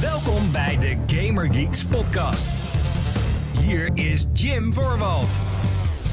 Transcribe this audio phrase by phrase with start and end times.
[0.00, 2.60] Welkom bij de Gamer Geeks podcast.
[3.58, 5.42] Hier is Jim Voorwald.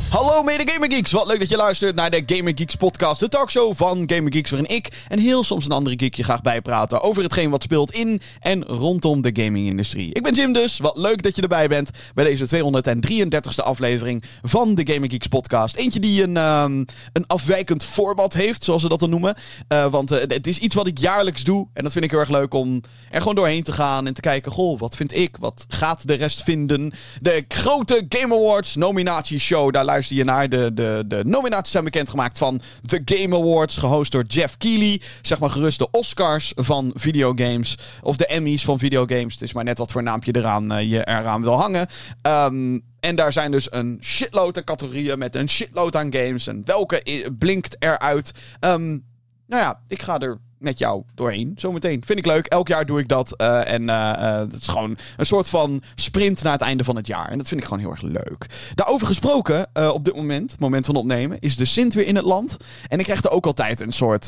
[0.10, 3.28] Hallo mede Gamer Geeks, wat leuk dat je luistert naar de Gamer Geeks podcast, de
[3.28, 7.02] talkshow van Gamer Geeks, waarin ik en heel soms een andere geek je graag bijpraten
[7.02, 10.14] over hetgeen wat speelt in en rondom de gaming-industrie.
[10.14, 14.76] Ik ben Jim dus, wat leuk dat je erbij bent bij deze 233ste aflevering van
[14.76, 15.76] de Gamer Geeks podcast.
[15.76, 19.36] Eentje die een, ehm, een afwijkend format heeft, zoals ze dat dan noemen,
[19.74, 22.20] Uh, want eh, het is iets wat ik jaarlijks doe en dat vind ik heel
[22.20, 22.82] erg leuk om
[23.12, 26.14] er gewoon doorheen te gaan en te kijken, goh, wat vind ik, wat gaat de
[26.14, 26.94] rest vinden?
[27.22, 30.50] De grote Game Awards nominatieshow, daar luister je naar.
[30.50, 35.02] De, de, de nominaties zijn bekendgemaakt van The Game Awards, gehost door Jeff Keighley.
[35.22, 37.78] Zeg maar gerust de Oscars van videogames.
[38.02, 39.34] Of de Emmys van videogames.
[39.34, 41.88] Het is maar net wat voor naampje eraan, uh, je eraan wil hangen.
[42.22, 46.48] Um, en daar zijn dus een shitload aan categorieën met een shitload aan games.
[46.48, 48.32] En welke blinkt eruit?
[48.60, 49.04] Um,
[49.48, 51.54] nou ja, ik ga er met jou doorheen.
[51.56, 52.04] Zometeen.
[52.06, 52.46] Vind ik leuk.
[52.46, 53.42] Elk jaar doe ik dat.
[53.42, 57.30] Uh, en het is gewoon een soort van sprint naar het einde van het jaar.
[57.30, 58.46] En dat vind ik gewoon heel erg leuk.
[58.76, 62.58] Daarover gesproken, op dit moment, moment van opnemen, is de Sint weer in het land.
[62.88, 64.28] En ik krijg er ook altijd een soort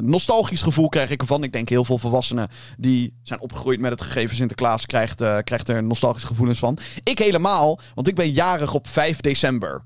[0.00, 1.42] nostalgisch gevoel krijg ik ervan.
[1.42, 2.48] Ik denk heel veel volwassenen
[2.78, 6.78] die zijn opgegroeid met het gegeven Sinterklaas krijgt, krijgt er nostalgische gevoelens van.
[7.02, 9.84] Ik helemaal, want ik ben jarig op 5 december.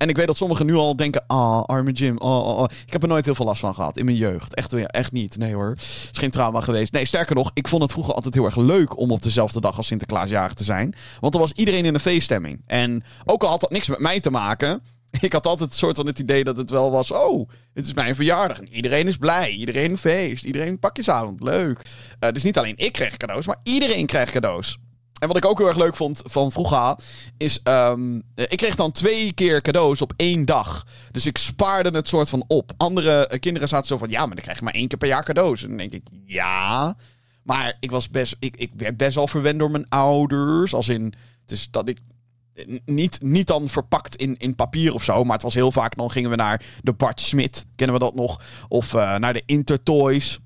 [0.00, 2.18] En ik weet dat sommigen nu al denken: ah, arme Jim.
[2.18, 2.64] Oh, oh, oh.
[2.86, 4.54] Ik heb er nooit heel veel last van gehad in mijn jeugd.
[4.54, 5.36] Echt, echt niet.
[5.36, 5.68] Nee hoor.
[5.70, 6.92] Het is geen trauma geweest.
[6.92, 9.76] Nee, sterker nog, ik vond het vroeger altijd heel erg leuk om op dezelfde dag
[9.76, 10.94] als Sinterklaasjarig te zijn.
[11.20, 12.62] Want dan was iedereen in een feeststemming.
[12.66, 14.82] En ook al had dat niks met mij te maken.
[15.20, 17.94] Ik had altijd een soort van het idee dat het wel was: oh, het is
[17.94, 18.58] mijn verjaardag.
[18.58, 19.50] En iedereen is blij.
[19.50, 20.44] Iedereen feest.
[20.44, 21.42] Iedereen pakjesavond.
[21.42, 21.82] Leuk.
[22.20, 24.78] Uh, dus niet alleen ik kreeg cadeaus, maar iedereen kreeg cadeaus.
[25.20, 26.94] En wat ik ook heel erg leuk vond van vroeger,
[27.36, 30.86] is um, ik kreeg dan twee keer cadeaus op één dag.
[31.10, 32.72] Dus ik spaarde het soort van op.
[32.76, 35.08] Andere eh, kinderen zaten zo van, ja, maar dan krijg je maar één keer per
[35.08, 35.62] jaar cadeaus.
[35.62, 36.96] En dan denk ik, ja.
[37.42, 40.74] Maar ik was best, ik, ik werd best wel verwend door mijn ouders.
[40.74, 41.12] Als in,
[41.44, 41.98] dus dat ik
[42.84, 45.24] niet, niet dan verpakt in, in papier of zo.
[45.24, 47.66] Maar het was heel vaak, dan gingen we naar de Bart Smit.
[47.76, 48.42] Kennen we dat nog?
[48.68, 50.38] Of naar de Intertoys.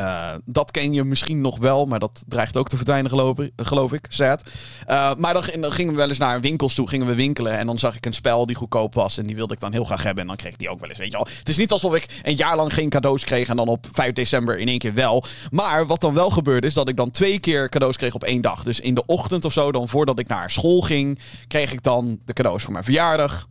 [0.00, 3.52] Uh, dat ken je misschien nog wel, maar dat dreigt ook te verdwijnen, geloof ik.
[3.56, 4.42] Geloof ik sad.
[4.88, 7.58] Uh, maar dan, gingen we wel eens naar winkels toe, gingen we winkelen.
[7.58, 9.18] En dan zag ik een spel die goedkoop was.
[9.18, 10.22] En die wilde ik dan heel graag hebben.
[10.22, 11.26] En dan kreeg ik die ook wel eens, weet je wel.
[11.38, 13.48] Het is niet alsof ik een jaar lang geen cadeaus kreeg.
[13.48, 15.24] En dan op 5 december in één keer wel.
[15.50, 18.40] Maar wat dan wel gebeurde, is dat ik dan twee keer cadeaus kreeg op één
[18.40, 18.62] dag.
[18.62, 22.20] Dus in de ochtend of zo, dan voordat ik naar school ging, kreeg ik dan
[22.24, 23.48] de cadeaus voor mijn verjaardag.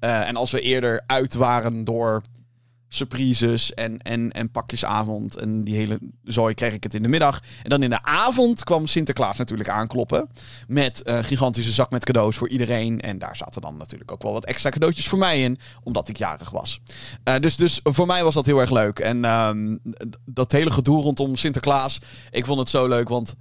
[0.00, 2.22] Uh, en als we eerder uit waren door
[2.94, 5.36] surprises en, en, en pakjesavond.
[5.36, 7.40] En die hele zooi kreeg ik het in de middag.
[7.62, 10.28] En dan in de avond kwam Sinterklaas natuurlijk aankloppen.
[10.66, 13.00] Met een gigantische zak met cadeaus voor iedereen.
[13.00, 15.58] En daar zaten dan natuurlijk ook wel wat extra cadeautjes voor mij in.
[15.82, 16.80] Omdat ik jarig was.
[17.28, 18.98] Uh, dus, dus voor mij was dat heel erg leuk.
[18.98, 19.80] En um,
[20.24, 21.98] dat hele gedoe rondom Sinterklaas.
[22.30, 23.34] Ik vond het zo leuk, want...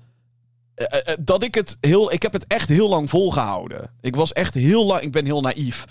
[0.75, 2.11] Uh, dat ik het heel.
[2.11, 3.91] Ik heb het echt heel lang volgehouden.
[4.01, 5.01] Ik was echt heel lang.
[5.01, 5.85] Ik ben heel naïef.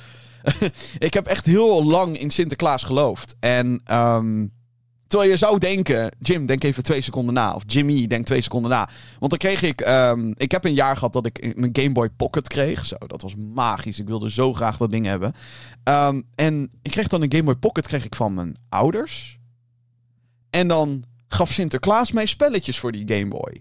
[0.98, 3.34] ik heb echt heel lang in Sinterklaas geloofd.
[3.41, 4.53] En um,
[5.06, 7.54] terwijl je zou denken, Jim, denk even twee seconden na.
[7.54, 8.88] Of Jimmy, denk twee seconden na.
[9.19, 12.08] Want dan kreeg ik, um, ik heb een jaar gehad dat ik mijn Game Boy
[12.08, 12.84] Pocket kreeg.
[12.84, 13.98] Zo, dat was magisch.
[13.98, 15.34] Ik wilde zo graag dat ding hebben.
[15.84, 19.38] Um, en ik kreeg dan een Game Boy Pocket kreeg ik van mijn ouders.
[20.50, 23.60] En dan gaf Sinterklaas mij spelletjes voor die Game Boy.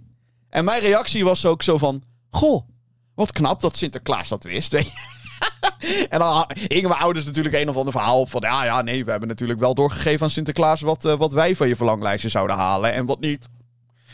[0.50, 2.68] En mijn reactie was ook zo van, goh,
[3.16, 4.72] wat knap dat Sinterklaas dat wist.
[4.72, 5.20] Weet je?
[6.10, 8.42] en dan hingen mijn ouders natuurlijk een of ander verhaal op van...
[8.42, 10.82] Ja, ja, nee, we hebben natuurlijk wel doorgegeven aan Sinterklaas...
[10.82, 13.48] wat, uh, wat wij van je verlanglijstje zouden halen en wat niet.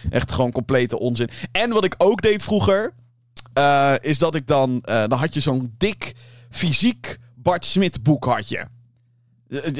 [0.09, 1.29] Echt gewoon complete onzin.
[1.51, 2.93] En wat ik ook deed vroeger...
[3.57, 4.79] Uh, is dat ik dan...
[4.81, 6.13] Dan had je zo'n dik
[6.49, 8.65] fysiek Bart Smit boek had je.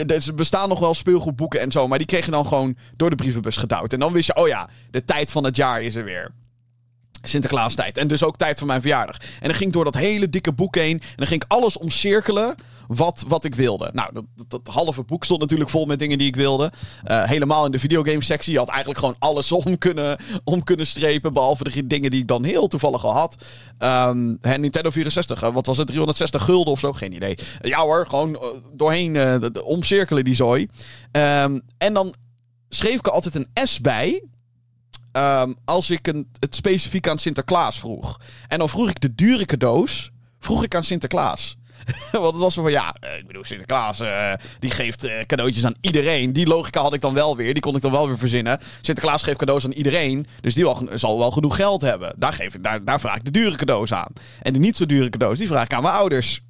[0.07, 3.15] Er bestaan nog wel speelgoedboeken en zo, maar die kreeg je dan gewoon door de
[3.15, 3.93] brievenbus gedouwd.
[3.93, 6.31] En dan wist je, oh ja, de tijd van het jaar is er weer.
[7.27, 7.97] Sinterklaas tijd.
[7.97, 9.17] En dus ook tijd voor mijn verjaardag.
[9.17, 10.99] En dan ging ik door dat hele dikke boek heen.
[10.99, 12.55] En dan ging ik alles omcirkelen
[12.88, 13.89] wat, wat ik wilde.
[13.93, 16.71] Nou, dat, dat, halve boek stond natuurlijk vol met dingen die ik wilde.
[17.05, 18.51] Uh, helemaal in de videogame sectie.
[18.51, 21.33] Je had eigenlijk gewoon alles om kunnen, om kunnen strepen.
[21.33, 23.35] Behalve de dingen die ik dan heel toevallig al had.
[23.79, 25.88] Um, Nintendo 64, wat was het?
[25.88, 26.94] 360 gulden of zo?
[26.94, 27.38] Geen idee.
[27.62, 28.41] ja hoor, gewoon uh,
[28.74, 30.68] doorheen omcirkelen die zooi.
[31.12, 32.13] Um, en dan
[32.69, 34.24] schreef ik er altijd een S bij.
[35.17, 38.19] Um, als ik een, het specifiek aan Sinterklaas vroeg.
[38.47, 40.11] En dan vroeg ik de dure cadeaus.
[40.39, 41.57] Vroeg ik aan Sinterklaas.
[42.11, 45.65] Want het was zo van, ja, eh, ik bedoel, Sinterklaas uh, die geeft uh, cadeautjes
[45.65, 46.33] aan iedereen.
[46.33, 47.53] Die logica had ik dan wel weer.
[47.53, 48.59] Die kon ik dan wel weer verzinnen.
[48.81, 50.27] Sinterklaas geeft cadeaus aan iedereen.
[50.41, 52.13] Dus die wel, zal wel genoeg geld hebben.
[52.17, 54.13] Daar, geef ik, daar, daar vraag ik de dure cadeaus aan.
[54.41, 56.41] En de niet zo dure cadeaus, die vraag ik aan mijn ouders.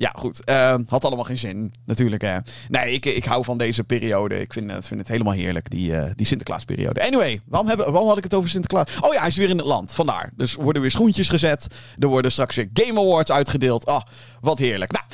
[0.00, 0.40] Ja, goed.
[0.50, 2.22] Uh, had allemaal geen zin, natuurlijk.
[2.22, 2.36] Hè.
[2.68, 4.40] Nee, ik, ik hou van deze periode.
[4.40, 7.06] Ik vind, vind het helemaal heerlijk, die, uh, die Sinterklaasperiode.
[7.06, 8.96] Anyway, waarom, hebben, waarom had ik het over Sinterklaas?
[9.00, 9.94] Oh ja, hij is weer in het land.
[9.94, 10.32] Vandaar.
[10.36, 11.66] Dus worden weer schoentjes gezet.
[11.98, 13.86] Er worden straks weer Game Awards uitgedeeld.
[13.86, 14.02] Ah,
[14.40, 14.92] wat heerlijk.
[14.92, 15.04] Nou,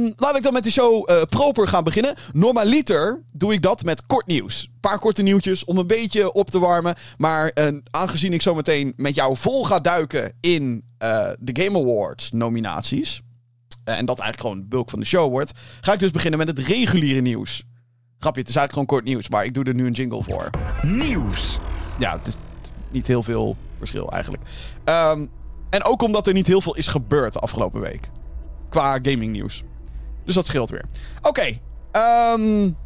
[0.00, 2.14] um, laat ik dan met de show uh, proper gaan beginnen.
[2.32, 4.62] Normaliter doe ik dat met kort nieuws.
[4.62, 6.94] Een paar korte nieuwtjes om een beetje op te warmen.
[7.16, 7.52] Maar
[7.90, 10.84] aangezien ik zo meteen met jou vol ga duiken in
[11.38, 13.22] de Game Awards nominaties
[13.96, 16.48] en dat eigenlijk gewoon de bulk van de show wordt, ga ik dus beginnen met
[16.48, 17.64] het reguliere nieuws.
[18.18, 20.50] Grapje, het is eigenlijk gewoon kort nieuws, maar ik doe er nu een jingle voor.
[20.82, 21.58] Nieuws.
[21.98, 22.34] Ja, het is
[22.90, 24.42] niet heel veel verschil eigenlijk.
[24.84, 25.30] Um,
[25.70, 28.10] en ook omdat er niet heel veel is gebeurd de afgelopen week.
[28.68, 29.62] Qua gaming nieuws.
[30.24, 30.84] Dus dat scheelt weer.
[31.22, 31.60] Oké, okay,
[32.34, 32.76] um,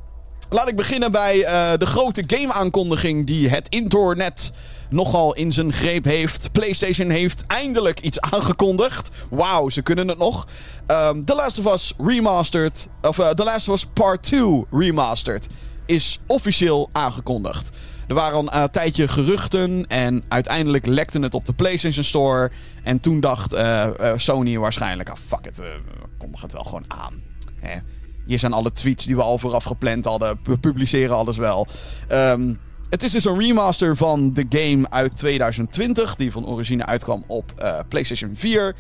[0.49, 4.53] laat ik beginnen bij uh, de grote game-aankondiging die het internet
[4.95, 6.53] nogal in zijn greep heeft.
[6.53, 9.11] PlayStation heeft eindelijk iets aangekondigd.
[9.31, 10.47] Wauw, ze kunnen het nog.
[10.87, 15.47] Um, The Last of Us Remastered, of uh, The Last of Us Part 2 Remastered,
[15.87, 17.77] is officieel aangekondigd.
[18.09, 22.51] Er waren een tijdje geruchten en uiteindelijk lekte het op de PlayStation Store.
[22.83, 26.65] En toen dacht uh, uh, Sony waarschijnlijk, ah fuck it, we, we kondigen het wel
[26.65, 27.23] gewoon aan.
[27.61, 27.79] Hè?
[28.27, 30.39] Hier zijn alle tweets die we al vooraf gepland hadden.
[30.45, 31.67] We publiceren alles wel.
[32.13, 32.61] Um,
[32.95, 37.53] het is dus een remaster van de game uit 2020, die van origine uitkwam op
[37.59, 38.75] uh, PlayStation 4.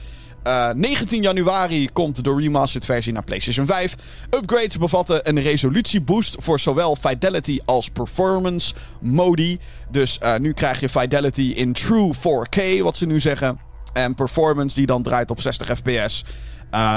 [0.46, 3.94] Uh, 19 januari komt de remastered versie naar PlayStation 5.
[4.30, 9.58] Upgrades bevatten een resolutieboost voor zowel fidelity als performance modi.
[9.90, 13.58] Dus uh, nu krijg je fidelity in true 4K, wat ze nu zeggen.
[13.92, 16.24] En performance die dan draait op 60 fps.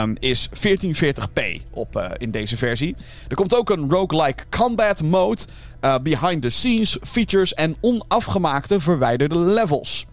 [0.01, 2.95] Um, is 1440p op, in deze versie.
[3.27, 5.41] Er komt ook een roguelike combat mode.
[5.81, 10.05] Uh, behind the scenes features en onafgemaakte verwijderde levels.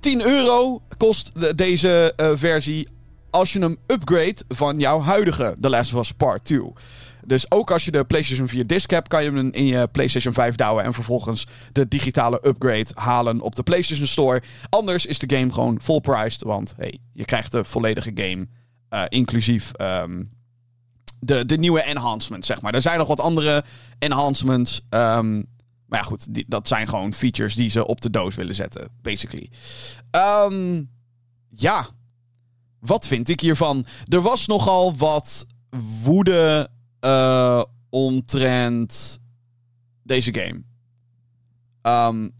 [0.00, 2.88] 10 euro kost de, deze uh, versie
[3.30, 6.72] als je hem upgrade van jouw huidige The Last of Us Part 2.
[7.26, 10.32] Dus ook als je de PlayStation 4 disc hebt, kan je hem in je PlayStation
[10.32, 14.42] 5 douwen en vervolgens de digitale upgrade halen op de PlayStation Store.
[14.68, 18.46] Anders is de game gewoon full priced, want hey, je krijgt de volledige game
[18.90, 20.30] uh, inclusief um,
[21.20, 22.74] de, de nieuwe enhancements, zeg maar.
[22.74, 23.64] Er zijn nog wat andere
[23.98, 24.80] enhancements.
[24.90, 25.46] Um,
[25.86, 28.88] maar ja, goed, die, dat zijn gewoon features die ze op de doos willen zetten,
[29.02, 29.50] basically.
[30.10, 30.90] Um,
[31.48, 31.88] ja,
[32.80, 33.86] wat vind ik hiervan?
[34.08, 35.46] Er was nogal wat
[36.04, 36.70] woede
[37.00, 39.20] uh, omtrent
[40.02, 40.62] deze game.
[41.82, 42.32] Um,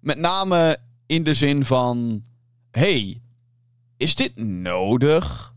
[0.00, 2.22] met name in de zin van:
[2.70, 3.20] hey,
[3.96, 5.54] is dit nodig?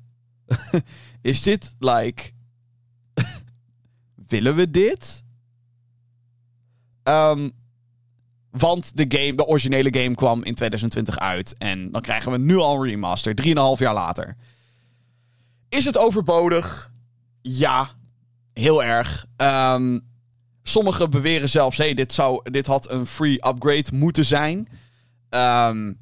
[1.21, 2.31] is dit like.
[4.27, 5.23] Willen we dit?
[7.03, 7.51] Um,
[8.51, 11.55] want de, game, de originele game kwam in 2020 uit.
[11.57, 14.35] En dan krijgen we nu al een remaster, 3,5 jaar later.
[15.69, 16.91] Is het overbodig?
[17.41, 17.91] Ja,
[18.53, 19.25] heel erg.
[19.37, 20.01] Um,
[20.63, 24.67] sommigen beweren zelfs: hey, dit, zou, dit had een free upgrade moeten zijn.
[25.29, 25.97] Um,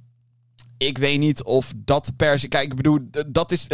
[0.78, 2.48] ik weet niet of dat per se.
[2.48, 3.68] Kijk, ik bedoel, dat is.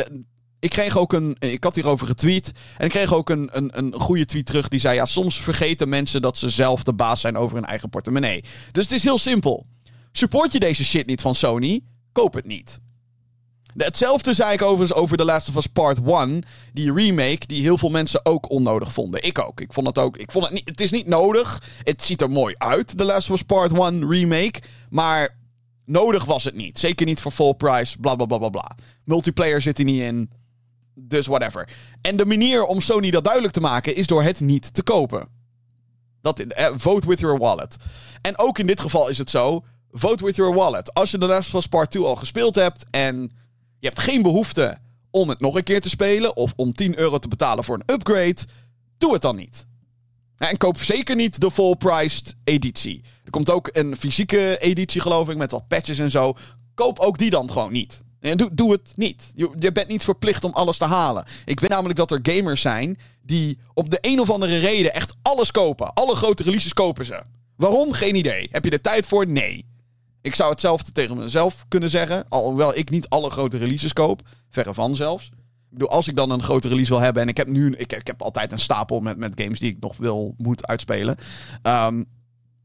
[0.64, 1.36] Ik kreeg ook een.
[1.40, 2.52] Ik had hierover getweet.
[2.78, 4.68] En ik kreeg ook een, een, een goede tweet terug.
[4.68, 7.90] Die zei: Ja, soms vergeten mensen dat ze zelf de baas zijn over hun eigen
[7.90, 8.44] portemonnee.
[8.72, 9.66] Dus het is heel simpel.
[10.12, 11.82] Support je deze shit niet van Sony?
[12.12, 12.80] Koop het niet.
[13.78, 16.44] Hetzelfde zei ik overigens over The Last of Us Part 1.
[16.74, 19.24] Die remake, die heel veel mensen ook onnodig vonden.
[19.24, 19.62] Ik ook.
[19.62, 20.18] Ik vond het ook.
[20.18, 20.70] Ik vond het niet.
[20.70, 21.62] Het is niet nodig.
[21.84, 24.62] Het ziet er mooi uit, The Last of Us Part 1 remake.
[24.90, 25.38] Maar
[25.86, 26.80] nodig was het niet.
[26.80, 27.98] Zeker niet voor full price.
[28.00, 28.76] Bla bla bla bla bla.
[29.04, 30.30] Multiplayer zit er niet in.
[30.96, 31.70] Dus whatever.
[32.02, 35.28] En de manier om Sony dat duidelijk te maken is door het niet te kopen.
[36.22, 37.76] Dat, uh, vote with your wallet.
[38.22, 39.64] En ook in dit geval is het zo.
[39.92, 40.94] Vote with your wallet.
[40.94, 43.32] Als je The Last of Part 2 al gespeeld hebt en
[43.80, 44.78] je hebt geen behoefte
[45.12, 47.94] om het nog een keer te spelen of om 10 euro te betalen voor een
[47.94, 48.38] upgrade,
[48.98, 49.68] doe het dan niet.
[50.38, 53.02] En koop zeker niet de full-priced editie.
[53.24, 56.34] Er komt ook een fysieke editie, geloof ik, met wat patches en zo.
[56.74, 58.04] Koop ook die dan gewoon niet.
[58.30, 59.32] En doe, doe het niet.
[59.36, 61.24] Je, je, bent niet verplicht om alles te halen.
[61.46, 65.16] Ik weet namelijk dat er gamers zijn die op de een of andere reden echt
[65.22, 65.94] alles kopen.
[65.94, 67.22] Alle grote releases kopen ze.
[67.56, 67.92] Waarom?
[67.92, 68.48] Geen idee.
[68.52, 69.28] Heb je er tijd voor?
[69.28, 69.66] Nee.
[70.22, 72.26] Ik zou hetzelfde tegen mezelf kunnen zeggen.
[72.30, 74.22] Alhoewel ik niet alle grote releases koop.
[74.50, 75.26] Verre van zelfs.
[75.26, 77.22] Ik bedoel, als ik dan een grote release wil hebben.
[77.22, 77.76] En ik heb nu.
[77.76, 81.18] Ik, ik heb altijd een stapel met, met games die ik nog wil, moet uitspelen.
[81.64, 82.06] Um,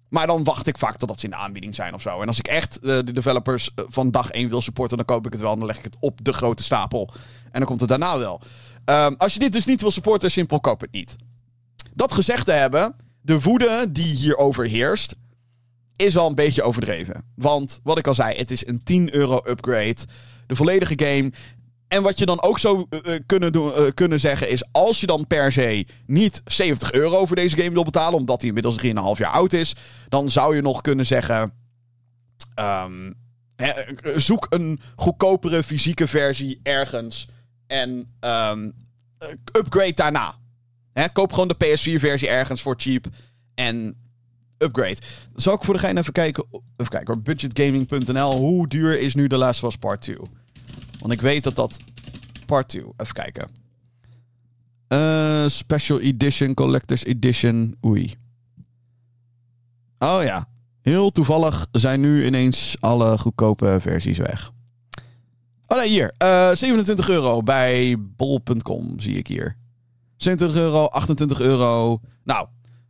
[0.08, 2.20] maar dan wacht ik vaak totdat ze in de aanbieding zijn of zo.
[2.20, 5.32] En als ik echt uh, de developers van dag 1 wil supporten, dan koop ik
[5.32, 5.52] het wel.
[5.52, 7.10] En dan leg ik het op de grote stapel.
[7.44, 8.40] En dan komt het daarna wel.
[8.84, 11.16] Um, als je dit dus niet wil supporten, simpel koop het niet.
[11.94, 15.14] Dat gezegd te hebben, de woede die hierover heerst,
[15.96, 17.24] is wel een beetje overdreven.
[17.34, 19.96] Want wat ik al zei, het is een 10 euro upgrade.
[20.46, 21.32] De volledige game.
[21.88, 24.62] En wat je dan ook zou eh, eh, kunnen, eh, kunnen zeggen is...
[24.72, 28.18] als je dan per se niet 70 euro voor deze game wil betalen...
[28.18, 29.74] omdat hij inmiddels 3,5 jaar oud is...
[30.08, 31.52] dan zou je nog kunnen zeggen...
[32.54, 33.10] ehm,
[33.58, 33.70] eh,
[34.16, 37.28] zoek een goedkopere fysieke versie ergens...
[37.66, 38.70] en ehm,
[39.18, 39.28] eh,
[39.58, 40.34] upgrade daarna.
[41.12, 43.06] Koop gewoon de PS4-versie ergens voor cheap...
[43.54, 43.96] en
[44.58, 44.96] upgrade.
[45.34, 46.44] Zal ik voor de gein even kijken...
[46.76, 48.36] Even kijken budgetgaming.nl...
[48.36, 50.16] hoe duur is nu The Last of Us Part 2?
[50.98, 51.78] Want ik weet dat dat
[52.46, 52.82] part 2.
[52.96, 53.48] Even kijken.
[54.88, 57.76] Eh, special Edition, Collector's Edition.
[57.84, 58.14] Oei.
[59.98, 60.48] Oh ja.
[60.82, 64.52] Heel toevallig zijn nu ineens alle goedkope versies weg.
[65.66, 66.14] Oh nee, hier.
[66.16, 69.56] Eh 27 euro bij bol.com zie ik hier.
[70.16, 72.00] 27 euro, 28 euro.
[72.24, 72.46] Nou,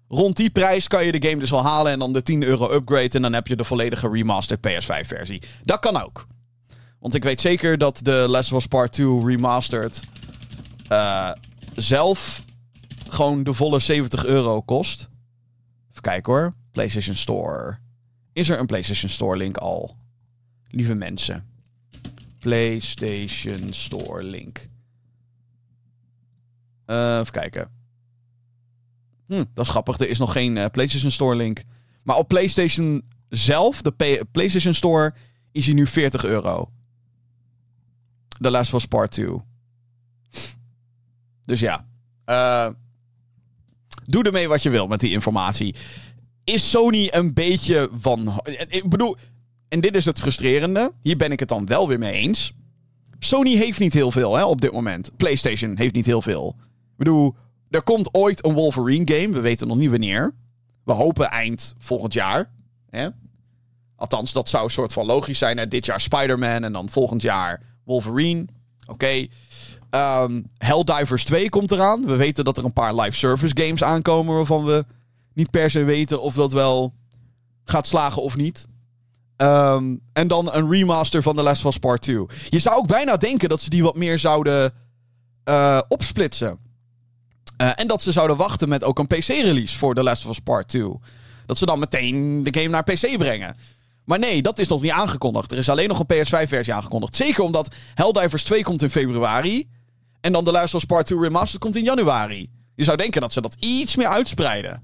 [0.08, 2.72] rond die prijs kan je de game dus wel halen en dan de 10 euro
[2.72, 3.08] upgrade.
[3.08, 5.42] En dan heb je de volledige remastered PS5 versie.
[5.64, 6.26] Dat kan ook.
[7.08, 10.02] Want ik weet zeker dat de Last of Us Part 2 Remastered
[10.88, 11.32] eh,
[11.76, 12.42] zelf
[13.08, 15.08] gewoon de volle 70 euro kost.
[15.90, 16.54] Even kijken hoor.
[16.72, 17.78] PlayStation Store.
[18.32, 19.96] Is er een PlayStation Store link al?
[20.68, 21.44] Lieve mensen.
[22.38, 24.68] PlayStation Store link.
[26.84, 27.70] Eh, even kijken.
[29.26, 29.98] Hm, dat is grappig.
[29.98, 31.62] Er is nog geen eh, PlayStation Store link.
[32.02, 35.14] Maar op PlayStation zelf, de PlayStation Store,
[35.52, 36.70] is hij nu 40 euro.
[38.38, 39.40] The Last Us Part 2.
[41.42, 41.86] Dus ja.
[42.24, 42.68] eh,
[44.04, 45.74] doe ermee wat je wil met die informatie.
[46.44, 48.40] Is Sony een beetje van...
[48.68, 49.16] Ik bedoel...
[49.68, 50.92] En dit is het frustrerende.
[51.00, 52.52] Hier ben ik het dan wel weer mee eens.
[53.18, 55.16] Sony heeft niet heel veel hè, op dit moment.
[55.16, 56.56] PlayStation heeft niet heel veel.
[56.58, 57.36] Ik bedoel,
[57.70, 59.34] er komt ooit een Wolverine game.
[59.34, 60.34] We weten nog niet wanneer.
[60.84, 62.50] We hopen eind volgend jaar.
[62.90, 63.08] Hè?
[63.96, 65.68] Althans, dat zou een soort van logisch zijn.
[65.68, 68.44] Dit jaar Spider-Man en dan volgend jaar Wolverine.
[68.86, 69.26] Oké.
[69.90, 72.06] Ehm, Helldivers 2 komt eraan.
[72.06, 74.84] We weten dat er een paar live service games aankomen waarvan we
[75.34, 76.94] niet per se weten of dat wel
[77.64, 78.66] gaat slagen of niet.
[79.36, 82.26] Ehm, en dan een remaster van The Last of Us Part 2.
[82.48, 84.72] Je zou ook bijna denken dat ze die wat meer zouden
[85.44, 86.58] eh, opsplitsen.
[87.56, 90.38] Eh, en dat ze zouden wachten met ook een PC-release voor The Last of Us
[90.38, 90.92] Part 2.
[91.46, 93.56] Dat ze dan meteen de game naar PC brengen.
[94.08, 95.52] Maar nee, dat is nog niet aangekondigd.
[95.52, 97.16] Er is alleen nog een PS5-versie aangekondigd.
[97.16, 99.68] Zeker omdat Helldivers 2 komt in februari.
[100.20, 102.50] En dan The Last Part 2 Remastered komt in januari.
[102.74, 104.82] Je zou denken dat ze dat iets meer uitspreiden.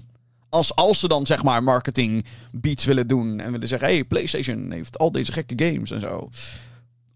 [0.49, 3.39] Als, als ze dan zeg maar marketing beats willen doen.
[3.39, 6.29] En willen zeggen, hey, PlayStation heeft al deze gekke games en zo.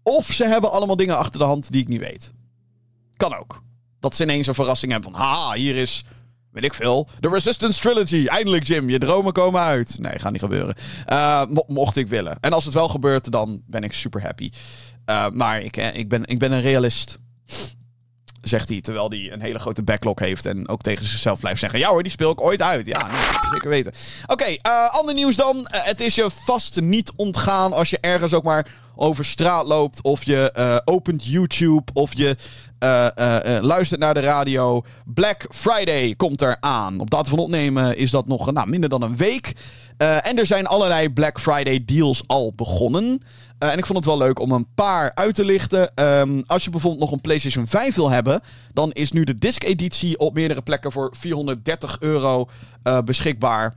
[0.02, 2.32] Of ze hebben allemaal dingen achter de hand die ik niet weet.
[3.16, 3.62] Kan ook.
[4.00, 6.04] Dat ze ineens een verrassing hebben van, ha, hier is,
[6.52, 8.26] weet ik veel, de Resistance Trilogy.
[8.26, 9.96] Eindelijk, Jim, je dromen komen uit.
[10.00, 10.74] Nee, gaat niet gebeuren.
[11.06, 12.38] Eh, mo- mocht ik willen.
[12.40, 14.50] En als het wel gebeurt, dan ben ik super happy.
[15.04, 17.18] Eh, maar ik, eh, ik, ben, ik ben een realist.
[18.42, 20.46] Zegt hij, terwijl hij een hele grote backlog heeft.
[20.46, 22.86] En ook tegen zichzelf blijft zeggen: Ja hoor, die speel ik ooit uit.
[22.86, 23.10] Ja,
[23.52, 23.92] zeker weten.
[24.26, 24.56] Oké,
[24.90, 25.66] ander nieuws dan.
[25.70, 30.02] Het is je vast niet ontgaan als je ergens ook maar over straat loopt.
[30.02, 31.82] Of je opent YouTube.
[31.92, 32.36] Of je
[32.80, 34.82] eh, eh, luistert naar de radio.
[35.04, 37.00] Black Friday komt eraan.
[37.00, 39.52] Op datum van opnemen is dat nog nou, minder dan een week.
[39.96, 43.22] En er zijn allerlei Black Friday deals al begonnen.
[43.58, 45.94] En ik vond het wel leuk om een paar uit te lichten.
[45.94, 48.40] Ehm, als je bijvoorbeeld nog een PlayStation 5 wil hebben,
[48.72, 52.48] dan is nu de disc-editie op meerdere plekken voor 430 euro
[53.04, 53.74] beschikbaar.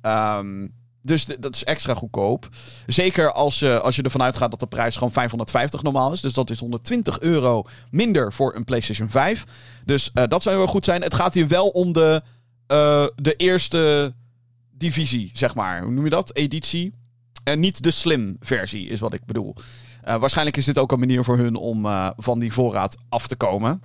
[0.00, 0.66] Ehm,
[1.02, 2.48] dus dat is extra goedkoop.
[2.86, 6.20] Zeker als, eh, als je ervan uitgaat dat de prijs gewoon 550 normaal is.
[6.20, 9.44] Dus dat is 120 euro minder voor een PlayStation 5.
[9.84, 11.02] Dus eh, dat zou heel goed zijn.
[11.02, 12.22] Het gaat hier wel om de,
[12.66, 14.14] eh, de eerste
[14.70, 15.82] divisie, zeg maar.
[15.82, 16.36] Hoe noem je dat?
[16.36, 16.94] Editie.
[17.44, 19.54] En niet de slim versie, is wat ik bedoel.
[20.04, 23.82] Waarschijnlijk is dit ook een manier voor hun om van die voorraad af te komen.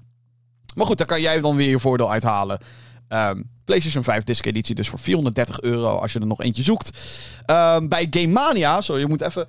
[0.76, 2.60] Maar goed, daar kan jij dan weer je voordeel uithalen.
[3.08, 6.98] Ehm, PlayStation 5 disc editie dus voor 430 euro als je er nog eentje zoekt.
[7.46, 9.48] Ehm, bij Game Mania, sorry, je moet even...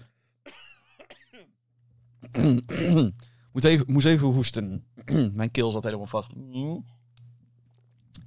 [3.53, 4.85] moet even, moest even hoesten.
[5.35, 6.29] Mijn keel zat helemaal vast.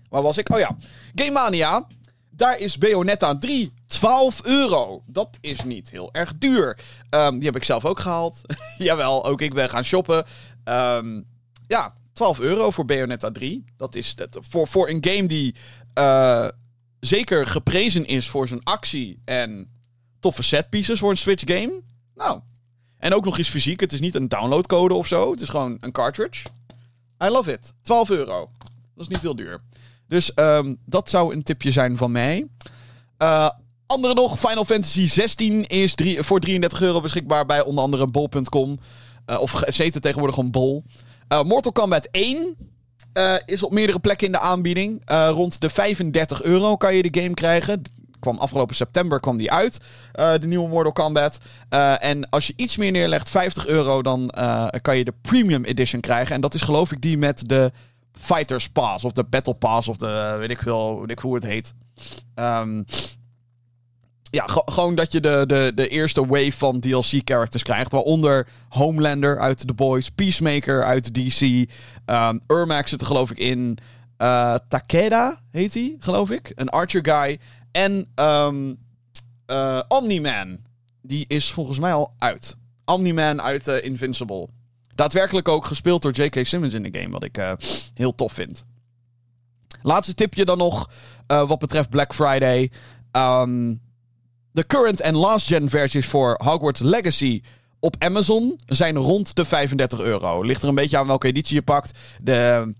[0.09, 0.53] Waar was ik?
[0.53, 0.77] Oh ja.
[1.15, 1.87] Game Mania.
[2.29, 5.03] Daar is Bayonetta 3 12 euro.
[5.05, 6.79] Dat is niet heel erg duur.
[7.09, 8.41] Ehm, die heb ik zelf ook gehaald.
[8.77, 10.25] Jawel, ook ik ben gaan shoppen.
[11.67, 13.63] Ja, 12 euro voor Bayonetta 3.
[13.77, 15.55] Dat is dat, voor, voor een game die
[15.93, 16.47] eh,
[16.99, 19.71] zeker geprezen is voor zijn actie en
[20.19, 21.81] toffe setpieces voor een Switch game.
[22.15, 22.39] Nou,
[22.97, 23.79] en ook nog eens fysiek.
[23.79, 25.31] Het is niet een downloadcode of zo.
[25.31, 26.47] Het is gewoon een cartridge.
[27.23, 27.73] I love it.
[27.81, 28.51] 12 euro.
[28.95, 29.59] Dat is niet heel duur.
[30.07, 32.47] Dus ehm, dat zou een tipje zijn van mij.
[33.17, 33.49] Eh,
[33.85, 38.79] andere nog, Final Fantasy 16 is voor 33 euro beschikbaar bij onder andere bol.com.
[39.25, 40.83] Uh, of zeten tegenwoordig gewoon bol.
[41.33, 42.55] Uh, Mortal Kombat 1
[43.13, 45.01] uh, is op meerdere plekken in de aanbieding.
[45.09, 47.81] rond de 35 euro kan je de game krijgen.
[48.19, 49.79] Kwam afgelopen september kwam die uit.
[50.11, 51.37] de nieuwe Mortal Kombat.
[51.99, 54.31] en als je iets meer neerlegt, 50 euro, dan
[54.81, 56.35] kan je de Premium Edition krijgen.
[56.35, 57.71] En dat is geloof ik die met de
[58.11, 59.03] Fighters Pass.
[59.03, 59.87] Of de Battle Pass.
[59.87, 61.73] Of de weet ik veel, weet ik hoe het heet.
[62.35, 62.85] Um,
[64.31, 67.91] ja, gewoon dat je de, de, de eerste wave van DLC-characters krijgt.
[67.91, 71.41] Waaronder Homelander uit The Boys, Peacemaker uit DC.
[71.41, 73.77] Um, ehm, zit er geloof ik in.
[74.17, 76.51] Uh, Takeda heet hij, geloof ik.
[76.55, 77.39] Een Archer guy.
[77.71, 78.77] En um,
[79.87, 80.57] Omni-Man.
[81.01, 82.55] Die is volgens mij al uit.
[82.85, 84.47] Omni-Man uit uh, Invincible.
[84.95, 86.45] Daadwerkelijk ook gespeeld door J.K.
[86.45, 87.09] Simmons in de game.
[87.09, 87.37] Wat ik
[87.93, 88.65] heel tof vind.
[89.81, 90.89] Laatste tipje dan nog.
[91.27, 92.71] wat betreft Black Friday.
[93.11, 93.81] Um,
[94.51, 97.41] de current en last gen versies voor Hogwarts Legacy
[97.79, 100.41] op Amazon zijn rond de 35 euro.
[100.43, 101.97] Ligt er een beetje aan welke editie je pakt.
[102.21, 102.73] De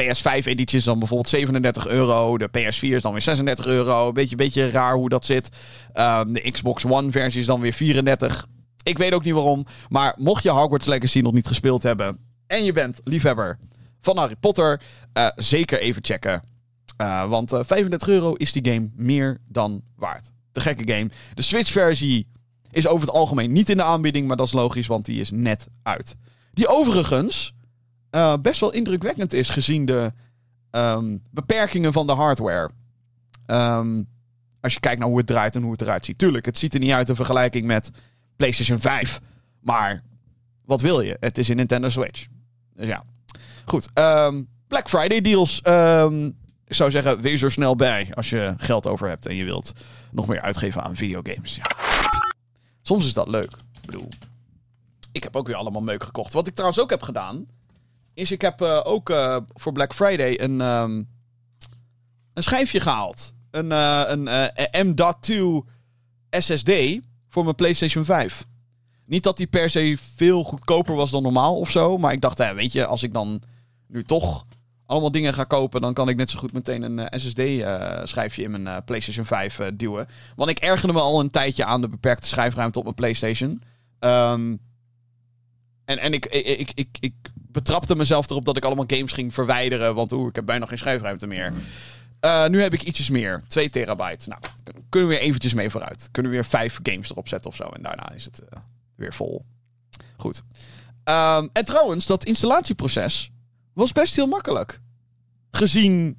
[0.00, 2.38] PS5-editie is dan bijvoorbeeld 37 euro.
[2.38, 4.12] De PS4 is dan weer 36 euro.
[4.12, 5.48] Beetje, beetje raar hoe dat zit.
[5.94, 8.46] Um, de Xbox One-versie is dan weer 34.
[8.82, 9.66] Ik weet ook niet waarom.
[9.88, 12.18] Maar mocht je Hogwarts Legacy nog niet gespeeld hebben.
[12.46, 13.58] en je bent liefhebber
[14.00, 14.80] van Harry Potter.
[15.18, 16.42] Uh, zeker even checken.
[17.00, 21.10] Uh, want uh, 35 euro is die game meer dan waard de gekke game.
[21.34, 22.26] De Switch-versie
[22.70, 25.30] is over het algemeen niet in de aanbieding, maar dat is logisch, want die is
[25.30, 26.16] net uit.
[26.52, 27.54] Die overigens
[28.10, 30.12] uh, best wel indrukwekkend is gezien de
[30.70, 32.70] um, beperkingen van de hardware.
[33.46, 34.08] Um,
[34.60, 36.18] als je kijkt naar hoe het draait en hoe het eruit ziet.
[36.18, 37.90] Tuurlijk, het ziet er niet uit in vergelijking met
[38.36, 39.20] PlayStation 5.
[39.60, 40.02] Maar
[40.64, 41.16] wat wil je?
[41.20, 42.26] Het is een Nintendo Switch.
[42.74, 43.04] Dus ja.
[43.64, 43.88] Goed.
[43.94, 45.60] Um, Black Friday deals.
[46.68, 49.72] Ik zou zeggen, wees er snel bij als je geld over hebt en je wilt
[50.10, 51.56] nog meer uitgeven aan videogames.
[51.56, 51.70] Ja.
[52.82, 53.50] Soms is dat leuk.
[53.80, 54.08] Ik bedoel,
[55.12, 56.32] ik heb ook weer allemaal meuk gekocht.
[56.32, 57.46] Wat ik trouwens ook heb gedaan,
[58.14, 61.08] is ik heb uh, ook uh, voor Black Friday een, um,
[62.34, 63.32] een schijfje gehaald.
[63.50, 65.70] Een, uh, een M.2
[66.30, 66.70] SSD
[67.28, 68.46] voor mijn PlayStation 5.
[69.04, 71.98] Niet dat die per se veel goedkoper was dan normaal of zo.
[71.98, 73.42] Maar ik dacht, hè, weet je, als ik dan
[73.86, 74.46] nu toch
[74.88, 78.48] allemaal dingen ga kopen, dan kan ik net zo goed meteen een eh, SSD-schijfje eh,
[78.48, 80.08] in mijn eh, PlayStation 5 duwen.
[80.36, 83.62] Want ik ergerde me al een tijdje aan de beperkte schijfruimte op mijn PlayStation.
[83.98, 84.56] Ehm,
[85.84, 89.94] en en ik, ik, ik, ik, betrapte mezelf erop dat ik allemaal games ging verwijderen.
[89.94, 91.52] Want oeh, ik heb bijna geen schijfruimte meer.
[92.48, 93.42] nu heb ik ietsjes meer.
[93.48, 94.28] 2 terabyte.
[94.28, 94.40] Nou,
[94.88, 96.08] kunnen we weer eventjes mee vooruit.
[96.10, 97.64] Kunnen we weer vijf games erop zetten of zo.
[97.64, 98.42] En daarna is het
[98.96, 99.44] weer vol.
[100.16, 100.42] Goed.
[101.04, 103.30] Um, en trouwens, dat installatieproces
[103.78, 104.80] was best heel makkelijk.
[105.50, 106.16] Gezien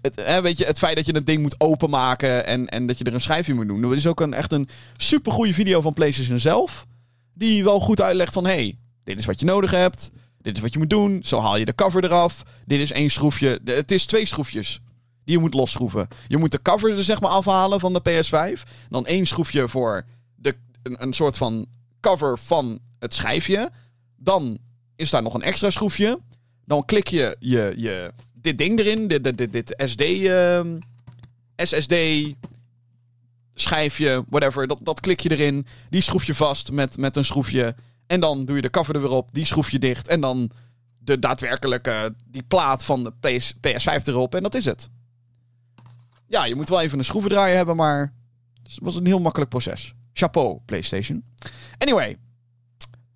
[0.00, 2.98] het, hè, weet je, het feit dat je het ding moet openmaken en, en dat
[2.98, 3.82] je er een schijfje moet doen.
[3.82, 6.86] Er is ook een, echt een supergoeie video van PlayStation zelf.
[7.34, 10.10] Die wel goed uitlegt van, hey, dit is wat je nodig hebt.
[10.40, 11.20] Dit is wat je moet doen.
[11.24, 12.42] Zo haal je de cover eraf.
[12.64, 13.60] Dit is één schroefje.
[13.64, 14.80] Het is twee schroefjes
[15.24, 16.08] die je moet losschroeven.
[16.28, 18.62] Je moet de cover er zeg maar afhalen van de PS5.
[18.88, 21.66] Dan één schroefje voor de, een, een soort van
[22.00, 23.70] cover van het schijfje.
[24.16, 24.58] Dan
[24.96, 26.20] is daar nog een extra schroefje.
[26.66, 30.60] Dan klik je, je, je dit ding erin, dit, dit, dit, dit SD, uh,
[31.56, 31.94] SSD
[33.54, 34.66] schijfje, whatever.
[34.66, 35.66] Dat, dat klik je erin.
[35.90, 37.74] Die schroef je vast met, met een schroefje.
[38.06, 39.32] En dan doe je de cover er weer op.
[39.32, 40.08] Die schroef je dicht.
[40.08, 40.50] En dan
[40.98, 44.34] de daadwerkelijke, die plaat van de PS, PS5 erop.
[44.34, 44.88] En dat is het.
[46.26, 48.12] Ja, je moet wel even een schroevendraaier hebben, maar
[48.62, 49.94] het was een heel makkelijk proces.
[50.12, 51.24] Chapeau, PlayStation.
[51.78, 52.16] Anyway,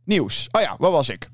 [0.04, 0.48] nieuws.
[0.50, 1.30] Oh ja, waar was ik?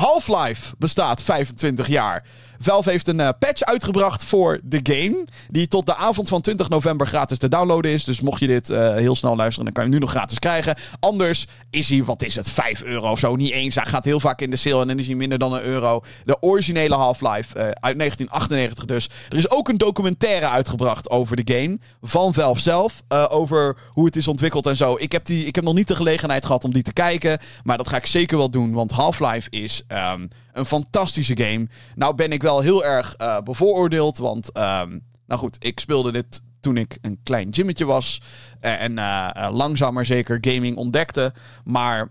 [0.00, 2.22] Half-Life bestaat 25 jaar.
[2.62, 5.26] Valve heeft een uh, patch uitgebracht voor de game.
[5.48, 8.04] Die tot de avond van 20 november gratis te downloaden is.
[8.04, 10.38] Dus mocht je dit uh, heel snel luisteren, dan kan je hem nu nog gratis
[10.38, 10.74] krijgen.
[10.98, 13.36] Anders is hij, wat is het, 5 euro of zo.
[13.36, 13.74] Niet eens.
[13.74, 16.02] Hij gaat heel vaak in de sale en dan is hij minder dan een euro.
[16.24, 19.08] De originele Half-Life uh, uit 1998 dus.
[19.28, 21.78] Er is ook een documentaire uitgebracht over de game.
[22.00, 23.02] Van Valve zelf.
[23.08, 24.96] over hoe het is ontwikkeld en zo.
[24.98, 27.38] Ik heb, die, ik heb nog niet de gelegenheid gehad om die te kijken.
[27.62, 28.72] Maar dat ga ik zeker wel doen.
[28.72, 30.28] Want Half-Life is um,
[30.60, 31.68] een fantastische game.
[31.94, 34.18] Nou ben ik wel heel erg uh, bevooroordeeld.
[34.18, 38.20] Want, um, nou goed, ik speelde dit toen ik een klein gymmetje was.
[38.60, 41.32] Uh, en uh, langzaam maar zeker gaming ontdekte.
[41.64, 42.08] Maar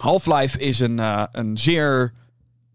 [0.00, 0.98] Half-Life is een,
[1.38, 2.12] een zeer,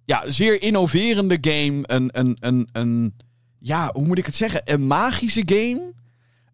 [0.06, 1.82] ja, zeer innoverende game.
[1.82, 3.14] Een, een, een, een,
[3.60, 4.62] ja, hoe moet ik het zeggen?
[4.66, 5.94] Een magische game.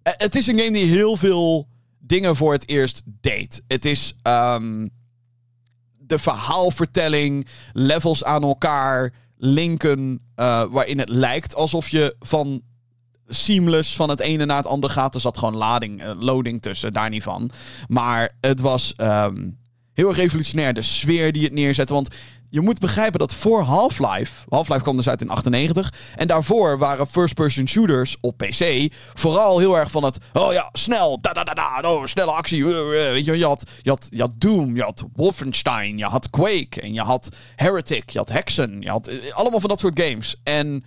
[0.03, 1.67] het is een game die heel veel
[1.99, 3.63] dingen voor het eerst deed.
[3.67, 4.15] Het is...
[4.23, 4.95] Um,
[6.07, 12.61] de verhaalvertelling, levels aan elkaar linken, uh, waarin het lijkt alsof je van
[13.27, 15.15] seamless van het ene naar het andere gaat.
[15.15, 17.51] Er zat gewoon lading, uh, loading tussen, daar niet van.
[17.87, 19.57] Maar het was, um,
[19.97, 20.73] Heel erg revolutionair.
[20.73, 21.93] De sfeer die het neerzette.
[21.93, 22.15] Want
[22.49, 24.43] je moet begrijpen dat voor Half-Life.
[24.49, 25.93] Half-Life kwam dus uit in 98.
[26.15, 28.93] En daarvoor waren first-person shooters op PC.
[29.13, 30.17] Vooral heel erg van het.
[30.33, 31.21] Oh ja, snel.
[31.21, 31.89] Da da da da.
[31.89, 32.65] Oh, snelle actie.
[32.65, 34.75] Weet je, je had, je, had, je had Doom.
[34.75, 35.97] Je had Wolfenstein.
[35.97, 36.81] Je had Quake.
[36.81, 38.09] En je had Heretic.
[38.09, 38.81] Je had Hexen.
[38.81, 40.35] Je had allemaal van dat soort games.
[40.43, 40.83] En.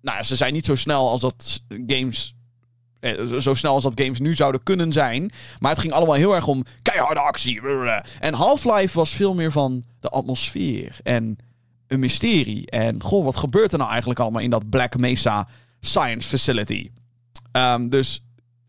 [0.00, 2.41] Nou ze zijn niet zo snel als dat games eh,
[3.40, 5.30] zo snel als dat games nu zouden kunnen zijn.
[5.58, 7.60] Maar het ging allemaal heel erg om keiharde actie.
[8.20, 11.36] En Half-Life was veel meer van de atmosfeer en
[11.86, 12.70] een mysterie.
[12.70, 15.48] En goh, wat gebeurt er nou eigenlijk allemaal in dat Black Mesa
[15.80, 16.90] Science Facility?
[17.52, 18.22] Um, dus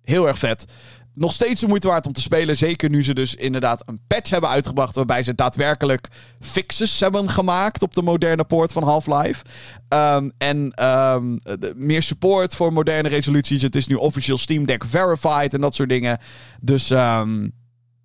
[0.03, 0.65] heel erg vet
[1.13, 2.57] nog steeds de moeite waard om te spelen.
[2.57, 4.95] Zeker nu ze dus inderdaad een patch hebben uitgebracht.
[4.95, 6.07] Waarbij ze daadwerkelijk
[6.39, 9.43] fixes hebben gemaakt op de moderne poort van Half-Life.
[9.89, 11.39] Um, en um,
[11.75, 13.61] meer support voor moderne resoluties.
[13.61, 16.19] Het is nu officieel Steam Deck verified en dat soort dingen.
[16.61, 17.51] Dus um,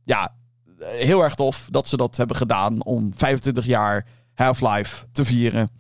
[0.02, 0.34] ja,
[0.80, 5.70] heel erg tof dat ze dat hebben gedaan om 25 jaar Half-Life te vieren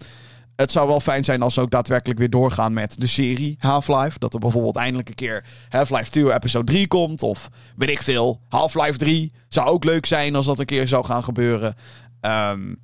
[0.60, 4.18] het zou wel fijn zijn als ze ook daadwerkelijk weer doorgaan met de serie Half-Life.
[4.18, 7.22] Dat er bijvoorbeeld eindelijk een keer Half-Life 2 episode 3 komt.
[7.22, 8.40] Of weet ik veel.
[8.48, 11.74] Half-Life 3 zou ook leuk zijn als dat een keer zou gaan gebeuren.
[12.20, 12.76] Um,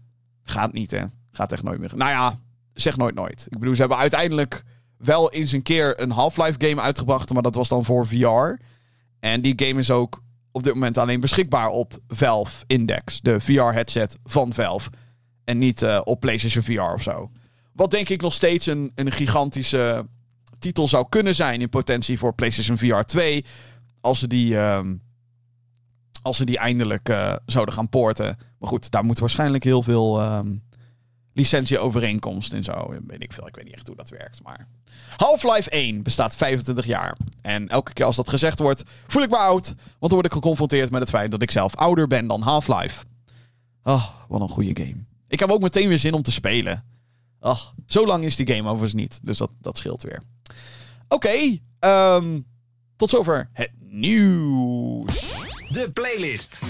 [0.45, 1.05] gaat niet, hè?
[1.33, 1.91] Gaat echt nooit meer.
[1.97, 2.39] Nou ja,
[2.75, 3.47] zeg nooit nooit.
[3.51, 4.63] Ik bedoel, ze hebben uiteindelijk
[4.97, 7.33] wel eens een keer een Half-Life game uitgebracht.
[7.33, 8.61] Maar dat was dan voor VR.
[9.21, 13.21] En die game is ook op dit moment alleen beschikbaar op Valve Index.
[13.21, 14.91] De VR-headset van Valve.
[15.45, 17.31] En niet uh, op PlayStation VR of zo.
[17.75, 20.07] Wat denk ik nog steeds een, een gigantische
[20.59, 23.45] titel zou kunnen zijn in potentie voor PlayStation VR 2.
[24.01, 24.81] Als ze die, uh,
[26.23, 28.39] als ze die eindelijk uh, zouden gaan poorten.
[28.59, 30.41] Maar goed, daar moet waarschijnlijk heel veel uh,
[31.33, 32.95] licentieovereenkomst en zo.
[33.07, 33.47] Weet ik veel.
[33.47, 34.43] Ik weet niet echt hoe dat werkt.
[34.43, 34.69] Maar
[35.17, 37.17] Half-Life 1 bestaat 25 jaar.
[37.41, 39.67] En elke keer als dat gezegd wordt, voel ik me oud.
[39.67, 43.05] Want dan word ik geconfronteerd met het feit dat ik zelf ouder ben dan Half-Life.
[43.83, 45.05] Oh, wat een goede game.
[45.29, 46.85] Ik heb ook meteen weer zin om te spelen.
[47.45, 49.21] Ach, zo lang is die game overigens niet.
[49.23, 50.23] Dus dat, dat scheelt weer.
[51.09, 51.63] Oké, okay,
[52.17, 52.47] um,
[52.97, 55.35] tot zover het nieuws.
[55.69, 56.63] De playlist.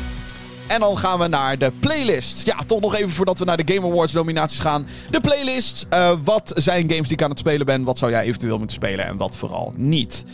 [0.67, 2.47] En dan gaan we naar de playlist.
[2.47, 4.87] Ja, toch nog even voordat we naar de Game Awards nominaties gaan.
[5.11, 5.87] De playlist.
[5.93, 7.85] Uh, wat zijn games die ik aan het spelen ben?
[7.85, 10.25] Wat zou jij eventueel moeten spelen en wat vooral niet?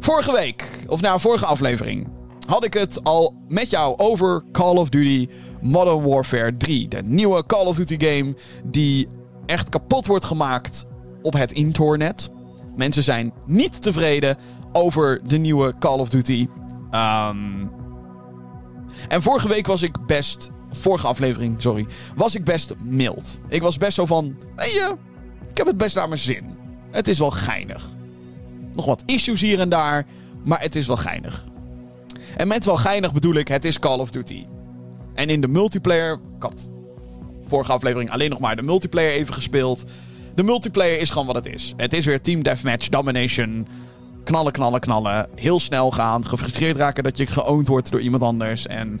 [0.00, 2.08] Vorige week, of nou, vorige aflevering,
[2.46, 5.28] had ik het al met jou over Call of Duty
[5.60, 6.88] Modern Warfare 3.
[6.88, 9.08] De nieuwe Call of Duty game die
[9.46, 10.86] echt kapot wordt gemaakt
[11.22, 12.30] op het internet.
[12.76, 14.36] Mensen zijn niet tevreden
[14.72, 16.48] over de nieuwe Call of Duty.
[16.90, 17.70] Um...
[19.08, 20.50] En vorige week was ik best.
[20.70, 21.86] Vorige aflevering, sorry.
[22.16, 23.40] Was ik best mild.
[23.48, 24.36] Ik was best zo van.
[24.56, 24.96] Weet je,
[25.50, 26.56] ik heb het best naar mijn zin.
[26.90, 27.92] Het is wel geinig.
[28.74, 30.06] Nog wat issues hier en daar.
[30.44, 31.44] Maar het is wel geinig.
[32.36, 34.46] En met wel geinig bedoel ik, het is Call of Duty.
[35.14, 36.20] En in de multiplayer.
[36.38, 36.70] Had
[37.46, 39.84] vorige aflevering alleen nog maar de multiplayer even gespeeld.
[40.34, 41.74] De multiplayer is gewoon wat het is.
[41.76, 43.66] Het is weer Team Deathmatch, Domination.
[44.24, 45.28] Knallen, knallen, knallen.
[45.34, 46.26] Heel snel gaan.
[46.26, 48.66] Gefrustreerd raken dat je geowned wordt door iemand anders.
[48.66, 49.00] En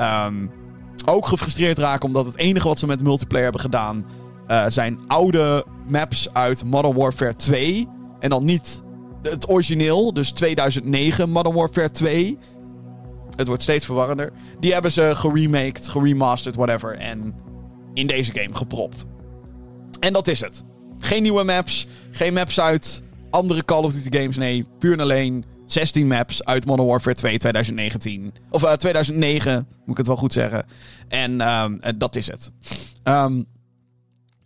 [0.00, 0.50] um,
[1.04, 4.06] ook gefrustreerd raken omdat het enige wat ze met multiplayer hebben gedaan...
[4.48, 7.88] Uh, zijn oude maps uit Modern Warfare 2.
[8.20, 8.82] En dan niet
[9.22, 12.38] het origineel, dus 2009 Modern Warfare 2.
[13.36, 14.32] Het wordt steeds verwarrender.
[14.60, 16.96] Die hebben ze geremaked, geremasterd, whatever.
[16.96, 17.34] En
[17.94, 19.04] in deze game gepropt.
[20.00, 20.64] En dat is het.
[20.98, 24.36] Geen nieuwe maps, geen maps uit andere Call of Duty games.
[24.36, 28.34] Nee, puur en alleen 16 maps uit Modern Warfare 2 2019.
[28.50, 30.66] Of uh, 2009, moet ik het wel goed zeggen.
[31.08, 32.50] En um, dat is het.
[33.04, 33.46] Um,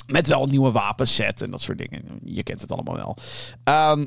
[0.07, 2.03] met wel een nieuwe wapenset en dat soort dingen.
[2.25, 3.17] Je kent het allemaal wel.
[3.93, 4.07] Um,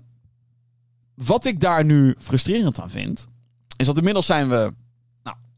[1.15, 3.27] wat ik daar nu frustrerend aan vind,
[3.77, 4.73] is dat inmiddels zijn we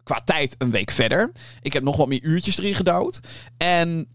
[0.03, 1.31] qua tijd een week verder.
[1.61, 3.19] Ik heb nog wat meer uurtjes erin gedouwd.
[3.57, 4.07] En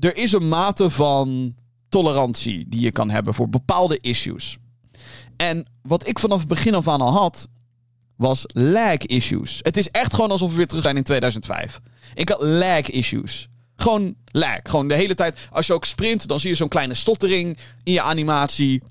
[0.00, 1.54] er is een mate van
[1.88, 4.56] tolerantie die je kan hebben voor bepaalde issues.
[5.36, 7.48] En wat ik vanaf het begin af aan al had,
[8.16, 9.58] was lag issues.
[9.62, 11.80] Het is echt gewoon alsof we weer terug zijn in 2005.
[12.14, 13.48] Ik had lag issues.
[13.76, 14.58] Gewoon lag.
[14.62, 15.38] Gewoon de hele tijd.
[15.50, 18.82] Als je ook sprint, dan zie je zo'n kleine stottering in je animatie.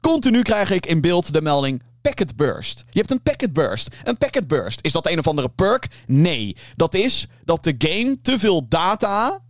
[0.00, 2.84] Continu krijg ik in beeld de melding: packet burst.
[2.90, 3.96] Je hebt een packet burst.
[4.04, 4.78] Een packet burst.
[4.82, 5.86] Is dat een of andere perk?
[6.06, 6.56] Nee.
[6.76, 9.40] Dat is dat de game te veel data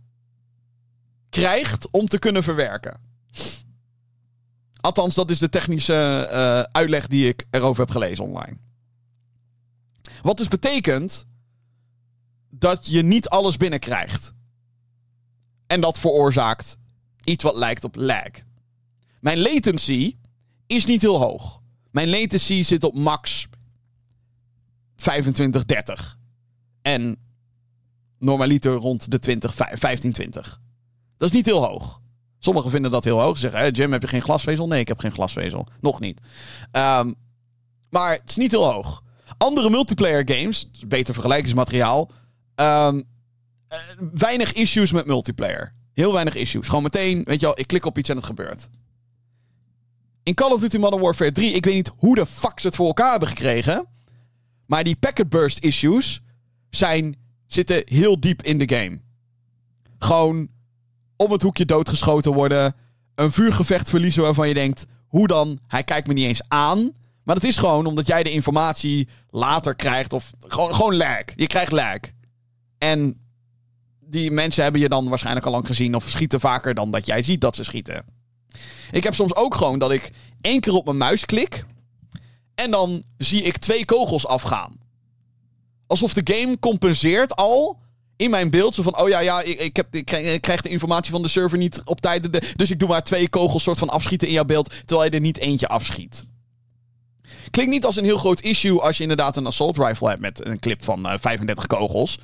[1.29, 2.99] krijgt om te kunnen verwerken.
[4.81, 8.57] Althans, dat is de technische uh, uitleg die ik erover heb gelezen online.
[10.21, 11.25] Wat dus betekent
[12.49, 14.33] dat je niet alles binnenkrijgt.
[15.67, 16.77] En dat veroorzaakt
[17.23, 18.29] iets wat lijkt op lag.
[19.19, 20.17] Mijn latency
[20.67, 21.58] is niet heel hoog.
[21.91, 23.47] Mijn latency zit op max
[24.95, 26.17] 25, 30.
[26.81, 27.17] En
[28.19, 30.61] normaliter rond de 20, 15, 20.
[31.17, 32.01] Dat is niet heel hoog.
[32.39, 33.37] Sommigen vinden dat heel hoog.
[33.37, 34.67] Ze zeggen, Jim, heb je geen glasvezel?
[34.67, 35.67] Nee, ik heb geen glasvezel.
[35.81, 36.19] Nog niet.
[36.71, 37.15] Um,
[37.89, 39.03] maar het is niet heel hoog.
[39.37, 42.11] Andere multiplayer games, beter vergelijkingsmateriaal.
[42.55, 43.03] Um,
[44.13, 45.73] weinig issues met multiplayer.
[45.93, 46.67] Heel weinig issues.
[46.67, 48.69] Gewoon meteen, weet je wel, ik klik op iets en het gebeurt.
[50.29, 52.75] In Call of Duty Modern Warfare 3, ik weet niet hoe de fuck ze het
[52.75, 53.87] voor elkaar hebben gekregen.
[54.65, 56.21] Maar die packet burst issues
[56.69, 57.15] zijn,
[57.47, 58.99] zitten heel diep in de game.
[59.97, 60.47] Gewoon
[61.15, 62.75] om het hoekje doodgeschoten worden.
[63.15, 65.59] Een vuurgevecht verliezen waarvan je denkt, hoe dan?
[65.67, 66.91] Hij kijkt me niet eens aan.
[67.23, 70.13] Maar dat is gewoon omdat jij de informatie later krijgt.
[70.13, 71.23] Of gewoon, gewoon lag.
[71.35, 71.99] Je krijgt lag.
[72.77, 73.21] En
[73.99, 75.95] die mensen hebben je dan waarschijnlijk al lang gezien.
[75.95, 78.18] Of schieten vaker dan dat jij ziet dat ze schieten.
[78.91, 81.65] Ik heb soms ook gewoon dat ik één keer op mijn muis klik.
[82.55, 84.73] En dan zie ik twee kogels afgaan.
[85.87, 87.79] Alsof de game compenseert al
[88.15, 88.75] in mijn beeld.
[88.75, 90.05] Zo van, oh ja, ja ik, ik, heb, ik,
[90.41, 92.57] krijg, de informatie van de server niet op tijd.
[92.57, 94.73] Dus ik doe maar twee kogels soort van afschieten in jouw beeld.
[94.85, 96.27] Terwijl je er niet eentje afschiet.
[97.51, 100.45] Klinkt niet als een heel groot issue als je inderdaad een assault rifle hebt met
[100.45, 102.19] een clip van 35 eh, kogels.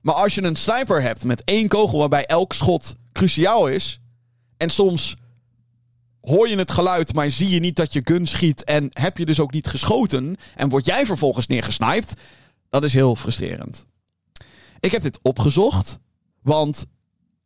[0.00, 4.00] Maar als je een sniper hebt met één kogel waarbij elk schot cruciaal is.
[4.56, 5.16] En soms
[6.20, 8.64] hoor je het geluid, maar zie je niet dat je gun schiet.
[8.64, 10.36] En heb je dus ook niet geschoten.
[10.56, 12.14] En word jij vervolgens neergesniped.
[12.68, 13.86] Dat is heel frustrerend.
[14.80, 15.98] Ik heb dit opgezocht.
[16.42, 16.86] Want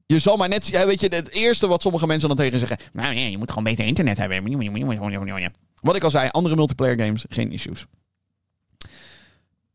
[0.07, 0.71] je zal maar net...
[0.71, 2.79] Weet je, het eerste wat sommige mensen dan tegen zeggen...
[2.93, 5.53] Nou je moet gewoon beter internet hebben.
[5.81, 7.87] Wat ik al zei, andere multiplayer games, geen issues.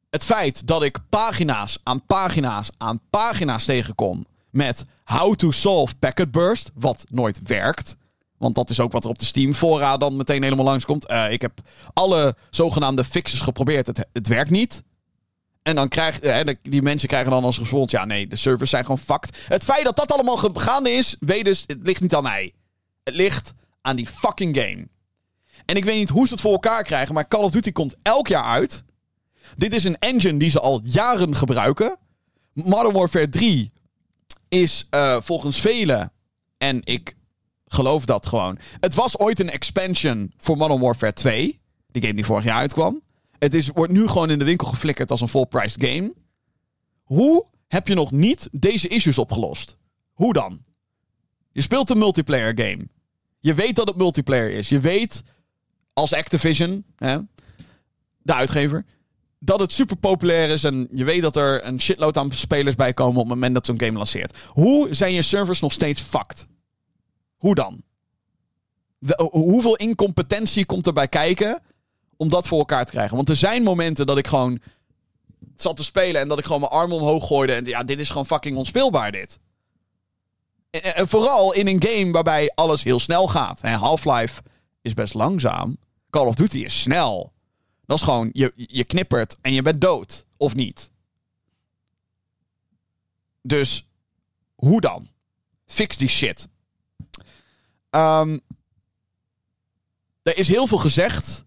[0.10, 6.32] Het feit dat ik pagina's aan pagina's aan pagina's tegenkom met how to solve packet
[6.32, 7.98] burst, wat nooit werkt.
[8.39, 11.10] Want dat is ook wat er op de Steam fora dan meteen helemaal langskomt.
[11.10, 11.60] Uh, ik heb
[11.93, 13.88] alle zogenaamde fixes geprobeerd.
[13.88, 14.84] Het, het werkt niet.
[15.63, 18.84] En dan krijgt uh, die mensen krijgen dan als respons: ja, nee, de servers zijn
[18.84, 19.38] gewoon fucked.
[19.47, 22.54] Het feit dat dat allemaal gaande is, weet dus, het ligt niet aan mij.
[23.04, 24.88] Het ligt aan die fucking game.
[25.65, 27.95] En ik weet niet hoe ze het voor elkaar krijgen, maar Call of Duty komt
[28.02, 28.84] elk jaar uit.
[29.56, 31.97] Dit is een engine die ze al jaren gebruiken.
[32.54, 33.71] Modern Warfare 3
[34.49, 36.12] is uh, volgens velen,
[36.58, 37.15] en ik
[37.70, 38.58] geloof dat gewoon.
[38.80, 41.60] Het was ooit een expansion voor Modern Warfare 2.
[41.92, 43.02] Die game die vorig jaar uitkwam.
[43.40, 46.14] Het is, wordt nu gewoon in de winkel geflikkerd als een full-priced game.
[47.04, 49.78] Hoe heb je nog niet deze issues opgelost?
[50.14, 50.64] Hoe dan?
[51.52, 52.88] Je speelt een multiplayer game.
[53.40, 54.70] Je weet dat het multiplayer is.
[54.70, 55.24] Je weet
[55.94, 57.18] als Activision, hè,
[58.18, 58.86] de uitgever,
[59.40, 62.94] dat het super populair is en je weet dat er een shitload aan spelers bij
[62.94, 64.38] komen op het moment dat zo'n game lanceert.
[64.48, 66.48] Hoe zijn je servers nog steeds fucked?
[67.39, 67.84] Hoe dan?
[69.32, 71.62] hoeveel incompetentie komt erbij kijken
[72.17, 73.15] om dat voor elkaar te krijgen?
[73.15, 74.62] Want er zijn momenten dat ik gewoon
[75.56, 78.10] zat te spelen en dat ik gewoon mijn arm omhoog gooide en ja, dit is
[78.10, 79.39] gewoon fucking onspeelbaar dit.
[80.69, 83.62] En, vooral in een game waarbij alles heel snel gaat.
[83.62, 84.41] Half-Life
[84.82, 85.78] is best langzaam.
[86.10, 87.34] Call of Duty is snel.
[87.86, 90.25] Dat is gewoon, je, je knippert en je bent dood.
[90.38, 90.91] Of niet.
[93.41, 93.88] Dus,
[94.56, 95.08] hoe dan?
[95.65, 96.47] Fix die shit.
[97.91, 98.39] Um,
[100.21, 101.45] er is heel veel gezegd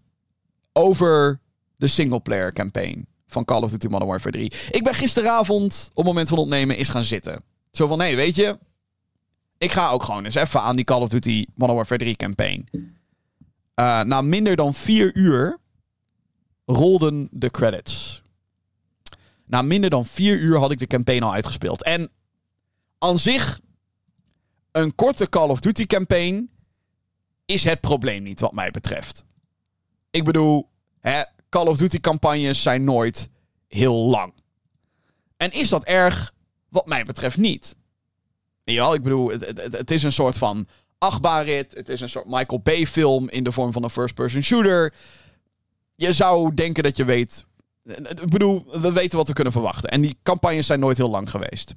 [0.73, 1.39] over
[1.75, 4.51] de singleplayer campaign van Call of Duty Modern Warfare 3.
[4.71, 7.43] Ik ben gisteravond, op het moment van opnemen, is gaan zitten.
[7.71, 8.59] Zo van, nee, weet je...
[9.57, 12.69] Ik ga ook gewoon eens even aan die Call of Duty Modern Warfare 3 campaign.
[12.73, 15.59] Uh, na minder dan vier uur
[16.65, 18.21] rolden de credits.
[19.45, 21.83] Na minder dan vier uur had ik de campaign al uitgespeeld.
[21.83, 22.11] En
[22.97, 23.59] aan zich,
[24.73, 26.49] een korte Call of Duty campaign
[27.45, 29.23] is het probleem niet, wat mij betreft.
[30.09, 33.29] Ik bedoel, hè, Call of Duty campagnes zijn nooit
[33.67, 34.33] heel lang.
[35.37, 36.33] En is dat erg?
[36.69, 37.75] Wat mij betreft niet.
[38.63, 41.73] Ja, ik bedoel, het, is een soort van achtbaanrit.
[41.73, 44.93] Het is een soort Michael Bay film in de vorm van een first-person shooter.
[45.95, 47.45] Je zou denken dat je weet...
[47.83, 49.89] Ik bedoel, we weten wat we kunnen verwachten.
[49.89, 51.75] En die campagnes zijn nooit heel lang geweest.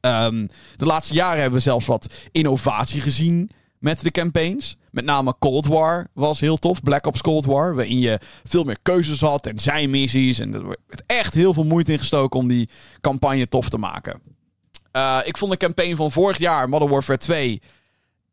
[0.00, 4.76] Um, de laatste jaren hebben we zelfs wat innovatie gezien met de campaigns.
[4.90, 6.82] Met name Cold War was heel tof.
[6.82, 7.74] Black Ops Cold War.
[7.74, 10.38] Waarin je veel meer keuzes had en zijmissies.
[10.38, 12.68] En er werd echt heel veel moeite in gestoken om die
[13.00, 14.20] campagne tof te maken.
[14.92, 17.60] Uh, ik vond de campaign van vorig jaar, Modern Warfare 2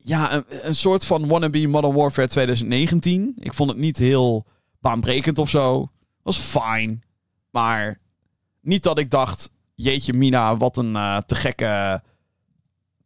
[0.08, 3.34] ja, een, een soort van wannabe Modern Warfare 2019.
[3.40, 4.46] Ik vond het niet heel
[4.80, 5.92] baanbrekend of zo.
[6.24, 7.04] Was fijn.
[7.52, 8.00] Maar
[8.62, 12.04] niet dat ik dacht, jeetje mina, wat een uh, te gekke,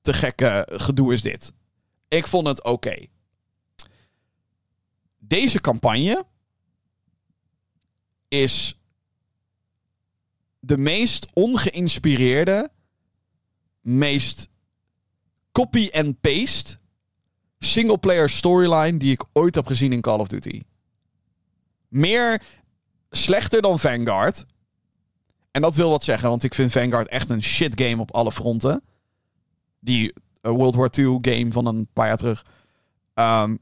[0.02, 1.54] te gekke gedoe is dit.
[2.08, 3.06] Ik vond het oké.
[5.18, 6.26] Deze campagne
[8.28, 8.80] is
[10.60, 12.72] de meest ongeïnspireerde,
[13.82, 14.50] meest
[15.52, 16.78] copy-and-paste
[17.60, 20.62] single-player storyline die ik ooit heb gezien in Call of Duty.
[21.88, 22.42] Meer
[23.10, 24.46] slechter dan Vanguard.
[25.52, 28.32] En dat wil wat zeggen, want ik vind Vanguard echt een shit game op alle
[28.32, 28.84] fronten.
[29.80, 32.46] Die uh, World War II game van een paar jaar terug.
[33.14, 33.60] Um,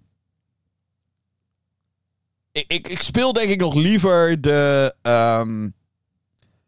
[2.51, 5.73] ik, ik, ik, speel denk ik nog liever de, um,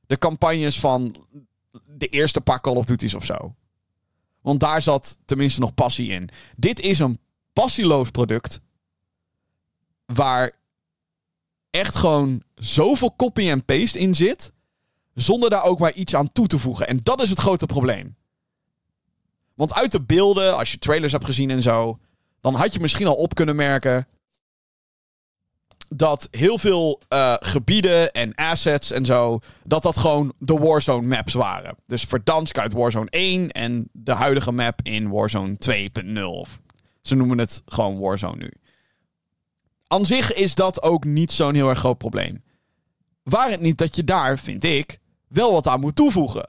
[0.07, 1.15] de campagnes van
[1.85, 3.55] de eerste paar Call of Duty's of zo.
[4.41, 6.29] Want daar zat tenminste nog passie in.
[6.55, 7.19] Dit is een
[7.53, 8.61] passieloos product.
[10.05, 10.51] Waar
[11.69, 14.53] echt gewoon zoveel copy en paste in zit.
[15.13, 16.87] Zonder daar ook maar iets aan toe te voegen.
[16.87, 18.15] En dat is het grote probleem.
[19.53, 21.99] Want uit de beelden, als je trailers hebt gezien en zo.
[22.41, 24.07] Dan had je misschien al op kunnen merken.
[25.87, 29.39] Dat heel veel uh, gebieden en assets en zo.
[29.63, 31.75] Dat dat gewoon de Warzone maps waren.
[31.85, 36.51] Dus Verdansk uit Warzone 1 en de huidige map in Warzone 2.0.
[37.01, 38.51] Ze noemen het gewoon Warzone nu.
[39.87, 42.43] Aan zich is dat ook niet zo'n heel erg groot probleem.
[43.23, 46.47] Waar het niet dat je daar, vind ik, wel wat aan moet toevoegen.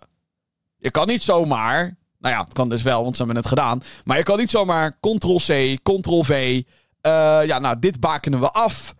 [0.77, 1.97] Je kan niet zomaar.
[2.19, 3.83] Nou ja, het kan dus wel, want ze hebben het gedaan.
[4.05, 6.63] Maar je kan niet zomaar Ctrl-C, Ctrl-V.
[7.03, 8.95] Uh, ja, nou, dit bakenen we af.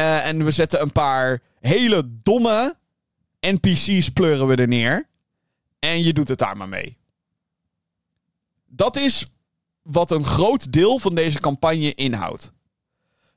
[0.00, 2.76] Uh, en we zetten een paar hele domme
[3.40, 5.08] NPC's pleuren we er neer.
[5.78, 6.96] En je doet het daar maar mee.
[8.66, 9.26] Dat is
[9.82, 12.52] wat een groot deel van deze campagne inhoudt.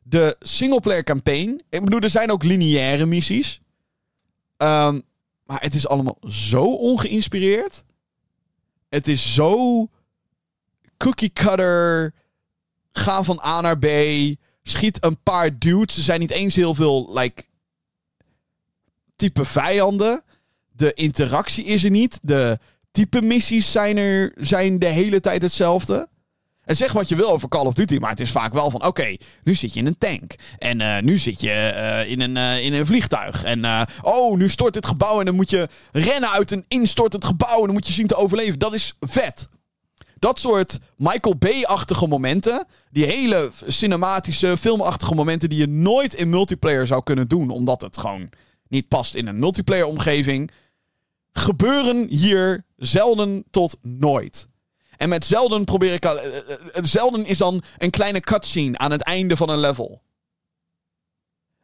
[0.03, 1.61] De singleplayer campaign.
[1.69, 3.61] Ik bedoel, er zijn ook lineaire missies.
[4.61, 5.01] Um,
[5.45, 7.83] maar het is allemaal zo ongeïnspireerd.
[8.89, 9.87] Het is zo
[10.97, 12.13] cookie cutter.
[12.91, 13.85] Ga van A naar B.
[14.63, 15.97] Schiet een paar dudes.
[15.97, 17.43] Er zijn niet eens heel veel like,
[19.15, 20.23] type vijanden.
[20.71, 22.19] De interactie is er niet.
[22.21, 22.59] De
[22.91, 26.09] type missies zijn er zijn de hele tijd hetzelfde.
[26.69, 28.85] En zeg wat je wil over Call of Duty, maar het is vaak wel van:
[28.85, 30.35] oké, nu zit je in een tank.
[30.57, 33.43] En uh, nu zit je uh, in, een, uh, in een vliegtuig.
[33.43, 35.19] En oh, nu stort dit gebouw.
[35.19, 37.59] En dan moet je rennen uit een instortend gebouw.
[37.59, 38.59] En dan moet je zien te overleven.
[38.59, 39.49] Dat is vet.
[40.19, 42.65] Dat soort Michael Bay-achtige momenten.
[42.89, 45.49] Die hele cinematische, filmachtige momenten.
[45.49, 47.49] die je nooit in multiplayer zou kunnen doen.
[47.49, 48.29] Omdat het gewoon
[48.67, 50.51] niet past in een multiplayer-omgeving.
[51.31, 54.48] gebeuren hier zelden tot nooit.
[54.99, 56.05] En met zelden probeer ik.
[56.05, 56.11] Uh,
[56.81, 60.01] zelden is dan een kleine cutscene aan het einde van een level.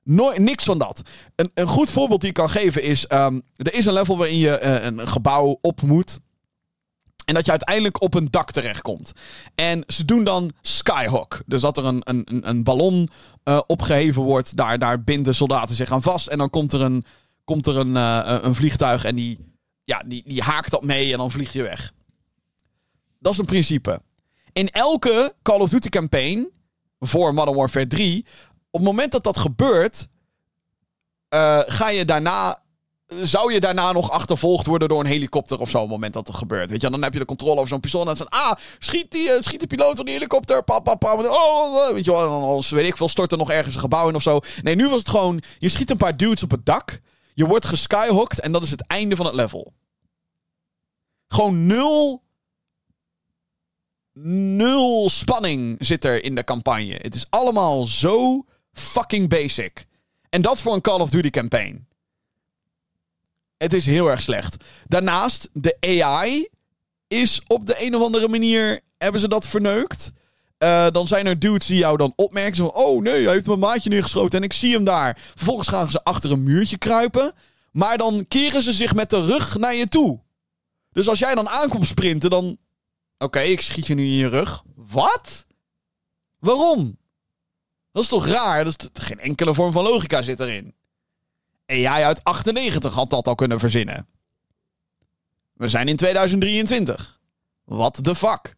[0.04, 1.02] Nooit, niks van dat.
[1.36, 3.06] Een, een goed voorbeeld die ik kan geven is.
[3.12, 6.19] Um, er is een level waarin je een gebouw op moet.
[7.26, 9.12] En dat je uiteindelijk op een dak terechtkomt.
[9.56, 11.41] En ze doen dan skyhook.
[11.45, 13.10] Dus dat er een, een, een ballon
[13.67, 14.58] opgeheven wordt.
[14.58, 16.28] Daar, daar binden soldaten zich aan vast.
[16.28, 17.06] En dan komt er een,
[17.43, 17.95] komt er een,
[18.45, 19.39] een vliegtuig en die,
[19.84, 21.93] ja, die, die haakt dat mee en dan vlieg je weg.
[23.25, 24.01] Dat is een principe.
[24.53, 26.51] In elke Call of Duty campaign
[26.99, 28.25] voor Modern Warfare 3,
[28.69, 30.07] op het moment dat dat gebeurt,
[31.29, 32.63] uh, ga je daarna
[33.07, 36.27] zou je daarna nog achtervolgd worden door een helikopter of zo op het moment dat
[36.27, 36.69] het gebeurt.
[36.69, 39.27] Weet je, dan heb je de controle over zo'n pistool en dan ah, schiet die,
[39.27, 42.41] uh, schiet de piloot van die helikopter, pa, pa, pa, oh, weet je wel, dan
[42.41, 44.39] als, weet ik veel, stort er nog ergens een gebouw in of zo.
[44.61, 46.99] Nee, nu was het gewoon, je schiet een paar dudes op het dak,
[47.33, 49.73] je wordt geskyhooked en dat is het einde van het level.
[51.27, 52.23] Gewoon nul
[54.23, 56.99] nul spanning zit er in de campagne.
[57.01, 59.86] Het is allemaal zo fucking basic.
[60.30, 61.88] En dat voor een Call of Duty campaign.
[63.58, 64.63] Het is heel erg slecht.
[64.88, 66.47] Daarnaast, de AI
[67.08, 68.80] is op de een of andere manier.
[68.97, 70.12] Hebben ze dat verneukt?
[70.60, 72.56] Uh, dan zijn er dudes die jou dan opmerken.
[72.56, 75.17] Zo, oh nee, hij heeft mijn maatje neergeschoten en ik zie hem daar.
[75.36, 77.34] Vervolgens gaan ze achter een muurtje kruipen.
[77.71, 80.19] Maar dan keren ze zich met de rug naar je toe.
[80.91, 82.58] Dus als jij dan aankomt sprinten, dan
[83.17, 84.63] Oké, ik schiet je nu in je rug.
[84.75, 85.45] Wat?
[86.39, 86.97] Waarom?
[87.91, 88.63] Dat is toch raar?
[88.63, 90.75] Dat is geen enkele vorm van logica zit erin.
[91.65, 94.08] En jij uit 98 had dat al kunnen verzinnen.
[95.54, 97.19] We zijn in 2023.
[97.63, 98.56] What the fuck?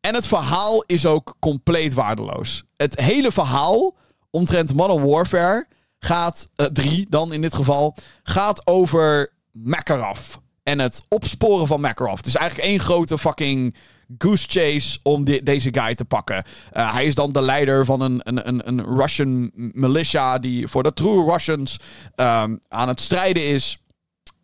[0.00, 2.62] En het verhaal is ook compleet waardeloos.
[2.76, 3.96] Het hele verhaal
[4.30, 5.66] omtrent Modern Warfare
[5.98, 10.36] gaat, uh, drie dan in dit geval, gaat over Makarov
[10.68, 12.16] en het opsporen van Makarov.
[12.16, 13.76] Het is eigenlijk één grote fucking
[14.18, 16.44] goose chase om deze guy te pakken.
[16.72, 20.82] Uh, hij is dan de leider van een, een, een, een Russian militia die voor
[20.82, 21.78] de True Russians
[22.16, 23.78] um, aan het strijden is.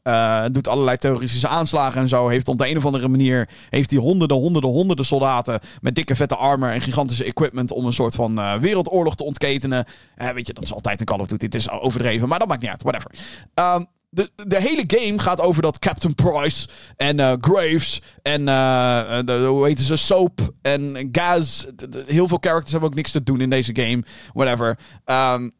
[0.02, 2.28] Uh, doet allerlei terroristische aanslagen en zo.
[2.28, 6.16] Heeft op de een of andere manier heeft hij honderden, honderden, honderden soldaten met dikke
[6.16, 9.86] vette armor en gigantische equipment om een soort van uh, wereldoorlog te ontketenen.
[10.34, 11.44] weet je, dat is altijd een Call of Duty.
[11.44, 12.82] Het is overdreven, maar dat maakt niet uit.
[12.82, 13.10] Whatever.
[13.54, 19.18] Um, de, de hele game gaat over dat Captain Price en uh, Graves en uh,
[19.24, 21.64] de, hoe heet ze, Soap en Gaz.
[22.06, 24.04] heel veel characters hebben ook niks te doen in deze game.
[24.32, 24.78] Whatever.
[25.04, 25.52] Um,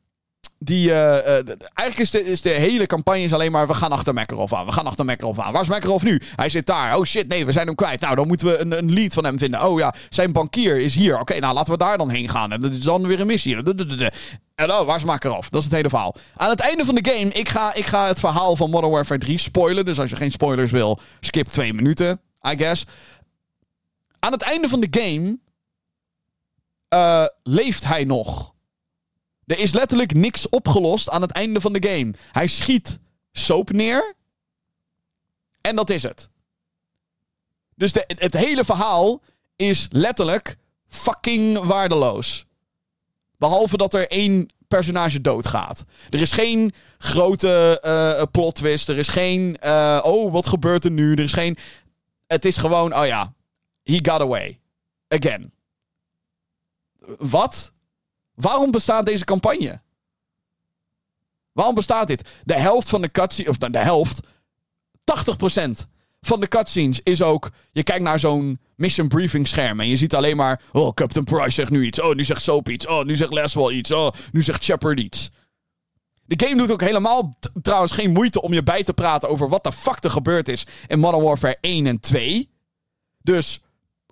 [0.59, 1.27] die, uh,
[1.75, 3.67] eigenlijk is de, is de hele campagne is alleen maar...
[3.67, 5.53] we gaan achter Makarov aan, we gaan achter Makarov aan.
[5.53, 6.21] Waar is Makarov nu?
[6.37, 6.97] Hij zit daar.
[6.97, 8.01] Oh shit, nee, we zijn hem kwijt.
[8.01, 9.67] Nou, dan moeten we een, een lead van hem vinden.
[9.67, 11.21] Oh ja, zijn bankier is hier.
[11.21, 12.53] Oké, nou, laten we daar dan heen gaan.
[12.53, 13.57] En dat is dan weer een missie.
[14.55, 15.49] En oh, waar is Makarov?
[15.49, 16.15] Dat is het hele verhaal.
[16.37, 19.21] Aan het einde van de game, ik ga, ik ga het verhaal van Modern Warfare
[19.21, 19.85] 3 spoilen.
[19.85, 22.85] Dus als je geen spoilers wil, skip twee minuten, I guess.
[24.19, 25.39] Aan het einde van de game...
[26.95, 28.54] Uh, leeft hij nog?
[29.47, 32.15] Er is letterlijk niks opgelost aan het einde van de game.
[32.33, 32.99] Hij schiet
[33.33, 34.15] soap neer.
[35.61, 36.29] En dat is het.
[37.75, 39.23] Dus de, het hele verhaal
[39.57, 40.57] is letterlijk
[40.89, 42.47] fucking waardeloos.
[43.37, 45.85] Behalve dat er één personage doodgaat.
[46.11, 48.89] Er is geen grote uh, plot twist.
[48.89, 49.57] Er is geen.
[49.65, 51.13] Uh, oh, wat gebeurt er nu?
[51.13, 51.57] Er is geen.
[52.27, 52.97] Het is gewoon.
[52.97, 53.35] Oh ja.
[53.83, 54.61] He got away.
[55.09, 55.53] Again.
[57.19, 57.73] Wat?
[58.35, 59.81] Waarom bestaat deze campagne?
[61.53, 62.29] Waarom bestaat dit?
[62.45, 64.21] De helft van de cutscenes, of de helft,
[65.05, 65.87] 80%
[66.21, 67.51] van de cutscenes is ook.
[67.73, 70.63] Je kijkt naar zo'n mission briefing scherm en je ziet alleen maar.
[70.73, 72.01] Oh, Captain Price zegt nu iets.
[72.01, 72.87] Oh, nu zegt Soap iets.
[72.87, 73.91] Oh, nu zegt Laswell iets.
[73.91, 75.31] Oh, nu zegt Shepard iets.
[76.27, 79.65] De game doet ook helemaal trouwens geen moeite om je bij te praten over wat
[79.65, 82.51] de fuck er gebeurd is in Modern Warfare 1 en 2.
[83.23, 83.61] Dus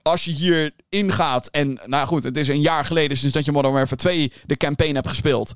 [0.03, 3.53] als je hier ingaat en, nou goed, het is een jaar geleden sinds dat je
[3.53, 5.53] Modern Warfare 2 de campaign hebt gespeeld.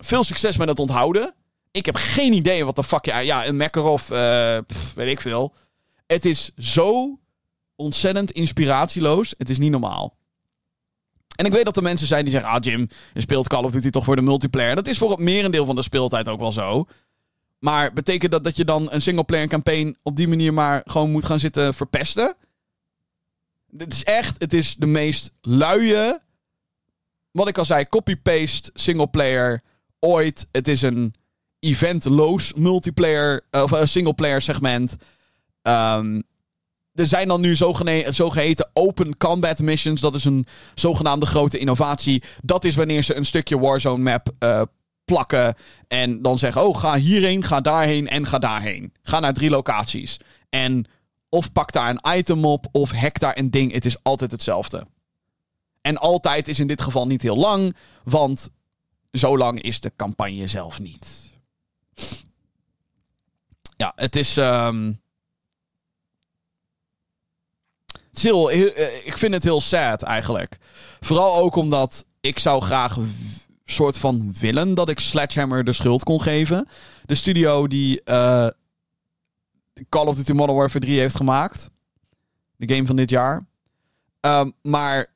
[0.00, 1.34] Veel succes met het onthouden.
[1.70, 4.58] Ik heb geen idee wat de fuck ja, ja een Makarov, uh,
[4.94, 5.54] weet ik veel.
[6.06, 7.18] Het is zo
[7.76, 9.34] ontzettend inspiratieloos.
[9.38, 10.16] Het is niet normaal.
[11.36, 13.70] En ik weet dat er mensen zijn die zeggen: Ah, Jim, je speelt Call of
[13.70, 14.74] Duty toch voor de multiplayer.
[14.74, 16.86] Dat is voor het merendeel van de speeltijd ook wel zo.
[17.58, 21.24] Maar betekent dat dat je dan een singleplayer campaign op die manier maar gewoon moet
[21.24, 22.36] gaan zitten verpesten?
[23.78, 26.18] Het is echt, het is de meest luie.
[27.30, 29.62] Wat ik al zei, copy-paste singleplayer
[30.00, 30.46] ooit.
[30.52, 31.14] Het is een
[31.58, 34.96] eventloos multiplayer of een singleplayer segment.
[35.62, 36.22] Um,
[36.94, 37.56] er zijn dan nu
[38.08, 40.00] zogeheten open combat missions.
[40.00, 42.22] Dat is een zogenaamde grote innovatie.
[42.42, 44.62] Dat is wanneer ze een stukje Warzone map uh,
[45.04, 45.54] plakken.
[45.88, 48.92] En dan zeggen: Oh, ga hierheen, ga daarheen en ga daarheen.
[49.02, 50.16] Ga naar drie locaties.
[50.48, 50.86] En
[51.30, 53.72] of pak daar een item op, of hack daar een ding.
[53.72, 54.86] Het is altijd hetzelfde.
[55.80, 58.50] En altijd is in dit geval niet heel lang, want
[59.12, 61.38] zo lang is de campagne zelf niet.
[63.76, 64.36] Ja, het is.
[64.36, 65.00] Um...
[68.12, 70.58] Eh, ik vind het heel sad eigenlijk.
[71.00, 72.98] Vooral ook omdat ik zou graag
[73.64, 76.68] soort van willen dat ik Sledgehammer de schuld kon geven.
[77.04, 78.46] De studio die uh,
[79.88, 81.70] Call of Duty Modern Warfare 3 heeft gemaakt.
[82.56, 83.46] De game van dit jaar.
[84.20, 85.06] Um, maar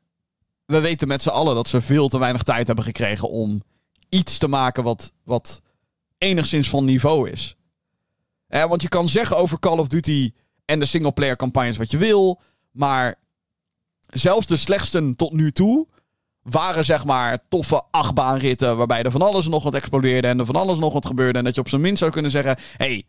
[0.66, 3.62] we weten met z'n allen dat ze veel te weinig tijd hebben gekregen om
[4.08, 5.60] iets te maken wat, wat
[6.18, 7.56] enigszins van niveau is.
[8.48, 10.32] Want je kan zeggen over Call of Duty
[10.64, 12.40] en de singleplayer campagnes wat je wil.
[12.70, 13.14] Maar
[14.06, 15.86] zelfs de slechtste tot nu toe
[16.42, 18.76] waren zeg maar toffe achtbaanritten.
[18.76, 21.38] Waarbij er van alles nog wat explodeerde en er van alles nog wat gebeurde.
[21.38, 23.06] En dat je op zijn minst zou kunnen zeggen: hey,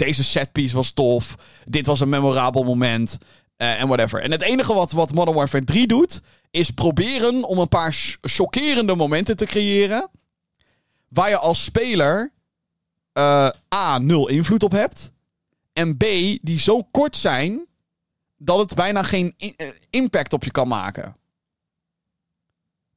[0.00, 1.36] deze setpiece was tof.
[1.64, 3.18] Dit was een memorabel moment.
[3.56, 4.22] Uh, en whatever.
[4.22, 6.20] En het enige wat, wat Modern Warfare 3 doet,
[6.50, 10.10] is proberen om een paar chockerende momenten te creëren.
[11.08, 12.32] Waar je als speler
[13.14, 15.10] uh, A, nul invloed op hebt.
[15.72, 16.04] En B,
[16.42, 17.66] die zo kort zijn
[18.36, 21.16] dat het bijna geen eh, impact op je kan maken.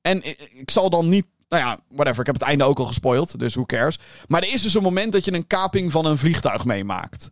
[0.02, 0.24] En
[0.60, 2.20] ik zal dan niet nou ja, whatever.
[2.20, 4.00] Ik heb het einde ook al gespoild, dus who cares.
[4.28, 7.32] Maar er is dus een moment dat je een kaping van een vliegtuig meemaakt.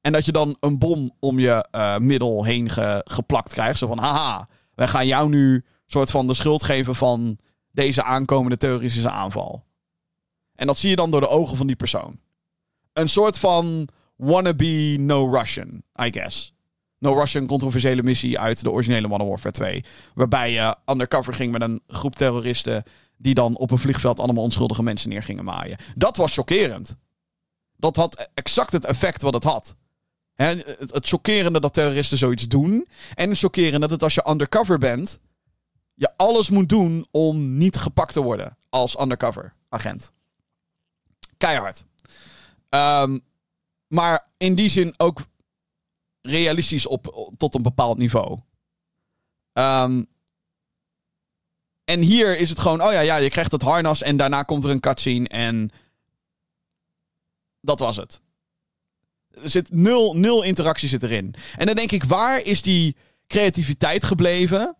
[0.00, 2.70] En dat je dan een bom om je uh, middel heen
[3.04, 3.78] geplakt krijgt.
[3.78, 7.38] Zo van, haha, wij gaan jou nu soort van de schuld geven van
[7.72, 9.64] deze aankomende terroristische aanval.
[10.54, 12.18] En dat zie je dan door de ogen van die persoon.
[12.92, 16.54] Een soort van wannabe no Russian, I guess.
[16.98, 19.84] No Russian controversiële missie uit de originele Modern Warfare 2.
[20.14, 22.82] Waarbij je undercover ging met een groep terroristen
[23.20, 25.78] die dan op een vliegveld allemaal onschuldige mensen neer gingen maaien.
[25.96, 26.96] Dat was chockerend.
[27.76, 29.74] Dat had exact het effect wat het had.
[30.34, 32.86] het, het chockerende dat terroristen zoiets doen.
[33.14, 35.20] En het chockerende dat als je undercover bent,
[35.94, 40.12] je alles moet doen om niet gepakt te worden als undercover agent.
[41.36, 41.84] Keihard.
[42.68, 43.18] Ehm,
[43.86, 45.22] maar in die zin ook
[46.20, 48.38] realistisch op, tot een bepaald niveau.
[49.52, 50.06] Um,
[51.90, 54.64] en hier is het gewoon, oh ja, ja, je krijgt het harnas en daarna komt
[54.64, 55.70] er een cutscene en
[57.60, 58.20] dat was het.
[59.42, 61.34] Er zit nul, nul interactie zit erin.
[61.56, 64.76] En dan denk ik, waar is die creativiteit gebleven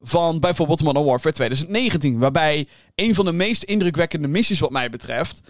[0.00, 2.18] van bijvoorbeeld Modern Warfare 2019?
[2.18, 5.40] Waarbij een van de meest indrukwekkende missies wat mij betreft...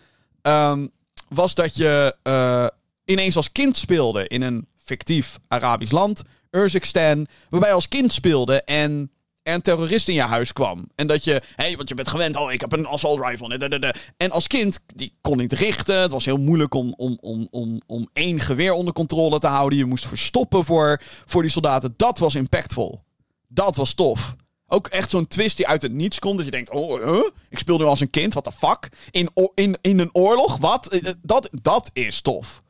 [0.43, 0.87] ehm,
[1.29, 2.67] was dat je eh,
[3.05, 8.63] ineens als kind speelde in een fictief Arabisch land, Urzikstan, waarbij je als kind speelde
[8.63, 9.11] en
[9.55, 10.89] een terrorist in je huis kwam.
[10.95, 13.95] En dat je, hé, hey, want je bent gewend, oh, ik heb een assault rifle.
[14.17, 16.01] En als kind, die kon niet richten.
[16.01, 19.79] Het was heel moeilijk om, om, om, om, om één geweer onder controle te houden.
[19.79, 21.95] Je moest verstoppen voor, voor die soldaten.
[21.97, 23.03] Dat was impactvol.
[23.49, 24.35] Dat was tof.
[24.67, 26.37] Ook echt zo'n twist die uit het niets komt.
[26.37, 28.89] Dat je denkt, oh, ik speel nu als een kind, what the fuck?
[29.11, 30.89] In, in, in een oorlog, wat?
[30.89, 32.63] Eh, Dat, dat is tof.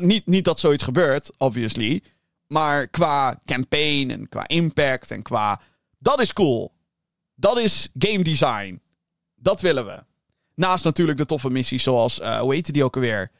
[0.00, 2.02] Niet, niet dat zoiets gebeurt, obviously.
[2.48, 5.60] Maar qua campaign en qua impact en qua...
[5.98, 6.72] Dat is cool.
[7.34, 8.80] Dat is game design.
[9.36, 10.04] Dat willen we.
[10.54, 12.20] Naast natuurlijk de toffe missies zoals...
[12.20, 13.30] eh hoe heette die ook alweer?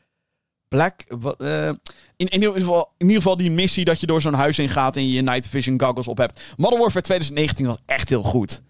[0.69, 1.01] Black...
[1.01, 1.69] eh,
[2.17, 4.97] in, ieder geval, in ieder geval die missie dat je door zo'n huis heen gaat...
[4.97, 6.41] en je night vision goggles op hebt.
[6.57, 8.63] Modern Warfare 2019 was echt heel goed.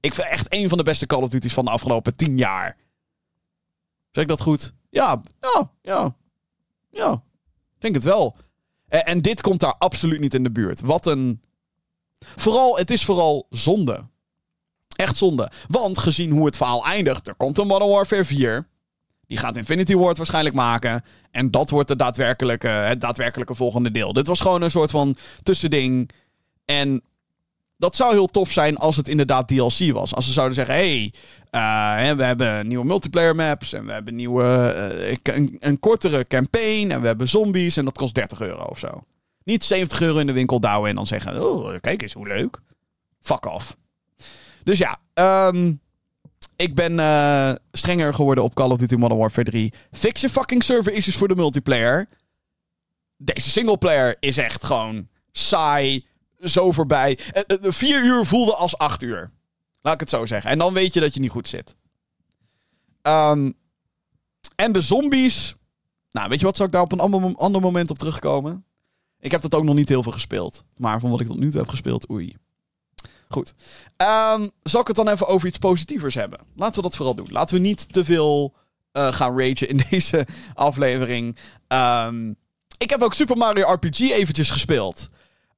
[0.00, 2.76] Ik vind echt een van de beste Call of Duty's van de afgelopen 10 jaar.
[4.10, 4.72] Zeg ik dat goed?
[4.90, 6.16] Ja, ja, ja.
[6.90, 7.22] Ja,
[7.78, 8.36] denk het wel.
[8.88, 10.80] En, dit komt daar absoluut niet in de buurt.
[10.80, 11.40] Wat een.
[12.18, 14.04] Vooral, het is vooral zonde.
[14.96, 15.50] Echt zonde.
[15.68, 18.68] Want gezien hoe het verhaal eindigt, er komt een Modern Warfare 4.
[19.26, 21.04] Die gaat Infinity Ward waarschijnlijk maken.
[21.30, 24.12] En dat wordt de daadwerkelijke, het daadwerkelijke volgende deel.
[24.12, 26.10] Dit was gewoon een soort van tussending.
[26.64, 27.02] En
[27.76, 30.14] dat zou heel tof zijn als het inderdaad DLC was.
[30.14, 31.12] Als ze zouden zeggen: hey,
[31.50, 33.72] uh, we hebben nieuwe multiplayer maps.
[33.72, 36.90] En we hebben nieuwe, uh, een, een, kortere campaign.
[36.90, 37.76] En we hebben zombies.
[37.76, 39.04] En dat kost 30 euro of zo.
[39.44, 42.58] Niet 70 euro in de winkel douwen en dan zeggen: oh, kijk eens hoe leuk.
[43.20, 43.76] Fuck off.
[44.64, 44.98] Dus ja,
[45.48, 45.80] um,
[46.56, 49.72] ik ben uh, strenger geworden op Call of Duty Modern Warfare 3.
[49.92, 52.08] Fix je fucking server issues voor de multiplayer.
[53.16, 56.06] Deze singleplayer is echt gewoon saai
[56.40, 57.18] zo voorbij.
[57.34, 59.30] Uh, vier uur voelde als acht uur.
[59.80, 60.50] Laat ik het zo zeggen.
[60.50, 61.76] En dan weet je dat je niet goed zit.
[63.02, 63.54] Um,
[64.54, 65.54] en de zombies.
[66.10, 66.56] Nou, weet je wat?
[66.56, 68.64] Zal ik daar op een ander, moment op terugkomen?
[69.20, 70.64] Ik heb dat ook nog niet heel veel gespeeld.
[70.76, 72.36] Maar van wat ik tot nu toe heb gespeeld, oei.
[73.28, 73.54] Goed.
[73.96, 76.38] Um, zal ik het dan even over iets positievers hebben?
[76.56, 77.28] Laten we dat vooral doen.
[77.30, 78.54] Laten we niet te veel
[78.92, 81.36] uh, gaan ragen in deze aflevering.
[81.68, 82.36] Um,
[82.78, 85.08] ik heb ook Super Mario RPG eventjes gespeeld.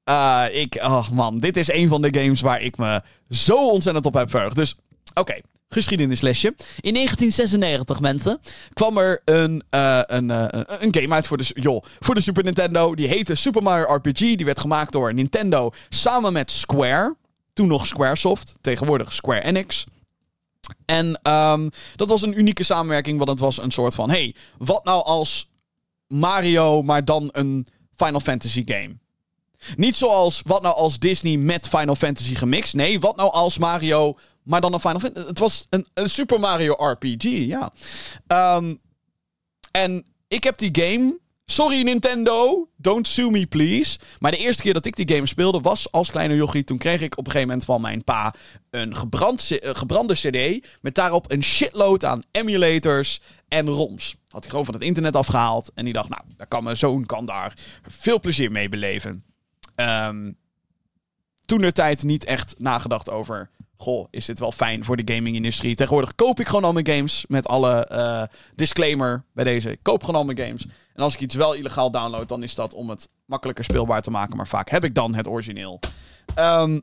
[0.09, 4.07] Uh, ik, oh man, dit is een van de games waar ik me zo ontzettend
[4.07, 4.57] op heb verheugd.
[4.57, 4.77] Dus,
[5.15, 6.55] oké, geschiedenislesje.
[6.81, 8.41] In 1996, mensen,
[8.73, 10.47] kwam er een, uh, een, uh,
[10.79, 12.95] een game uit voor de, joh, voor de Super Nintendo.
[12.95, 14.19] Die heette Super Mario RPG.
[14.19, 17.17] Die werd gemaakt door Nintendo samen met Square.
[17.53, 19.85] Toen nog Squaresoft, tegenwoordig Square Enix.
[20.85, 24.11] En um, dat was een unieke samenwerking, want het was een soort van...
[24.11, 25.51] hey, wat nou als
[26.07, 28.97] Mario, maar dan een Final Fantasy game?
[29.77, 32.75] Niet zoals, wat nou als Disney met Final Fantasy gemixt?
[32.75, 35.27] Nee, wat nou als Mario, maar dan een Final Fantasy...
[35.27, 37.73] Het was een, een Super Mario RPG, ja.
[38.57, 38.81] Um,
[39.71, 41.19] en ik heb die game...
[41.51, 43.99] Sorry Nintendo, don't sue me please.
[44.19, 46.65] Maar de eerste keer dat ik die game speelde was als kleine jochie.
[46.65, 48.35] Toen kreeg ik op een gegeven moment van mijn pa
[48.71, 50.67] een gebrand, gebrande cd...
[50.81, 54.17] met daarop een shitload aan emulators en ROMs.
[54.29, 55.71] Had ik gewoon van het internet afgehaald.
[55.75, 57.55] En die dacht, nou, daar kan mijn zoon kan daar
[57.89, 59.25] veel plezier mee beleven.
[59.81, 60.37] Um,
[61.45, 63.51] toen de tijd niet echt nagedacht over.
[63.77, 65.75] Goh, is dit wel fijn voor de gaming-industrie?
[65.75, 67.25] Tegenwoordig koop ik gewoon al mijn games.
[67.29, 68.23] Met alle uh,
[68.55, 69.71] disclaimer bij deze.
[69.71, 70.67] Ik koop gewoon al mijn games.
[70.95, 74.11] En als ik iets wel illegaal download, dan is dat om het makkelijker speelbaar te
[74.11, 74.37] maken.
[74.37, 75.81] Maar vaak heb ik dan het origineel.
[76.39, 76.83] Um,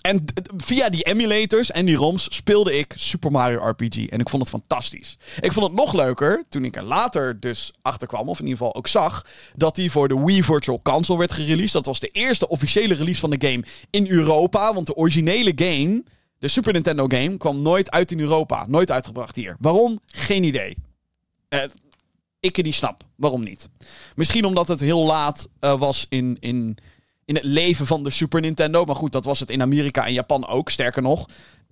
[0.00, 0.24] en
[0.56, 4.06] via die emulators en die ROMs speelde ik Super Mario RPG.
[4.06, 5.18] En ik vond het fantastisch.
[5.40, 8.58] Ik vond het nog leuker toen ik er later dus achter kwam, of in ieder
[8.58, 9.26] geval ook zag,
[9.56, 11.72] dat die voor de Wii Virtual Console werd gereleased.
[11.72, 14.74] Dat was de eerste officiële release van de game in Europa.
[14.74, 16.04] Want de originele game,
[16.38, 18.64] de Super Nintendo game, kwam nooit uit in Europa.
[18.68, 19.56] Nooit uitgebracht hier.
[19.60, 20.00] Waarom?
[20.06, 20.76] Geen idee.
[21.48, 21.60] Uh,
[22.40, 23.02] ik die snap.
[23.16, 23.68] Waarom niet?
[24.14, 26.36] Misschien omdat het heel laat uh, was in.
[26.40, 26.78] in
[27.30, 28.84] in het leven van de Super Nintendo.
[28.84, 30.70] Maar goed, dat was het in Amerika en Japan ook.
[30.70, 31.26] Sterker nog,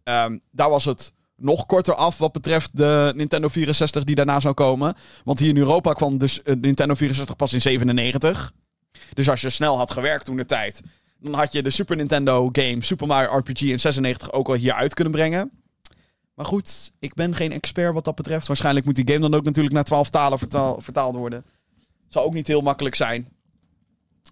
[0.04, 4.54] um, daar was het nog korter af wat betreft de Nintendo 64 die daarna zou
[4.54, 4.94] komen.
[5.24, 8.52] Want hier in Europa kwam dus de Nintendo 64 pas in 97.
[9.14, 10.80] Dus als je snel had gewerkt toen de tijd,
[11.20, 14.72] dan had je de Super Nintendo game Super Mario RPG in 96 ook al hier
[14.72, 15.50] uit kunnen brengen.
[16.34, 18.46] Maar goed, ik ben geen expert wat dat betreft.
[18.46, 21.44] Waarschijnlijk moet die game dan ook natuurlijk naar 12 talen vertaal, vertaald worden.
[22.08, 23.28] Zou ook niet heel makkelijk zijn.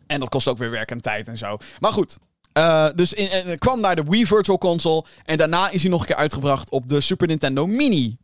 [0.07, 1.57] En dat kost ook weer werk en tijd en zo.
[1.81, 2.17] Maar goed.
[2.59, 5.05] Uh, dus in, in, kwam naar de Wii Virtual Console.
[5.25, 8.17] En daarna is hij nog een keer uitgebracht op de Super Nintendo Mini.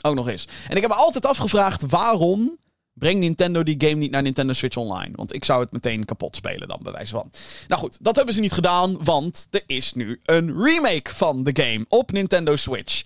[0.00, 0.48] Ook nog eens.
[0.68, 2.58] En ik heb me altijd afgevraagd waarom
[2.98, 5.10] Breng Nintendo die game niet naar Nintendo Switch Online.
[5.14, 7.30] Want ik zou het meteen kapot spelen dan, bij wijze van.
[7.68, 11.62] Nou goed, dat hebben ze niet gedaan, want er is nu een remake van de
[11.62, 13.02] game op Nintendo Switch.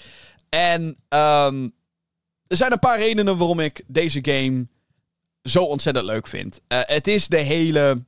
[0.48, 1.72] En um,
[2.46, 4.66] er zijn een paar redenen waarom ik deze game
[5.42, 6.60] zo ontzettend leuk vind.
[6.68, 8.04] Uh, het is de hele.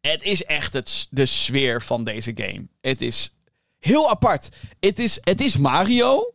[0.00, 2.68] Het is echt het, de sfeer van deze game.
[2.80, 3.34] Het is
[3.78, 4.48] heel apart.
[4.80, 6.32] Het is, het is Mario.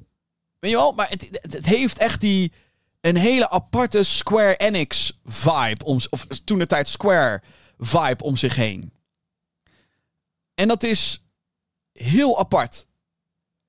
[0.60, 0.92] Weet je wel?
[0.92, 2.54] Maar het, het heeft echt die.
[3.02, 5.84] Een hele aparte Square Enix vibe.
[5.84, 7.42] Om, of toen de tijd Square
[7.78, 8.94] vibe om zich heen.
[10.54, 11.24] En dat is
[11.92, 12.88] heel apart.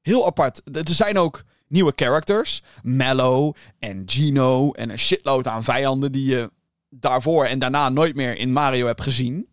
[0.00, 0.76] Heel apart.
[0.76, 2.62] Er zijn ook nieuwe characters.
[2.82, 6.50] Mellow en Gino en een shitload aan vijanden die je
[6.88, 9.48] daarvoor en daarna nooit meer in Mario hebt gezien.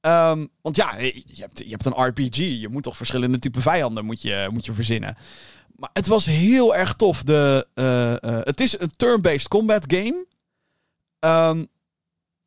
[0.00, 2.36] Um, want ja, je hebt, je hebt een RPG.
[2.36, 5.16] Je moet toch verschillende type vijanden moet je, moet je verzinnen.
[5.76, 7.22] Maar het was heel erg tof.
[7.22, 10.26] De, uh, uh, het is een turn-based combat game.
[11.20, 11.68] Um,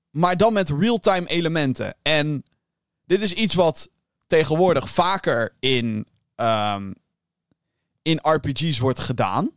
[0.10, 1.95] maar dan met real-time elementen.
[2.02, 2.43] En
[3.06, 3.89] dit is iets wat
[4.28, 6.93] tegenwoordig vaker in um,
[8.02, 9.52] in RPG's wordt gedaan.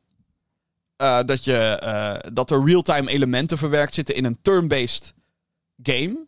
[1.03, 5.15] Uh, dat, je, uh, dat er real-time elementen verwerkt zitten in een turn-based
[5.83, 6.27] game.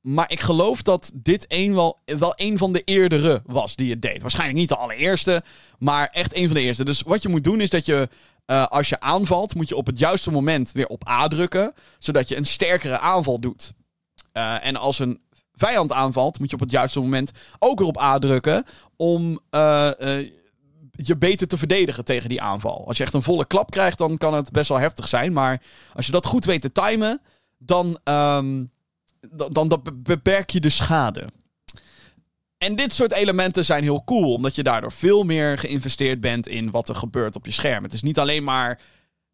[0.00, 4.02] Maar ik geloof dat dit een wel, wel een van de eerdere was die het
[4.02, 4.20] deed.
[4.20, 5.42] Waarschijnlijk niet de allereerste,
[5.78, 6.84] maar echt een van de eerste.
[6.84, 8.08] Dus wat je moet doen is dat je,
[8.46, 11.74] uh, als je aanvalt, moet je op het juiste moment weer op A drukken.
[11.98, 13.72] Zodat je een sterkere aanval doet.
[14.60, 15.20] en als een
[15.52, 18.64] vijand aanvalt, moet je op het juiste moment ook weer op A drukken.
[18.96, 19.40] Om
[20.96, 22.86] je beter te verdedigen tegen die aanval.
[22.86, 25.32] Als je echt een volle klap krijgt, dan kan het best wel heftig zijn.
[25.32, 25.62] Maar
[25.94, 27.20] als je dat goed weet te timen,
[27.58, 28.70] dan, um,
[29.30, 31.28] dan, dan beperk je de schade.
[32.58, 36.70] En dit soort elementen zijn heel cool, omdat je daardoor veel meer geïnvesteerd bent in
[36.70, 37.82] wat er gebeurt op je scherm.
[37.84, 38.80] Het is niet alleen maar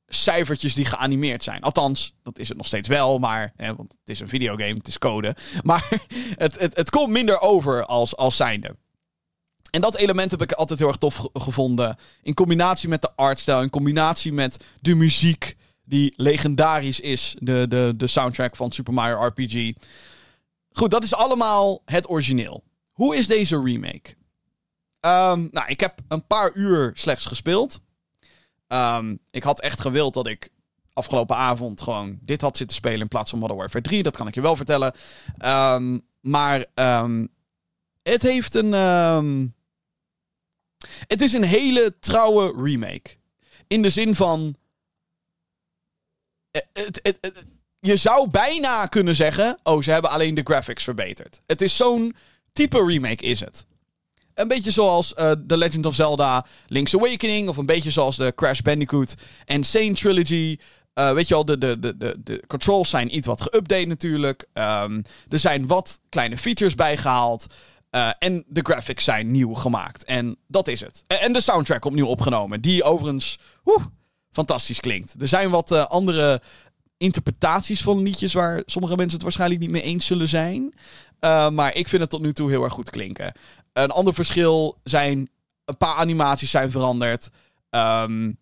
[0.07, 1.63] cijfertjes die geanimeerd zijn.
[1.63, 4.89] Althans, dat is het nog steeds wel, maar, hè, want het is een videogame, het
[4.89, 5.37] is code.
[5.63, 5.89] Maar
[6.37, 8.77] het, het, het komt minder over als, als zijnde.
[9.71, 11.97] En dat element heb ik altijd heel erg tof gevonden.
[12.23, 17.37] In combinatie met de artstyle, in combinatie met de muziek, die legendarisch is.
[17.39, 19.73] De, de, de soundtrack van Super Mario RPG.
[20.73, 22.65] Goed, dat is allemaal het origineel.
[22.93, 24.15] Hoe is deze remake?
[25.01, 27.81] Um, nou, ik heb een paar uur slechts gespeeld.
[28.69, 30.49] Um, ik had echt gewild dat ik
[30.93, 34.03] afgelopen avond gewoon dit had zitten spelen in plaats van Modern Warfare 3.
[34.03, 34.95] Dat kan ik je wel vertellen.
[35.45, 36.65] Um, maar
[38.03, 38.75] het heeft een.
[41.07, 43.17] Het is een hele trouwe remake.
[43.67, 44.57] In de zin van.
[46.51, 47.13] Eh,
[47.81, 49.59] je zou bijna kunnen zeggen.
[49.63, 51.41] Oh, ze hebben alleen de graphics verbeterd.
[51.47, 52.17] Het is zo'n
[52.53, 53.67] type remake, is het.
[54.35, 57.49] Een beetje zoals uh, The Legend of Zelda Link's Awakening.
[57.49, 59.15] Of een beetje zoals de Crash Bandicoot
[59.45, 60.59] en Sane Trilogy.
[60.95, 64.47] Uh, weet je wel, de, de, de, de, de controls zijn iets wat geüpdate natuurlijk.
[64.55, 67.47] Um, er zijn wat kleine features bijgehaald.
[67.91, 70.05] Uh, en de graphics zijn nieuw gemaakt.
[70.05, 71.05] En dat is het.
[71.07, 72.61] En de soundtrack opnieuw opgenomen.
[72.61, 73.81] Die overigens woe,
[74.31, 75.15] fantastisch klinkt.
[75.21, 76.43] Er zijn wat uh, andere
[76.97, 80.75] interpretaties van liedjes waar sommige mensen het waarschijnlijk niet mee eens zullen zijn.
[81.53, 83.33] Maar ik vind het tot nu toe heel erg goed klinken.
[83.73, 85.31] Een ander verschil zijn.
[85.65, 87.31] Een paar animaties zijn veranderd.
[87.71, 88.39] Um,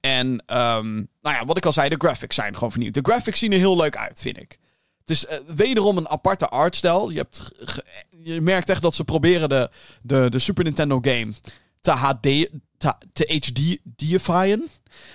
[0.00, 2.94] en um, nou ja, wat ik al zei, de graphics zijn gewoon vernieuwd.
[2.94, 4.58] De graphics zien er heel leuk uit, vind ik.
[5.00, 5.26] Het is
[5.56, 7.10] wederom een aparte artstijl.
[7.10, 7.52] Je, hebt
[8.34, 9.70] je merkt echt dat ze proberen de,
[10.02, 11.32] de, de Super Nintendo game
[11.80, 12.22] te HD,
[12.78, 14.68] te, te HD-deifyen.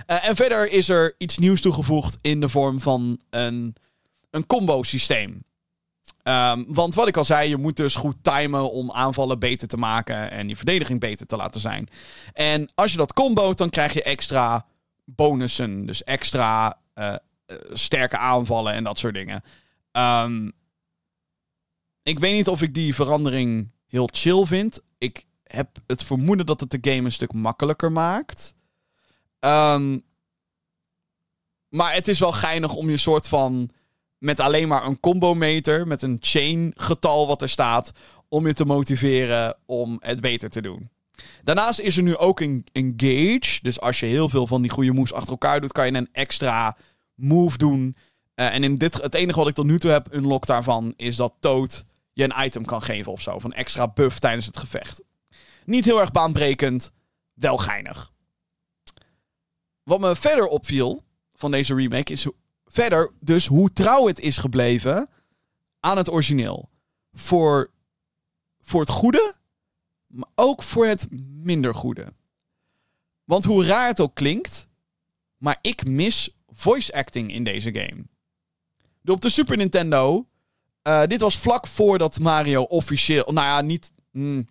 [0.07, 3.75] Uh, en verder is er iets nieuws toegevoegd in de vorm van een,
[4.29, 5.43] een combo systeem.
[6.23, 9.77] Um, want wat ik al zei, je moet dus goed timen om aanvallen beter te
[9.77, 11.89] maken en je verdediging beter te laten zijn.
[12.33, 14.65] En als je dat comboot, dan krijg je extra
[15.05, 15.85] bonussen.
[15.85, 17.15] Dus extra uh,
[17.73, 19.43] sterke aanvallen en dat soort dingen.
[19.91, 20.53] Um,
[22.03, 24.81] ik weet niet of ik die verandering heel chill vind.
[24.97, 28.55] Ik heb het vermoeden dat het de game een stuk makkelijker maakt.
[29.39, 30.03] Um,
[31.69, 33.69] maar het is wel geinig om je soort van.
[34.17, 35.87] met alleen maar een combo-meter.
[35.87, 37.91] met een chain-getal wat er staat.
[38.27, 40.89] om je te motiveren om het beter te doen.
[41.43, 43.59] Daarnaast is er nu ook een engage.
[43.61, 46.09] Dus als je heel veel van die goede moves achter elkaar doet, kan je een
[46.11, 46.77] extra
[47.15, 47.95] move doen.
[48.35, 51.15] Uh, en in dit, het enige wat ik tot nu toe heb unlocked daarvan is
[51.15, 53.39] dat Toad je een item kan geven of zo.
[53.39, 55.01] Van extra buff tijdens het gevecht.
[55.65, 56.91] Niet heel erg baanbrekend,
[57.33, 58.11] wel geinig.
[59.83, 61.03] Wat me verder opviel
[61.33, 62.27] van deze remake is
[62.65, 65.09] verder dus hoe trouw het is gebleven
[65.79, 66.69] aan het origineel.
[67.13, 67.71] Voor,
[68.61, 69.33] voor het goede,
[70.07, 72.13] maar ook voor het minder goede.
[73.23, 74.67] Want hoe raar het ook klinkt,
[75.37, 78.05] maar ik mis voice acting in deze game.
[79.05, 80.27] Op de Super Nintendo.
[80.83, 83.31] Eh, dit was vlak voordat Mario officieel.
[83.31, 83.91] Nou ja, niet.
[84.11, 84.47] mm,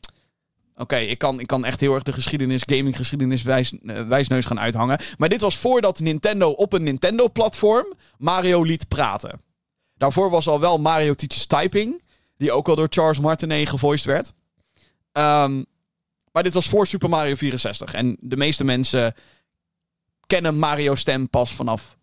[0.76, 4.61] Oké, ik, kan, ik kan echt heel erg de geschiedenis, gaming-geschiedenis wijs, eh, wijsneus gaan
[4.61, 4.99] uithangen.
[5.18, 7.87] Maar dit was voordat Nintendo op een Nintendo-platform
[8.18, 9.41] Mario liet praten.
[9.97, 12.03] Daarvoor was al wel Mario Teaches Typing,
[12.37, 14.33] die ook al door Charles Martinet gevoiced werd.
[15.12, 15.62] Ehm,
[16.33, 17.95] maar dit was voor Super Mario 64.
[17.95, 19.14] En de meeste mensen
[20.26, 21.97] kennen Mario stem pas vanaf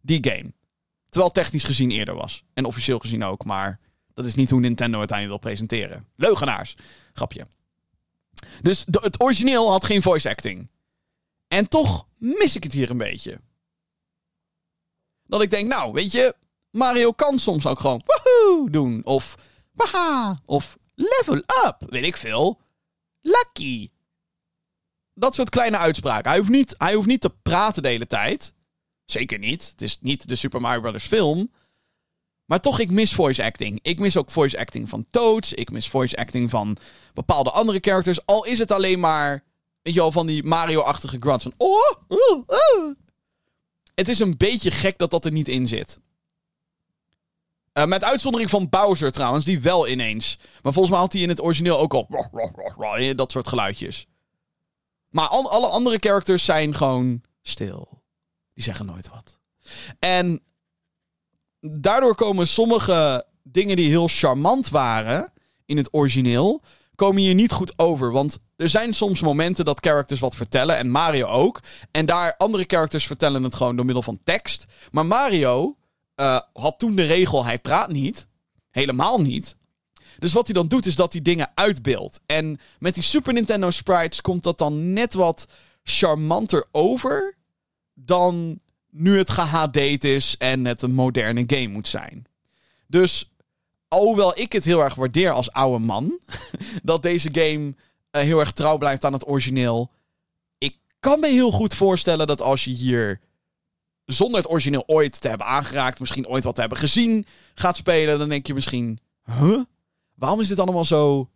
[0.00, 0.52] die game.
[1.08, 2.44] Terwijl technisch gezien eerder was.
[2.54, 3.80] En officieel gezien ook, maar
[4.14, 6.06] dat is niet hoe Nintendo uiteindelijk wil presenteren.
[6.16, 6.76] Leugenaars.
[7.12, 7.46] Grapje.
[8.62, 10.68] Dus het origineel had geen voice acting.
[11.48, 13.40] En toch mis ik het hier een beetje.
[15.24, 16.34] Dat ik denk, nou, weet je,
[16.70, 19.04] Mario kan soms ook gewoon woehoe doen.
[19.04, 19.34] Of
[19.72, 20.40] waha.
[20.44, 21.76] Of level up.
[21.78, 22.60] Weet ik veel.
[23.20, 23.90] Lucky.
[25.14, 26.30] Dat soort kleine uitspraken.
[26.30, 28.54] Hij hoeft niet, hij hoeft niet te praten de hele tijd.
[29.10, 29.68] Zeker niet.
[29.70, 31.52] Het is niet de Super Mario Brothers film.
[32.44, 33.78] Maar toch, ik mis voice acting.
[33.82, 35.52] Ik mis ook voice acting van Toads.
[35.52, 36.76] Ik mis voice acting van
[37.14, 38.26] bepaalde andere characters.
[38.26, 39.44] Al is het alleen maar,
[39.82, 41.52] weet je wel, van die Mario-achtige grunts van...
[41.56, 42.94] Oh, oh, oh.
[43.94, 46.00] Het is een beetje gek dat dat er niet in zit.
[47.72, 50.38] Eh, met uitzondering van Bowser trouwens, die wel ineens.
[50.62, 52.06] Maar volgens mij had hij in het origineel ook al...
[53.14, 54.06] Dat soort geluidjes.
[55.10, 57.97] Maar al- alle andere characters zijn gewoon stil.
[58.58, 59.38] Die zeggen nooit wat.
[59.98, 60.42] En
[61.60, 65.32] daardoor komen sommige dingen die heel charmant waren
[65.64, 66.62] in het origineel,
[66.94, 68.12] komen hier niet goed over.
[68.12, 71.60] Want er zijn soms momenten dat characters wat vertellen, en Mario ook.
[71.90, 74.64] En daar andere characters vertellen het gewoon door middel van tekst.
[74.90, 75.76] Maar Mario
[76.14, 78.26] eh, had toen de regel, hij praat niet.
[78.70, 79.56] Helemaal niet.
[80.18, 82.20] Dus wat hij dan doet, is dat hij dingen uitbeeldt.
[82.26, 85.46] En met die Super Nintendo sprites komt dat dan net wat
[85.82, 87.36] charmanter over
[88.04, 92.26] dan nu het gehd is en het een moderne game moet zijn.
[92.86, 93.32] Dus
[93.88, 96.18] alhoewel ik het heel erg waardeer als oude man,
[96.82, 97.74] dat deze game
[98.10, 99.90] eh, heel erg trouw blijft aan het origineel.
[100.58, 103.20] Ik kan me heel goed voorstellen dat als je hier
[104.04, 108.18] zonder het origineel ooit te hebben aangeraakt, misschien ooit wat te hebben gezien, gaat spelen,
[108.18, 109.60] dan denk je misschien, huh?
[110.14, 111.30] Waarom is dit allemaal zo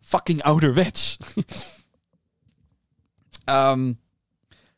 [0.00, 1.16] fucking ouderwets?
[3.44, 3.92] Ehm,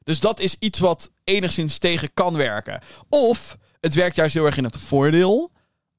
[0.02, 2.80] dus dat is iets wat enigszins tegen kan werken.
[3.08, 5.50] Of het werkt juist heel erg in het voordeel.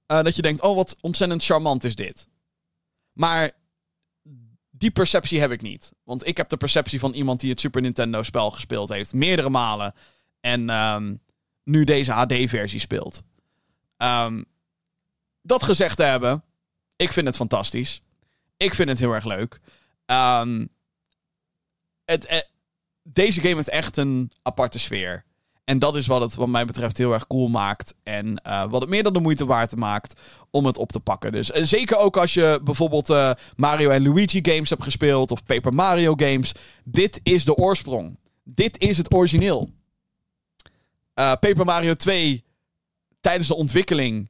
[0.05, 2.27] eh, dat je denkt, oh wat ontzettend charmant is dit.
[3.13, 3.51] Maar
[4.69, 5.93] die perceptie heb ik niet.
[6.03, 9.13] Want ik heb de perceptie van iemand die het Super Nintendo spel gespeeld heeft.
[9.13, 9.93] Meerdere malen.
[10.39, 11.15] En ehm,
[11.63, 13.21] nu deze HD-versie speelt.
[13.97, 14.43] Ehm,
[15.41, 16.43] dat gezegd te hebben.
[16.95, 18.01] Ik vind het fantastisch.
[18.57, 19.59] Ik vind het heel erg leuk.
[20.05, 20.65] Ehm,
[22.05, 22.39] het, eh,
[23.13, 25.25] deze game heeft echt een aparte sfeer.
[25.63, 27.95] En dat is wat het wat mij betreft heel erg cool maakt.
[28.03, 30.19] En eh, wat het meer dan de moeite waard maakt
[30.51, 31.31] om het op te pakken.
[31.31, 35.31] Dus zeker ook als je bijvoorbeeld eh, Mario en Luigi games hebt gespeeld.
[35.31, 36.51] Of Paper Mario games.
[36.83, 38.17] Dit is de oorsprong.
[38.43, 39.69] Dit is het origineel.
[41.13, 42.43] Eh, Paper Mario 2
[43.19, 44.29] tijdens de ontwikkeling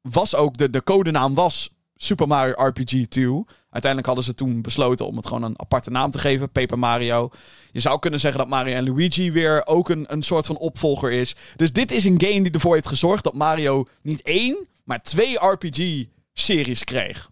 [0.00, 3.44] was ook de, de codenaam was Super Mario RPG 2.
[3.70, 7.30] Uiteindelijk hadden ze toen besloten om het gewoon een aparte naam te geven, Paper Mario.
[7.72, 11.12] Je zou kunnen zeggen dat Mario en Luigi weer ook een, een soort van opvolger
[11.12, 11.36] is.
[11.56, 15.38] Dus dit is een game die ervoor heeft gezorgd dat Mario niet één, maar twee
[15.38, 17.30] RPG-series kreeg.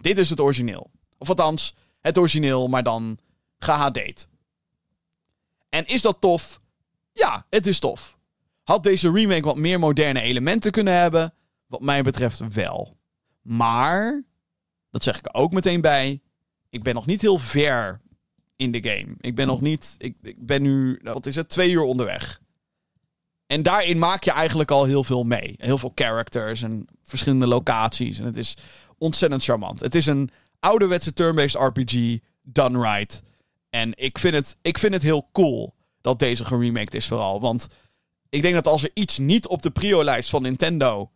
[0.00, 0.90] Dit is het origineel.
[1.18, 3.18] Of althans, het origineel, maar dan
[3.58, 4.28] gehd.
[5.68, 6.60] En is dat tof?
[7.12, 8.16] Ja, het is tof.
[8.62, 11.34] Had deze remake wat meer moderne elementen kunnen hebben?
[11.66, 12.96] Wat mij betreft wel.
[13.44, 14.24] Maar,
[14.90, 16.20] dat zeg ik er ook meteen bij,
[16.70, 18.00] ik ben nog niet heel ver
[18.56, 19.14] in de game.
[19.20, 22.40] Ik ben nog niet, ik, ik ben nu, wat is het, twee uur onderweg.
[23.46, 25.54] En daarin maak je eigenlijk al heel veel mee.
[25.58, 28.18] Heel veel characters en verschillende locaties.
[28.18, 28.56] En het is
[28.98, 29.80] ontzettend charmant.
[29.80, 30.30] Het is een
[30.60, 33.22] ouderwetse turn-based RPG, done right.
[33.70, 37.40] En ik vind, het, ik vind het heel cool dat deze geremaked is vooral.
[37.40, 37.68] Want
[38.28, 41.10] ik denk dat als er iets niet op de prio-lijst van Nintendo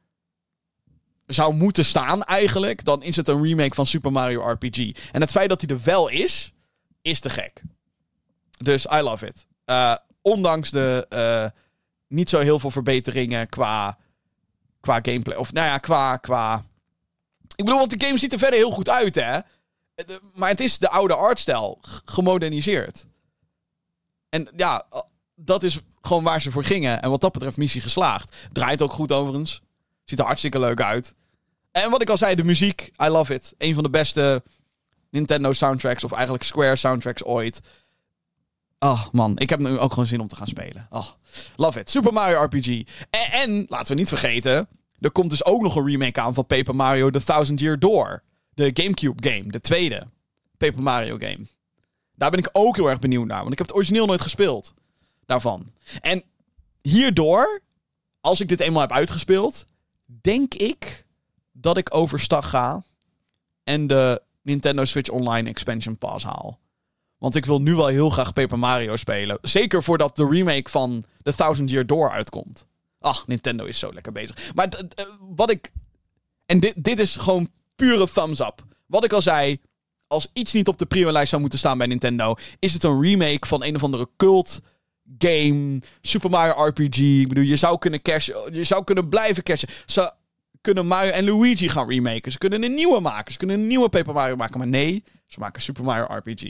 [1.28, 4.92] zou moeten staan eigenlijk, dan is het een remake van Super Mario RPG.
[5.12, 6.52] En het feit dat hij er wel is,
[7.02, 7.62] is te gek.
[8.50, 9.46] Dus I love it.
[9.64, 11.60] Eh, ondanks de eh,
[12.08, 13.98] niet zo heel veel verbeteringen qua,
[14.80, 15.36] qua gameplay.
[15.36, 16.64] Of nou ja, qua, qua...
[17.56, 19.38] Ik bedoel, want de game ziet er verder heel goed uit, hè.
[20.34, 23.06] Maar het is de oude artstijl gemoderniseerd.
[24.28, 25.00] En ja, eh,
[25.34, 27.02] dat is gewoon waar ze voor gingen.
[27.02, 28.36] En wat dat betreft missie geslaagd.
[28.52, 29.62] Draait ook goed overigens.
[30.08, 31.14] Ziet er hartstikke leuk uit.
[31.70, 33.54] En wat ik al zei, de muziek, I love it.
[33.58, 34.42] Een van de beste
[35.10, 37.60] Nintendo soundtracks, of eigenlijk Square soundtracks ooit.
[38.78, 40.86] Oh man, ik heb nu ook gewoon zin om te gaan spelen.
[40.90, 41.06] Oh,
[41.56, 41.90] love it.
[41.90, 42.66] Super Mario RPG.
[43.10, 46.46] En, en, laten we niet vergeten, er komt dus ook nog een remake aan van
[46.46, 48.22] Paper Mario The Thousand Year Door.
[48.54, 50.06] De Gamecube game, de tweede
[50.56, 51.46] Paper Mario game.
[52.14, 54.74] Daar ben ik ook heel erg benieuwd naar, want ik heb het origineel nooit gespeeld.
[55.26, 55.72] Daarvan.
[56.00, 56.22] En
[56.82, 57.60] hierdoor,
[58.20, 59.66] als ik dit eenmaal heb uitgespeeld,
[60.08, 61.06] denk ik
[61.52, 62.84] dat ik overstag ga
[63.64, 66.58] en de Nintendo Switch Online Expansion Pass haal.
[67.18, 69.38] Want ik wil nu wel heel graag Paper Mario spelen.
[69.42, 72.66] Zeker voordat de remake van The Thousand Year Door uitkomt.
[73.00, 74.54] Ach, Nintendo is zo lekker bezig.
[74.54, 74.68] Maar
[75.20, 75.72] wat ik.
[76.46, 78.64] En dit, dit is gewoon pure thumbs up.
[78.86, 79.60] Wat ik al zei.
[80.06, 82.34] Als iets niet op de priolijst zou moeten staan bij Nintendo.
[82.58, 84.60] Is het een remake van een of andere cult
[85.18, 85.80] game.
[86.00, 86.98] Super Mario RPG.
[86.98, 88.54] Ik bedoel, je zou kunnen cashen.
[88.54, 89.68] Je zou kunnen blijven cashen.
[89.86, 90.12] Ze
[90.60, 92.32] kunnen Mario en Luigi gaan remaken.
[92.32, 93.32] Ze kunnen een nieuwe maken.
[93.32, 94.58] Ze kunnen een nieuwe Paper Mario maken.
[94.58, 96.42] Maar nee, ze maken Super Mario RPG.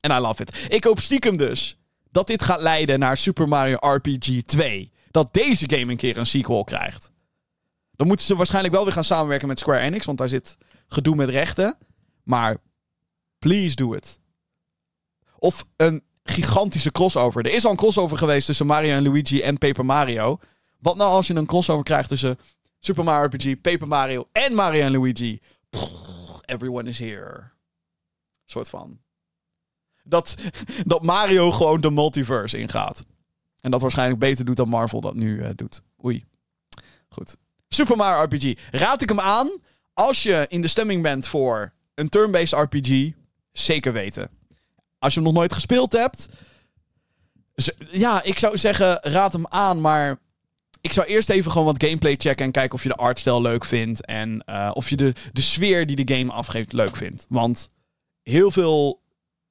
[0.00, 0.66] En I love it.
[0.68, 1.78] Ik hoop stiekem dus
[2.10, 4.92] dat dit gaat leiden naar Super Mario RPG 2.
[5.10, 7.10] Dat deze game een keer een sequel krijgt.
[7.92, 10.56] Dan moeten ze waarschijnlijk wel weer gaan samenwerken met Square Enix, want daar zit
[10.88, 11.78] gedoe met rechten.
[12.22, 12.56] Maar
[13.38, 14.20] please do it.
[15.38, 17.46] Of een gigantische crossover.
[17.46, 20.38] Er is al een crossover geweest tussen Mario en Luigi en Paper Mario.
[20.78, 22.38] Wat nou als je een crossover krijgt tussen
[22.78, 25.40] Super Mario RPG, Paper Mario en Mario en Luigi?
[26.44, 27.50] everyone is here.
[28.44, 28.98] Soort van
[30.10, 30.34] dat,
[30.84, 33.04] dat Mario gewoon de multiverse ingaat.
[33.60, 35.82] En dat waarschijnlijk beter doet dan Marvel dat nu uh, doet.
[36.04, 36.24] Oei.
[37.08, 37.36] Goed.
[37.68, 38.54] Super Mario RPG.
[38.70, 39.50] Raad ik hem aan
[39.92, 43.12] als je in de stemming bent voor een turn-based RPG?
[43.52, 44.30] Zeker weten.
[45.00, 46.28] Als je hem nog nooit gespeeld hebt.
[47.90, 50.18] Ja, ik zou zeggen, raad hem aan, maar
[50.80, 53.64] ik zou eerst even gewoon wat gameplay checken en kijken of je de artstijl leuk
[53.64, 54.04] vindt.
[54.04, 57.26] En uh, of je de, de sfeer die de game afgeeft leuk vindt.
[57.28, 57.70] Want
[58.22, 59.02] heel veel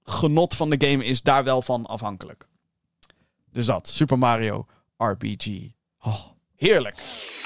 [0.04, 2.48] genot van de game is daar wel van afhankelijk.
[3.52, 4.66] Dus dat, Super Mario
[4.98, 5.48] RPG.
[6.00, 6.26] Oh,
[6.60, 6.96] heerlijk.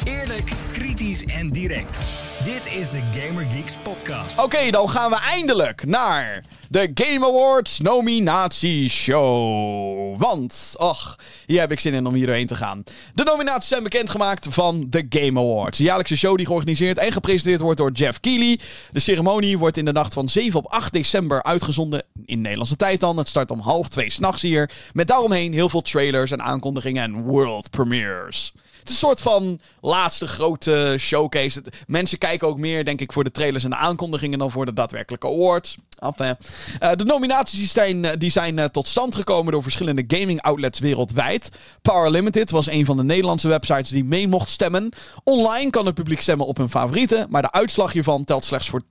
[0.05, 1.99] Eerlijk, kritisch en direct.
[2.43, 4.43] Dit is de Gamer Geeks podcast.
[4.43, 10.19] Oké, dan gaan we eindelijk naar de Game Awards nominatieshow.
[10.19, 12.83] Want, och, hier heb ik zin in om hier doorheen te gaan.
[13.13, 15.77] De nominaties zijn bekendgemaakt van de Game Awards.
[15.77, 18.59] De jaarlijkse show die georganiseerd en gepresenteerd wordt door Jeff Keighley.
[18.91, 22.03] De ceremonie wordt in de nacht van 7 op 8 december uitgezonden.
[22.25, 23.17] In Nederlandse tijd dan.
[23.17, 24.69] Het start om half twee s'nachts hier.
[24.93, 28.53] Met daaromheen heel veel trailers en aankondigingen en world premieres.
[28.83, 31.63] Het is een soort van laatste grote showcase.
[31.87, 34.73] Mensen kijken ook meer, denk ik, voor de trailers en de aankondigingen dan voor de
[34.73, 35.77] daadwerkelijke awards.
[35.99, 36.37] Enfin.
[36.81, 40.41] Uh, de nominaties die zijn, eh, die zijn uh, tot stand gekomen door verschillende gaming
[40.41, 41.49] outlets wereldwijd.
[41.81, 44.89] Power Limited was een van de Nederlandse websites die mee mocht stemmen.
[45.23, 48.81] Online kan het publiek stemmen op hun favorieten, maar de uitslag hiervan telt slechts voor
[48.81, 48.87] 10%.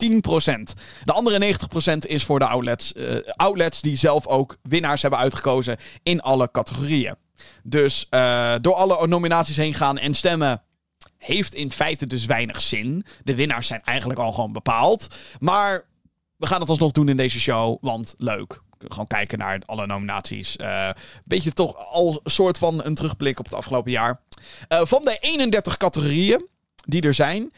[1.05, 1.55] De andere
[1.95, 2.93] 90% is voor de outlets,
[3.37, 7.15] outlets die zelf ook winnaars hebben uitgekozen in alle categorieën.
[7.63, 10.63] Dus uh, door alle nominaties heen gaan en stemmen
[11.19, 13.05] heeft in feite dus weinig zin.
[13.25, 15.07] De winnaars zijn eigenlijk al gewoon bepaald.
[15.39, 15.85] Maar
[16.37, 18.61] we gaan het alsnog doen in deze show, want leuk.
[18.89, 20.57] Gewoon kijken naar alle nominaties.
[20.57, 20.91] Uh,
[21.25, 24.21] beetje toch al soort van een terugblik op het afgelopen jaar.
[24.69, 26.47] Uh, van de 31 categorieën
[26.87, 27.53] die er zijn,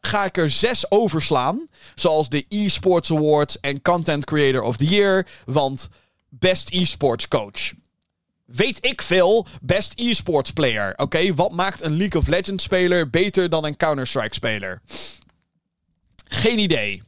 [0.00, 1.66] ga ik er zes overslaan.
[1.94, 5.26] Zoals de eSports Awards en Content Creator of the Year.
[5.44, 5.88] Want
[6.28, 7.72] Best eSports Coach
[8.48, 10.92] weet ik veel, best e-sports player.
[10.96, 14.82] Oké, wat maakt een League of Legends speler beter dan een Counter-Strike speler?
[16.28, 17.02] Geen idee.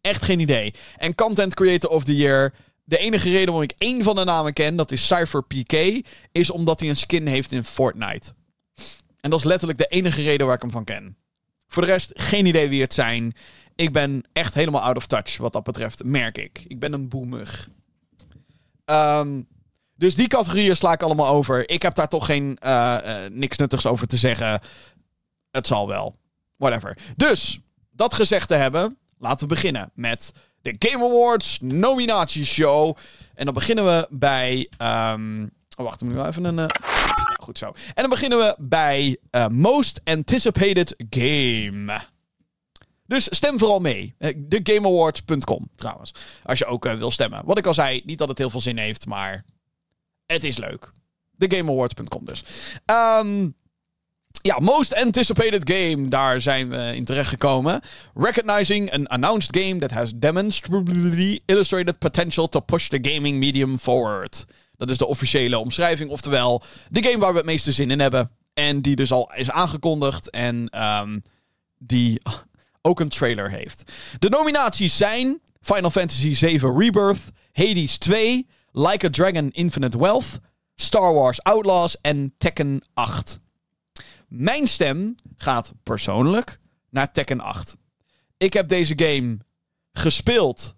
[0.00, 0.74] Echt geen idee.
[0.96, 2.54] En Content Creator of the Year.
[2.84, 6.50] De enige reden waarom ik één van de namen ken, dat is Cypher PK, is
[6.50, 8.32] omdat hij een skin heeft in Fortnite.
[9.20, 11.16] En dat is letterlijk de enige reden waar ik hem van ken.
[11.68, 13.34] Voor de rest, geen idee wie het zijn.
[13.74, 16.64] Ik ben echt helemaal out of touch wat dat betreft, merk ik.
[16.66, 17.68] Ik ben een boemer.
[18.84, 19.46] Um,
[20.00, 21.70] dus die categorieën sla ik allemaal over.
[21.70, 24.60] Ik heb daar toch geen uh, uh, niks nuttigs over te zeggen.
[25.50, 26.16] Het zal wel.
[26.56, 26.98] Whatever.
[27.16, 30.32] Dus, dat gezegd te hebben, laten we beginnen met
[30.62, 32.96] de Game Awards nominatieshow.
[33.34, 34.70] En dan beginnen we bij.
[34.82, 36.58] Um, oh, wacht, moet ik wel even een.
[36.58, 36.66] Uh...
[37.40, 37.66] Goed zo.
[37.66, 39.18] En dan beginnen we bij
[39.50, 42.00] Most Anticipated Game.
[43.06, 44.14] Dus stem vooral mee.
[44.48, 46.14] TheGameAwards.com trouwens.
[46.44, 47.42] Als je ook wil stemmen.
[47.44, 49.44] Wat ik al zei, niet dat het heel veel zin heeft, maar
[50.32, 50.92] het is leuk.
[51.38, 52.44] TheGameAwards.com dus.
[52.86, 53.54] Um,
[54.42, 56.08] ja, Most Anticipated Game.
[56.08, 57.80] Daar zijn we in terecht gekomen.
[58.14, 64.44] Recognizing an announced game that has demonstrably illustrated potential to push the gaming medium forward.
[64.76, 66.10] Dat is de officiële omschrijving.
[66.10, 68.30] Oftewel, de game waar we het meeste zin in hebben.
[68.54, 70.30] En die dus al is aangekondigd.
[70.30, 71.22] En um,
[71.78, 72.20] die
[72.88, 73.92] ook een trailer heeft.
[74.18, 77.20] De nominaties zijn Final Fantasy VII Rebirth,
[77.52, 80.38] Hades 2, Like a Dragon Infinite Wealth,
[80.74, 83.40] Star Wars Outlaws en Tekken 8.
[84.28, 86.58] Mijn stem gaat persoonlijk
[86.90, 87.76] naar Tekken 8.
[88.36, 89.38] Ik heb deze game
[89.92, 90.74] gespeeld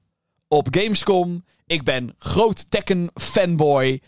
[0.48, 1.44] op Gamescom.
[1.66, 4.00] Ik ben groot Tekken fanboy.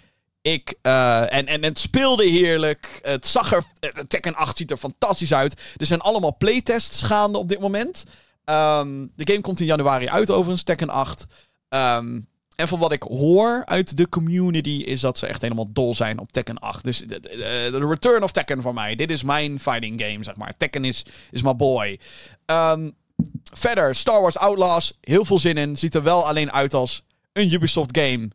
[0.43, 2.99] Ik, uh, en, en het speelde heerlijk.
[3.03, 3.64] Het zag er.
[4.09, 5.61] Tekken 8 ziet er fantastisch uit.
[5.76, 8.05] Er zijn allemaal playtests gaande op dit moment.
[8.45, 11.26] Um, de game komt in januari uit, overigens, Tekken 8.
[11.68, 15.95] Um, en van wat ik hoor uit de community is dat ze echt helemaal dol
[15.95, 16.85] zijn op Tekken 8.
[16.85, 18.95] Dus de, de return of Tekken voor mij.
[18.95, 20.57] Dit is mijn fighting game, zeg maar.
[20.57, 22.01] Tekken is, is my boy.
[22.47, 22.95] Um,
[23.53, 24.99] verder, Star Wars Outlaws.
[25.01, 25.77] Heel veel zin in.
[25.77, 27.03] Ziet er wel alleen uit als
[27.33, 28.31] een Ubisoft game.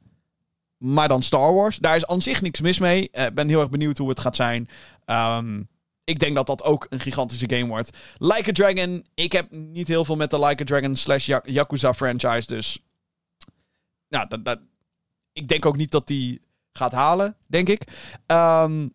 [0.78, 1.78] Maar dan Star Wars.
[1.78, 3.10] Daar is aan zich niks mis mee.
[3.12, 4.70] Uh, ben heel erg benieuwd hoe het gaat zijn.
[5.06, 5.68] Um,
[6.04, 7.98] ik denk dat dat ook een gigantische game wordt.
[8.18, 9.06] Like a Dragon.
[9.14, 12.48] Ik heb niet heel veel met de Like a Dragon slash Yakuza franchise.
[12.48, 12.80] Dus
[14.10, 14.60] nou, dat, dat,
[15.34, 16.42] ik denk ook niet dat die
[16.72, 17.82] gaat halen, denk ik.
[18.28, 18.94] Um,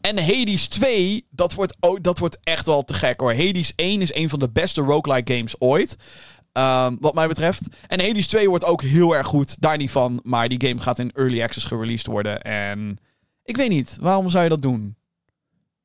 [0.00, 3.34] en Hades 2, dat wordt, dat wordt echt wel te gek hoor.
[3.34, 5.96] Hades 1 is een van de beste roguelike games ooit.
[6.52, 7.66] Um, wat mij betreft.
[7.86, 9.60] En Hades 2 wordt ook heel erg goed.
[9.60, 10.20] Daar niet van.
[10.22, 12.42] Maar die game gaat in early access gereleased worden.
[12.42, 12.98] En
[13.44, 13.96] ik weet niet.
[14.00, 14.96] Waarom zou je dat doen?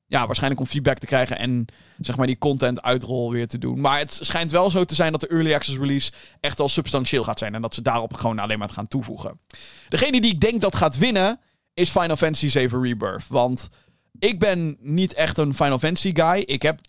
[0.08, 1.66] Ja, waarschijnlijk om feedback te krijgen en
[2.00, 3.82] zeg maar die content uitrol weer te doen.
[3.82, 7.24] Maar het schijnt wel zo te zijn dat de early access release echt wel substantieel
[7.24, 9.40] gaat zijn en dat ze daarop gewoon alleen maar gaan toevoegen.
[9.90, 11.40] Degene die ik denk dat gaat winnen
[11.74, 13.70] is Final Fantasy VII Rebirth, want
[14.20, 16.44] ik ben niet echt een Final Fantasy guy.
[16.46, 16.80] Ik heb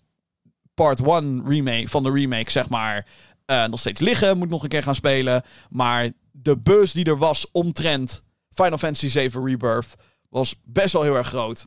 [0.73, 3.07] part 1 remake van de remake zeg maar
[3.45, 7.17] uh, nog steeds liggen, moet nog een keer gaan spelen, maar de buzz die er
[7.17, 9.95] was omtrent Final Fantasy VII Rebirth
[10.29, 11.65] was best wel heel erg groot.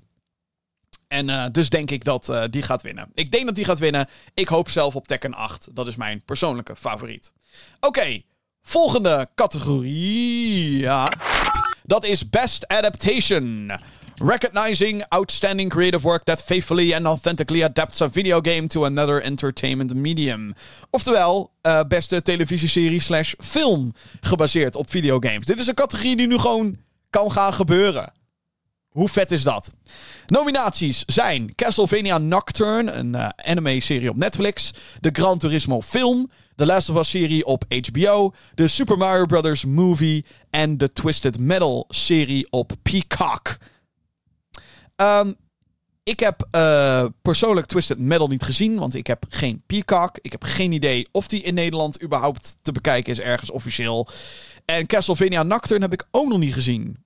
[1.12, 3.10] En uh, dus denk ik dat uh, die gaat winnen.
[3.14, 4.08] Ik denk dat die gaat winnen.
[4.34, 5.68] Ik hoop zelf op Tekken 8.
[5.72, 7.32] Dat is mijn persoonlijke favoriet.
[7.80, 8.22] Oké,
[8.62, 10.78] volgende categorie.
[10.78, 11.12] Ja.
[11.82, 13.72] Dat is Best Adaptation.
[14.14, 19.94] Recognizing outstanding creative work that faithfully and authentically adapts a video game to another entertainment
[19.94, 20.54] medium.
[20.90, 25.46] Oftewel, uh, beste televisieserie slash film gebaseerd op videogames.
[25.46, 26.76] Dit is een categorie die nu gewoon
[27.10, 28.12] kan gaan gebeuren.
[28.92, 29.72] Hoe vet is dat?
[30.26, 34.74] Nominaties zijn Castlevania Nocturne, een uh, anime-serie op Netflix.
[35.00, 36.30] De Gran Turismo film.
[36.54, 38.34] De Last of Us-serie op HBO.
[38.54, 39.64] De Super Mario Bros.
[39.64, 40.24] movie.
[40.50, 43.56] En de Twisted Metal-serie op Peacock.
[44.96, 45.36] Um,
[46.04, 50.18] ik heb uh, persoonlijk Twisted Metal niet gezien, want ik heb geen Peacock.
[50.20, 54.08] Ik heb geen idee of die in Nederland überhaupt te bekijken is, ergens officieel.
[54.64, 57.04] En Castlevania Nocturne heb ik ook nog niet gezien.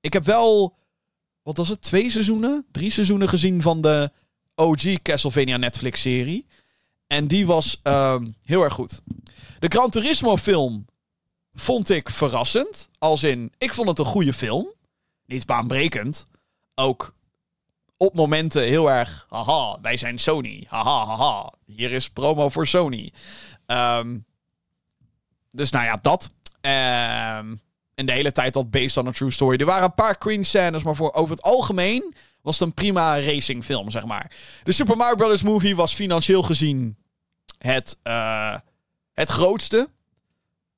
[0.00, 0.77] Ik heb wel
[1.48, 4.10] wat was het, twee seizoenen, drie seizoenen gezien van de
[4.54, 6.46] OG Castlevania Netflix-serie.
[7.06, 9.00] En die was uh, heel erg goed.
[9.58, 10.86] De Gran Turismo film
[11.54, 12.88] vond ik verrassend.
[12.98, 14.66] Als in, ik vond het een goede film.
[15.26, 16.26] Niet baanbrekend.
[16.74, 17.14] Ook
[17.96, 20.66] op momenten heel erg, haha, wij zijn Sony.
[20.68, 23.12] Haha, haha, hier is promo voor Sony.
[23.66, 24.24] Um,
[25.50, 26.30] dus nou ja, dat.
[27.40, 27.60] Um,
[27.98, 29.56] en de hele tijd al based on a true story.
[29.56, 33.20] Er waren een paar cringe scènes, maar voor over het algemeen was het een prima
[33.20, 34.36] racingfilm, zeg maar.
[34.62, 35.42] De Super Mario Bros.
[35.42, 36.96] movie was financieel gezien
[37.58, 38.54] het, uh,
[39.12, 39.88] het grootste.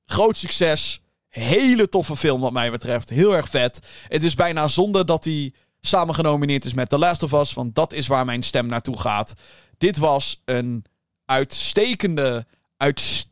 [0.05, 1.01] Groot succes.
[1.27, 3.09] Hele toffe film wat mij betreft.
[3.09, 3.79] Heel erg vet.
[4.07, 7.53] Het is bijna zonde dat hij samen genomineerd is met The Last of Us.
[7.53, 9.33] Want dat is waar mijn stem naartoe gaat.
[9.77, 10.85] Dit was een
[11.25, 12.45] uitstekende,
[12.77, 13.29] uitstekende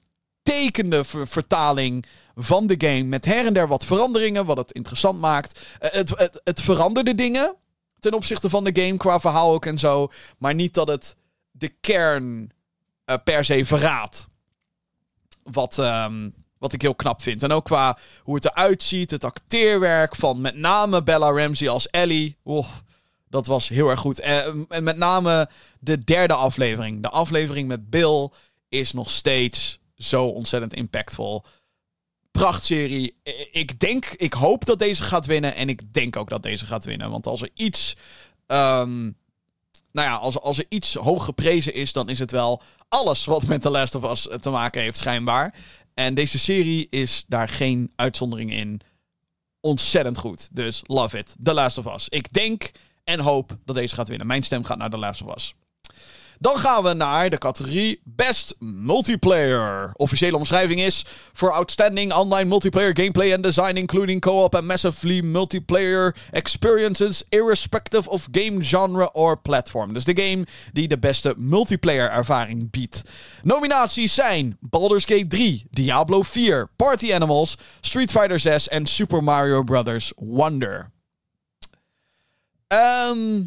[1.23, 3.03] vertaling van de game.
[3.03, 5.59] Met her en der wat veranderingen, wat het interessant maakt.
[5.59, 7.55] Uh, het, het, het veranderde dingen
[7.99, 10.11] ten opzichte van de game qua verhaal ook en zo.
[10.37, 11.15] Maar niet dat het
[11.51, 12.51] de kern
[13.05, 14.27] uh, per se verraadt.
[15.43, 17.43] Wat, um, wat ik heel knap vind.
[17.43, 21.89] En ook qua hoe het eruit ziet, het acteerwerk van met name Bella Ramsey als
[21.89, 22.37] Ellie.
[22.43, 22.67] Oh,
[23.29, 24.19] dat was heel erg goed.
[24.19, 27.01] En, en met name de derde aflevering.
[27.01, 28.29] De aflevering met Bill
[28.69, 31.45] is nog steeds zo ontzettend impactvol
[32.31, 33.15] prachtserie.
[33.51, 35.55] Ik denk, ik hoop dat deze gaat winnen.
[35.55, 37.09] En ik denk ook dat deze gaat winnen.
[37.09, 37.95] Want als er iets.
[38.47, 39.17] Um,
[39.91, 43.45] nou ja, als, als er iets hoog geprezen is, dan is het wel alles wat
[43.45, 45.55] met The Last of Us te maken heeft, schijnbaar.
[45.93, 48.81] En deze serie is daar geen uitzondering in.
[49.59, 50.49] Ontzettend goed.
[50.51, 51.35] Dus love it.
[51.43, 52.09] The Last of Us.
[52.09, 52.71] Ik denk
[53.03, 54.27] en hoop dat deze gaat winnen.
[54.27, 55.53] Mijn stem gaat naar The Last of Us.
[56.41, 59.91] Dan gaan we naar de categorie Best Multiplayer.
[59.95, 66.15] Officiële omschrijving is: For outstanding online multiplayer gameplay and design, including co-op and massively multiplayer
[66.31, 69.93] experiences, irrespective of game genre or platform.
[69.93, 73.01] Dus de game die de beste multiplayer ervaring biedt.
[73.43, 79.63] Nominaties zijn Baldur's Gate 3, Diablo 4, Party Animals, Street Fighter 6 en Super Mario
[79.63, 80.11] Bros.
[80.15, 80.91] Wonder.
[82.67, 83.41] Ehm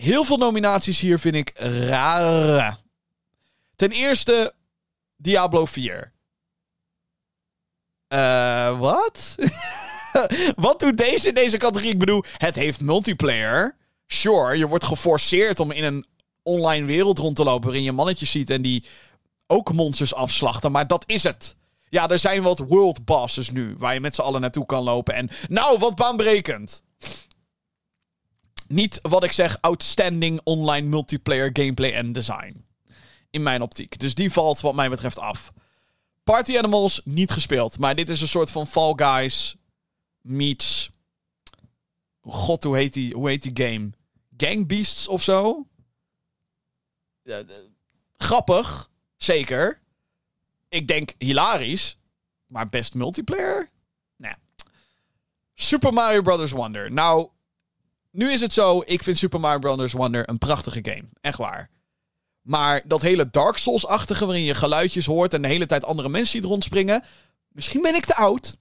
[0.00, 1.52] heel veel nominaties hier vind ik
[1.88, 2.78] raar.
[3.76, 4.54] Ten eerste
[5.16, 6.12] Diablo 4.
[8.08, 9.34] Eh, wat?
[10.66, 11.92] wat doet deze in deze categorie?
[11.92, 13.76] Ik bedoel, het heeft multiplayer.
[14.06, 16.06] Sure, je wordt geforceerd om in een
[16.42, 18.84] online wereld rond te lopen waarin je mannetjes ziet en die
[19.46, 21.56] ook monsters afslachten, maar dat is het.
[21.88, 25.14] Ja, er zijn wat world bosses nu waar je met z'n allen naartoe kan lopen
[25.14, 26.82] en nou, wat baanbrekend
[28.70, 32.64] niet wat ik zeg, outstanding online multiplayer gameplay en design.
[33.30, 33.98] In mijn optiek.
[33.98, 35.52] Dus die valt wat mij betreft af.
[36.24, 37.78] Party Animals niet gespeeld.
[37.78, 39.56] Maar dit is een soort van Fall Guys
[40.20, 40.90] meets...
[42.20, 43.90] God, hoe heet die, hoe heet die game?
[44.36, 45.66] Gang Beasts of zo?
[48.16, 49.80] grappig, zeker.
[50.68, 51.98] Ik denk hilarisch.
[52.46, 53.70] Maar best multiplayer?
[54.16, 54.34] Nee.
[55.54, 56.50] Super Mario Bros.
[56.50, 56.92] Wonder.
[56.92, 57.28] Nou,
[58.10, 59.92] nu is het zo, ik vind Super Mario Bros.
[59.92, 61.08] Wonder een prachtige game.
[61.20, 61.70] Echt waar.
[62.42, 66.30] Maar dat hele Dark Souls-achtige, waarin je geluidjes hoort en de hele tijd andere mensen
[66.30, 67.04] ziet rondspringen.
[67.48, 68.56] Misschien ben ik te oud.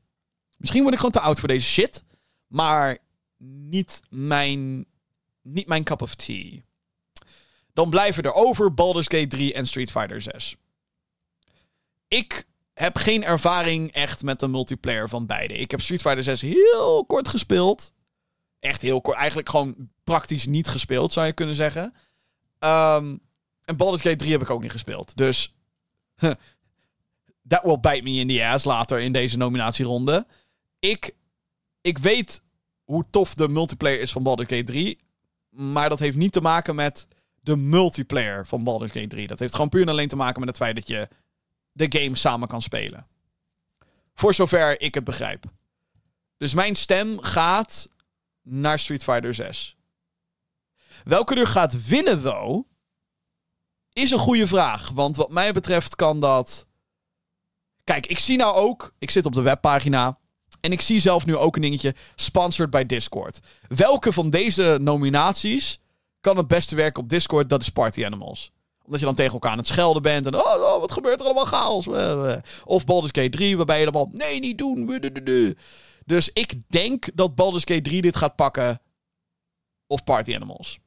[0.55, 2.03] Misschien word ik gewoon te oud voor deze shit.
[2.47, 2.97] Maar
[3.37, 4.85] niet mijn,
[5.41, 6.61] niet mijn cup of tea.
[7.73, 10.55] Dan blijven er over Baldur's Gate 3 en Street Fighter 6.
[12.07, 15.53] Ik heb geen ervaring echt met de multiplayer van beide.
[15.53, 17.91] Ik heb Street Fighter 6 heel kort gespeeld
[18.59, 19.17] echt heel kort.
[19.17, 21.83] Eigenlijk gewoon praktisch niet gespeeld, zou je kunnen zeggen.
[22.59, 23.19] Um,
[23.63, 25.17] en Baldur's Gate 3 heb ik ook niet gespeeld.
[25.17, 25.55] Dus
[27.47, 30.27] that will bite me in the ass later in deze nominatieronde.
[30.79, 31.15] Ik,
[31.81, 32.43] ik weet
[32.83, 34.99] hoe tof de multiplayer is van Baldur's Gate 3.
[35.49, 37.07] Maar dat heeft niet te maken met
[37.41, 39.27] de multiplayer van Baldur's Gate 3.
[39.27, 41.07] Dat heeft gewoon puur en alleen te maken met het feit dat je
[41.71, 43.07] de game samen kan spelen.
[44.13, 45.45] Voor zover ik het begrijp.
[46.37, 47.87] Dus mijn stem gaat
[48.49, 49.75] naar Street Fighter 6.
[51.03, 52.67] Welke er gaat winnen, though,
[53.93, 54.89] is een goede vraag.
[54.89, 56.67] Want wat mij betreft kan dat.
[57.83, 58.93] Kijk, ik zie nou ook.
[58.99, 60.19] Ik zit op de webpagina.
[60.61, 61.95] En ik zie zelf nu ook een dingetje.
[62.15, 63.39] Sponsored by Discord.
[63.67, 65.79] Welke van deze nominaties
[66.21, 67.49] kan het beste werken op Discord?
[67.49, 68.51] Dat is Party Animals
[68.89, 70.25] omdat je dan tegen elkaar aan het schelden bent.
[70.25, 71.87] En oh, oh wat gebeurt er allemaal chaos.
[72.65, 74.09] Of Baldur's Gate 3, waarbij je dan al...
[74.11, 74.85] Nee, niet doen.
[76.09, 78.81] Dus ik denk dat Baldur's Gate 3 dit gaat pakken.
[79.87, 80.79] Of Party Animals.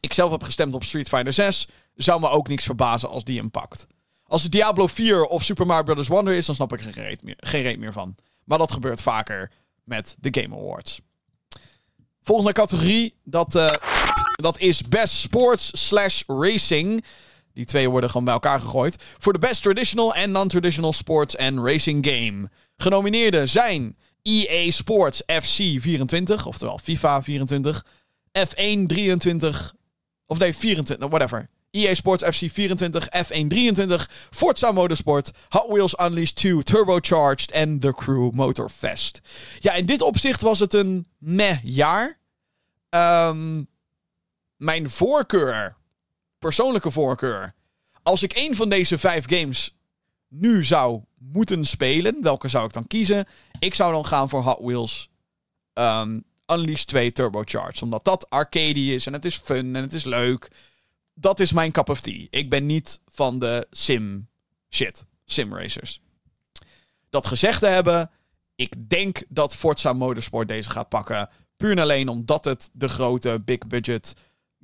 [0.00, 1.68] Ik zelf heb gestemd op Street Fighter 6.
[1.94, 3.86] Zou me ook niks verbazen als die hem pakt.
[4.24, 6.08] Als het Diablo 4 of Super Mario Bros.
[6.08, 8.14] Wonder is, dan snap ik er geen reet meer, geen reet meer van.
[8.44, 9.52] Maar dat gebeurt vaker
[9.84, 11.00] met de Game Awards.
[12.22, 13.72] Volgende categorie, dat, uh,
[14.30, 17.04] dat is Best Sports slash Racing.
[17.52, 19.02] Die twee worden gewoon bij elkaar gegooid.
[19.18, 22.50] Voor de Best Traditional en Non-Traditional Sports and Racing Game.
[22.76, 23.96] Genomineerden zijn
[24.28, 27.84] EA Sports FC 24, oftewel FIFA 24,
[28.32, 29.74] F1 23,
[30.26, 31.48] of nee, 24, whatever.
[31.70, 37.94] EA Sports FC 24, F1 23, Forza Motorsport, Hot Wheels Unleashed 2, Turbocharged en The
[37.94, 39.20] Crew Motorfest.
[39.58, 42.18] Ja, in dit opzicht was het een meh jaar.
[42.90, 43.68] Um,
[44.56, 45.76] mijn voorkeur,
[46.38, 47.54] persoonlijke voorkeur.
[48.02, 49.77] Als ik een van deze vijf games
[50.28, 53.26] nu zou moeten spelen, welke zou ik dan kiezen?
[53.58, 55.10] Ik zou dan gaan voor Hot Wheels
[55.74, 57.82] um, Unleashed 2 Turbocharged.
[57.82, 60.50] Omdat dat arcade is en het is fun en het is leuk.
[61.14, 62.26] Dat is mijn cup of tea.
[62.30, 64.28] Ik ben niet van de sim
[64.70, 65.04] shit.
[65.24, 66.00] Sim racers.
[67.10, 68.10] Dat gezegd te hebben,
[68.54, 71.28] ik denk dat Forza Motorsport deze gaat pakken.
[71.56, 74.14] Puur en alleen omdat het de grote big budget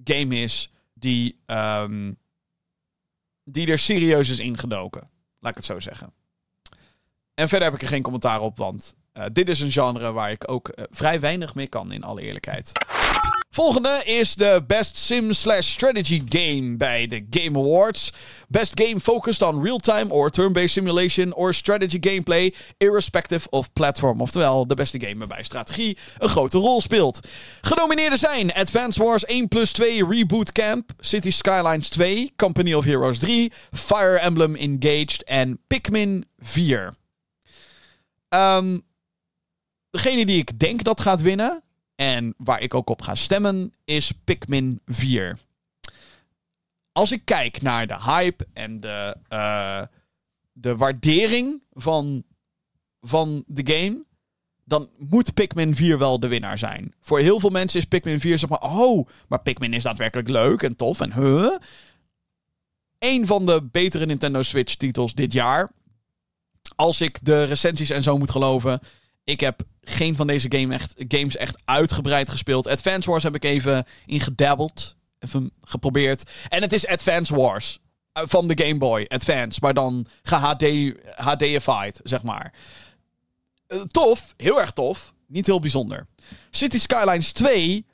[0.04, 2.18] game is die, um,
[3.44, 5.10] die er serieus is ingedoken.
[5.44, 6.12] Laat ik het zo zeggen.
[7.34, 10.30] En verder heb ik er geen commentaar op, want uh, dit is een genre waar
[10.30, 12.72] ik ook uh, vrij weinig mee kan, in alle eerlijkheid.
[13.54, 18.12] Volgende is de Best Sim slash Strategy Game bij de Game Awards.
[18.48, 24.20] Best game focused on real-time or turn-based simulation or strategy gameplay, irrespective of platform.
[24.20, 27.20] Oftewel, de beste game waarbij strategie een grote rol speelt.
[27.60, 33.18] Genomineerden zijn Advance Wars 1 plus 2 Reboot Camp, City Skylines 2, Company of Heroes
[33.18, 36.94] 3, Fire Emblem Engaged en Pikmin 4.
[38.28, 38.82] Um,
[39.90, 41.62] degene die ik denk dat gaat winnen
[41.94, 45.38] en waar ik ook op ga stemmen is Pikmin 4.
[46.92, 49.82] als ik kijk naar de hype en de, uh,
[50.52, 52.24] de waardering van,
[53.00, 54.04] van de game,
[54.64, 56.94] dan moet Pikmin 4 wel de winnaar zijn.
[57.00, 60.62] Voor heel veel mensen is Pikmin 4 zeg maar, oh, maar Pikmin is daadwerkelijk leuk
[60.62, 61.56] en tof en huh.
[62.98, 65.70] Een van de betere Nintendo Switch titels dit jaar.
[66.76, 68.80] Als ik de recensies en zo moet geloven.
[69.24, 72.66] Ik heb geen van deze game echt, games echt uitgebreid gespeeld.
[72.66, 74.96] Advance Wars heb ik even ingedabbeld.
[75.18, 76.30] Even geprobeerd.
[76.48, 77.80] En het is Advance Wars.
[78.12, 79.58] Eh, van de Game Boy Advance.
[79.62, 80.64] Maar dan HD,
[81.14, 82.52] HDified, zeg maar.
[83.66, 85.12] Eh, tof, heel erg tof.
[85.26, 86.06] Niet heel bijzonder.
[86.50, 87.86] City Skylines 2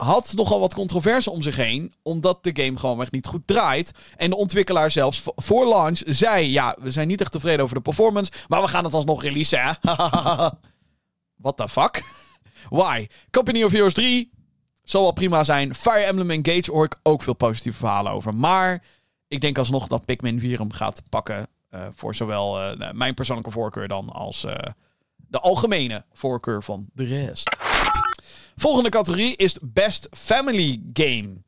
[0.00, 1.92] had nogal wat controverse om zich heen.
[2.02, 3.92] Omdat de game gewoon echt niet goed draait.
[4.16, 7.82] En de ontwikkelaar zelfs voor launch zei: Ja, we zijn niet echt tevreden over de
[7.82, 8.32] performance.
[8.48, 9.60] Maar we gaan het alsnog releasen.
[9.60, 9.72] Hè?
[11.44, 12.02] What the fuck?
[12.68, 13.06] Why?
[13.30, 14.30] Company of Heroes 3
[14.84, 15.74] zal wel prima zijn.
[15.74, 18.34] Fire Emblem Engage hoor ook veel positieve verhalen over.
[18.34, 18.82] Maar
[19.28, 21.48] ik denk alsnog dat Pikmin 4 hem gaat pakken.
[21.70, 24.54] Uh, voor zowel uh, mijn persoonlijke voorkeur dan als uh,
[25.16, 27.56] de algemene voorkeur van de rest.
[28.60, 31.42] Volgende categorie is Best Family Game.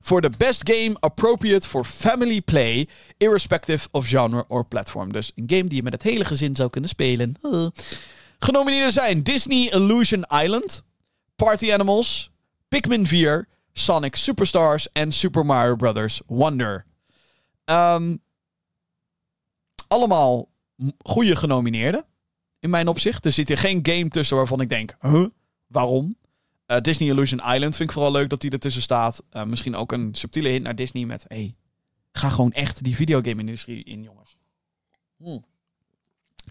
[0.00, 5.12] Voor de best game appropriate for family play, irrespective of genre or platform.
[5.12, 7.34] Dus een game die je met het hele gezin zou kunnen spelen.
[8.38, 10.82] Genomineerden zijn Disney Illusion Island,
[11.36, 12.30] Party Animals,
[12.68, 16.22] Pikmin 4, Sonic Superstars en Super Mario Bros.
[16.26, 16.84] Wonder.
[17.64, 18.22] Um,
[19.88, 20.48] allemaal
[20.98, 22.04] goede genomineerden.
[22.60, 23.24] In mijn opzicht.
[23.24, 25.26] Er zit hier geen game tussen waarvan ik denk, huh?
[25.66, 26.16] Waarom?
[26.66, 29.22] Uh, Disney Illusion Island vind ik vooral leuk dat die ertussen staat.
[29.32, 31.24] Uh, misschien ook een subtiele hint naar Disney met...
[31.28, 31.54] Hey,
[32.12, 34.36] ga gewoon echt die videogame-industrie in, jongens.
[35.16, 35.44] Hmm.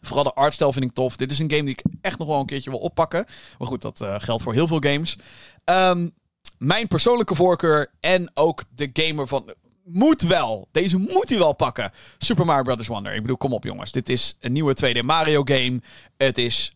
[0.01, 1.15] Vooral de artstijl vind ik tof.
[1.15, 3.25] Dit is een game die ik echt nog wel een keertje wil oppakken.
[3.57, 5.17] Maar goed, dat uh, geldt voor heel veel games.
[5.65, 6.13] Um,
[6.57, 9.53] mijn persoonlijke voorkeur en ook de gamer van...
[9.83, 10.67] Moet wel.
[10.71, 11.91] Deze moet hij wel pakken.
[12.17, 12.87] Super Mario Bros.
[12.87, 13.13] Wonder.
[13.13, 13.91] Ik bedoel, kom op jongens.
[13.91, 15.81] Dit is een nieuwe 2D Mario game.
[16.17, 16.75] Het is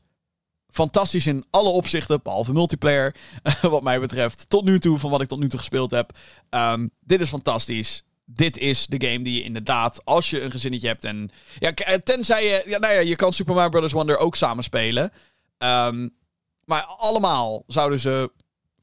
[0.71, 3.15] fantastisch in alle opzichten, behalve multiplayer,
[3.61, 4.49] wat mij betreft.
[4.49, 6.17] Tot nu toe, van wat ik tot nu toe gespeeld heb.
[6.49, 8.03] Um, dit is fantastisch.
[8.25, 11.29] Dit is de game die je inderdaad, als je een gezinnetje hebt en...
[11.59, 11.73] Ja,
[12.03, 12.63] tenzij je...
[12.65, 13.91] Ja, nou ja, je kan Super Mario Bros.
[13.91, 15.11] Wonder ook samen spelen.
[15.57, 16.15] Um,
[16.65, 18.31] maar allemaal zouden ze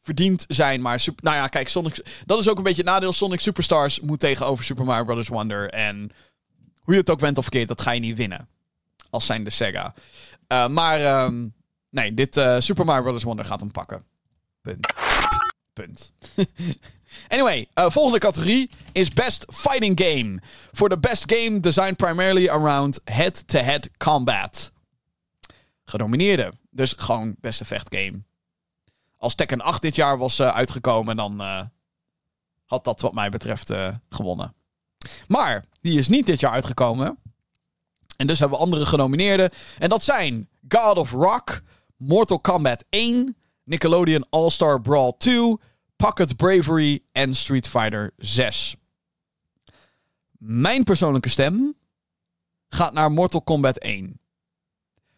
[0.02, 0.80] verdiend zijn.
[0.80, 2.06] Maar super, nou ja, kijk, Sonic...
[2.24, 3.12] Dat is ook een beetje het nadeel.
[3.12, 5.28] Sonic Superstars moet tegenover Super Mario Bros.
[5.28, 5.70] Wonder.
[5.70, 6.10] En
[6.80, 8.48] hoe je het ook went of keert, dat ga je niet winnen.
[9.10, 9.94] Als zijn de Sega.
[10.48, 11.24] Uh, maar...
[11.24, 11.54] Um,
[11.90, 13.22] Nee, dit uh, Super Mario Bros.
[13.22, 14.04] Wonder gaat hem pakken.
[14.60, 14.94] Punt.
[15.72, 16.12] Punt.
[17.28, 20.40] anyway, uh, volgende categorie is Best Fighting Game.
[20.72, 24.72] Voor de best game designed primarily around head-to-head -head combat.
[25.84, 26.52] Genomineerde.
[26.70, 28.22] Dus gewoon beste vechtgame.
[29.16, 31.40] Als Tekken 8 dit jaar was uh, uitgekomen, dan
[32.64, 33.72] had dat wat mij betreft
[34.08, 34.54] gewonnen.
[35.26, 37.18] Maar die is niet dit jaar uitgekomen.
[38.16, 39.50] En dus hebben we andere genomineerden.
[39.78, 41.60] En dat zijn God of Rock,
[41.96, 45.56] Mortal Kombat 1, Nickelodeon All-Star Brawl 2,
[45.96, 48.76] Pocket Bravery en Street Fighter 6.
[50.38, 51.74] Mijn persoonlijke stem
[52.68, 54.20] gaat naar Mortal Kombat 1.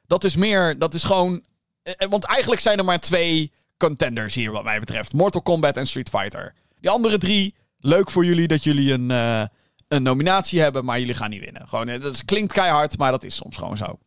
[0.06, 1.44] Dat is meer, dat is gewoon.
[1.82, 5.76] Eh, eh, want eigenlijk zijn er maar twee contenders hier, wat mij betreft: Mortal Kombat
[5.76, 6.54] en Street Fighter.
[6.80, 9.44] Die andere drie, leuk voor jullie dat jullie een, uh,
[9.88, 11.68] een nominatie hebben, maar jullie gaan niet winnen.
[11.68, 13.98] Gewoon, het klinkt keihard, maar dat is soms gewoon zo.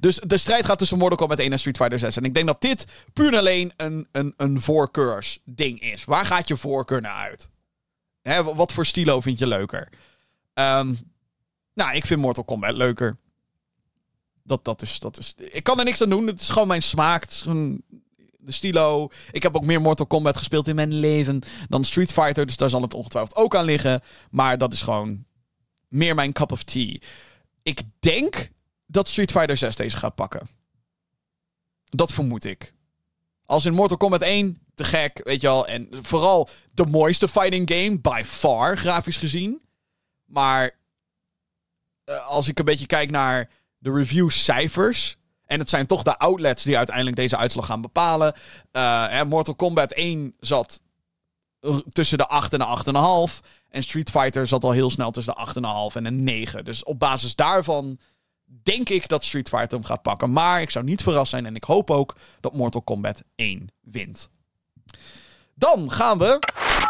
[0.00, 2.16] Dus de strijd gaat tussen Mortal Kombat 1 en Street Fighter 6.
[2.16, 6.04] En ik denk dat dit puur en alleen een, een, een voorkeursding is.
[6.04, 7.48] Waar gaat je voorkeur naar uit?
[8.22, 9.88] Hè, wat voor stilo vind je leuker?
[10.54, 10.98] Um,
[11.74, 13.16] nou, ik vind Mortal Kombat leuker.
[14.42, 15.34] Dat, dat, is, dat is...
[15.36, 16.26] Ik kan er niks aan doen.
[16.26, 17.26] Het is gewoon mijn smaak.
[18.38, 19.08] De stilo.
[19.30, 22.46] Ik heb ook meer Mortal Kombat gespeeld in mijn leven dan Street Fighter.
[22.46, 24.00] Dus daar zal het ongetwijfeld ook aan liggen.
[24.30, 25.24] Maar dat is gewoon
[25.88, 26.98] meer mijn cup of tea.
[27.62, 28.50] Ik denk
[28.90, 30.48] dat Street Fighter 6 deze gaat pakken.
[31.84, 32.74] Dat vermoed ik.
[33.46, 35.66] Als in Mortal Kombat 1, te gek, weet je wel.
[35.66, 39.60] En vooral de mooiste fighting game, by far, grafisch gezien.
[40.24, 40.70] Maar
[42.04, 45.16] uh, als ik een beetje kijk naar de review-cijfers.
[45.46, 48.34] En het zijn toch de outlets die uiteindelijk deze uitslag gaan bepalen.
[48.72, 50.82] Uh, Mortal Kombat 1 zat
[51.92, 53.46] tussen de 8 en de 8,5.
[53.68, 55.46] En Street Fighter zat al heel snel tussen de
[55.90, 56.64] 8,5 en een 9.
[56.64, 57.98] Dus op basis daarvan
[58.62, 60.32] denk ik dat Street Fighter hem gaat pakken.
[60.32, 64.30] Maar ik zou niet verrast zijn en ik hoop ook dat Mortal Kombat 1 wint.
[65.54, 66.38] Dan gaan we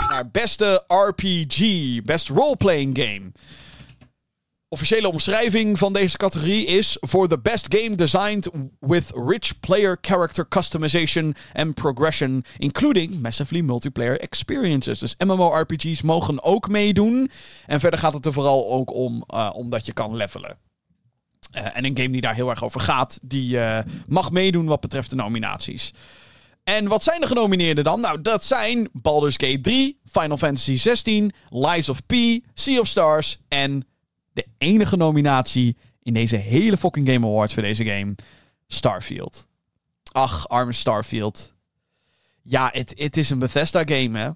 [0.09, 1.59] naar beste RPG,
[2.03, 3.32] best role-playing game.
[4.73, 10.49] officiële omschrijving van deze categorie is: For the best game designed with rich player character
[10.49, 14.99] customization and progression, including massively multiplayer experiences.
[14.99, 17.31] Dus MMORPG's mogen ook meedoen.
[17.66, 20.69] En verder gaat het er vooral ook om uh, omdat je kan levelen.
[21.52, 24.81] Uh, en een game die daar heel erg over gaat, die uh, mag meedoen wat
[24.81, 25.93] betreft de nominaties.
[26.64, 28.01] En wat zijn de genomineerden dan?
[28.01, 32.14] Nou, dat zijn Baldur's Gate 3, Final Fantasy 16, Lies of P,
[32.55, 33.86] Sea of Stars en
[34.32, 38.14] de enige nominatie in deze hele fucking Game Awards voor deze game,
[38.66, 39.47] Starfield.
[40.12, 41.52] Ach, arme Starfield.
[42.43, 44.31] Ja, het is een Bethesda game, hè.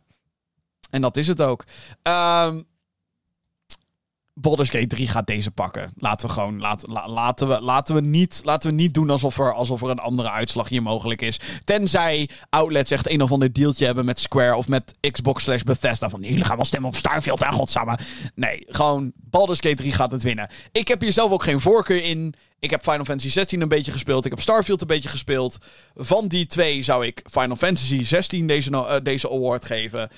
[0.91, 1.65] En dat is het ook.
[2.03, 2.67] Um,
[4.37, 5.93] Baldur's Gate 3 gaat deze pakken.
[5.97, 6.89] Laten we gewoon, laten,
[7.49, 10.69] we, laten, we niet, laten we niet doen alsof er, alsof er een andere uitslag
[10.69, 11.41] hier mogelijk is.
[11.65, 16.09] Tenzij outlets echt een of ander deeltje hebben met Square of met Xbox slash Bethesda.
[16.09, 17.99] Van jullie gaan wel stemmen op Starfield, hè, godsamme.
[18.35, 20.51] Nee, gewoon Baldur's Gate 3 gaat het winnen.
[20.73, 22.35] Ik heb hier zelf ook geen voorkeur in.
[22.59, 24.25] Ik heb Final Fantasy 16 een beetje gespeeld.
[24.25, 25.59] Ik heb Starfield een beetje gespeeld.
[25.95, 30.09] Van die twee zou ik Final Fantasy 16 deze, uh, deze award geven.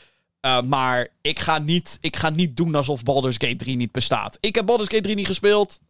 [0.46, 4.38] Uh, maar ik ga, niet, ik ga niet doen alsof Baldur's Gate 3 niet bestaat.
[4.40, 5.80] Ik heb Baldur's Gate 3 niet gespeeld.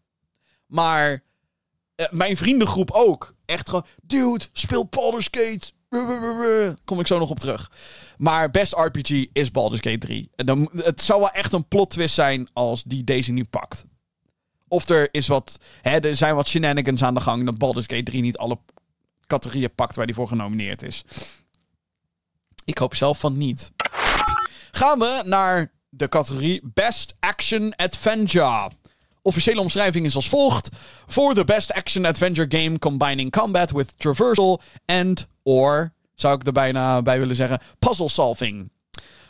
[0.66, 1.22] Maar
[1.96, 3.34] uh, mijn vriendengroep ook.
[3.44, 5.72] Echt gewoon, dude, speel Baldur's Gate.
[6.84, 7.70] Kom ik zo nog op terug.
[8.18, 10.30] Maar best RPG is Baldur's Gate 3.
[10.36, 13.84] Dan, het zou wel echt een plot twist zijn als die deze nu pakt.
[14.68, 18.02] Of er is wat, hè, er zijn wat shenanigans aan de gang dat Baldur's Gate
[18.02, 18.58] 3 niet alle
[19.26, 21.04] categorieën pakt waar die voor genomineerd is.
[22.64, 23.72] Ik hoop zelf van niet.
[24.76, 28.70] Gaan we naar de categorie Best Action Adventure.
[29.22, 30.68] Officiële omschrijving is als volgt:
[31.06, 36.52] For the best action adventure game combining combat with traversal and or zou ik er
[36.52, 38.70] bijna bij willen zeggen puzzle solving.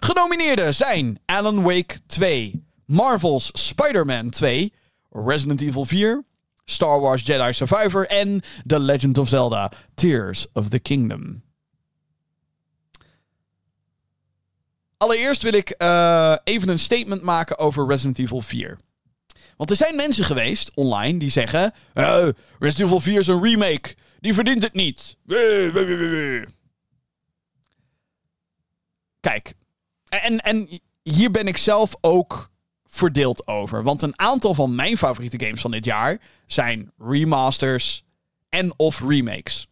[0.01, 4.73] Genomineerden zijn Alan Wake 2, Marvel's Spider-Man 2,
[5.11, 6.25] Resident Evil 4,
[6.65, 11.46] Star Wars Jedi Survivor en The Legend of Zelda: Tears of the Kingdom.
[14.97, 18.79] Allereerst wil ik uh, even een statement maken over Resident Evil 4.
[19.57, 22.29] Want er zijn mensen geweest online die zeggen: uh,
[22.59, 23.95] Resident Evil 4 is een remake.
[24.21, 25.17] Die verdient het niet.
[29.21, 29.55] Kijk,
[30.09, 30.69] en, en
[31.03, 32.51] hier ben ik zelf ook
[32.85, 33.83] verdeeld over.
[33.83, 38.05] Want een aantal van mijn favoriete games van dit jaar zijn remasters
[38.49, 39.69] en of remakes.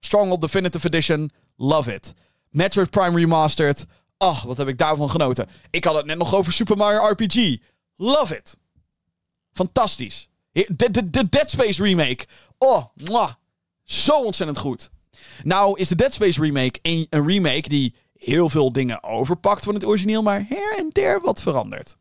[0.00, 2.14] Stronghold Definitive Edition, love it.
[2.50, 3.86] Metroid Prime Remastered,
[4.22, 5.48] Oh, wat heb ik daarvan genoten.
[5.70, 7.56] Ik had het net nog over Super Mario RPG.
[7.96, 8.56] Love it.
[9.52, 10.28] Fantastisch.
[10.52, 12.26] De, de, de Dead Space remake.
[12.58, 13.32] Oh, mwah.
[13.84, 14.90] Zo ontzettend goed.
[15.42, 19.74] Nou is de Dead Space remake een, een remake die heel veel dingen overpakt van
[19.74, 21.96] het origineel, maar her en der wat verandert.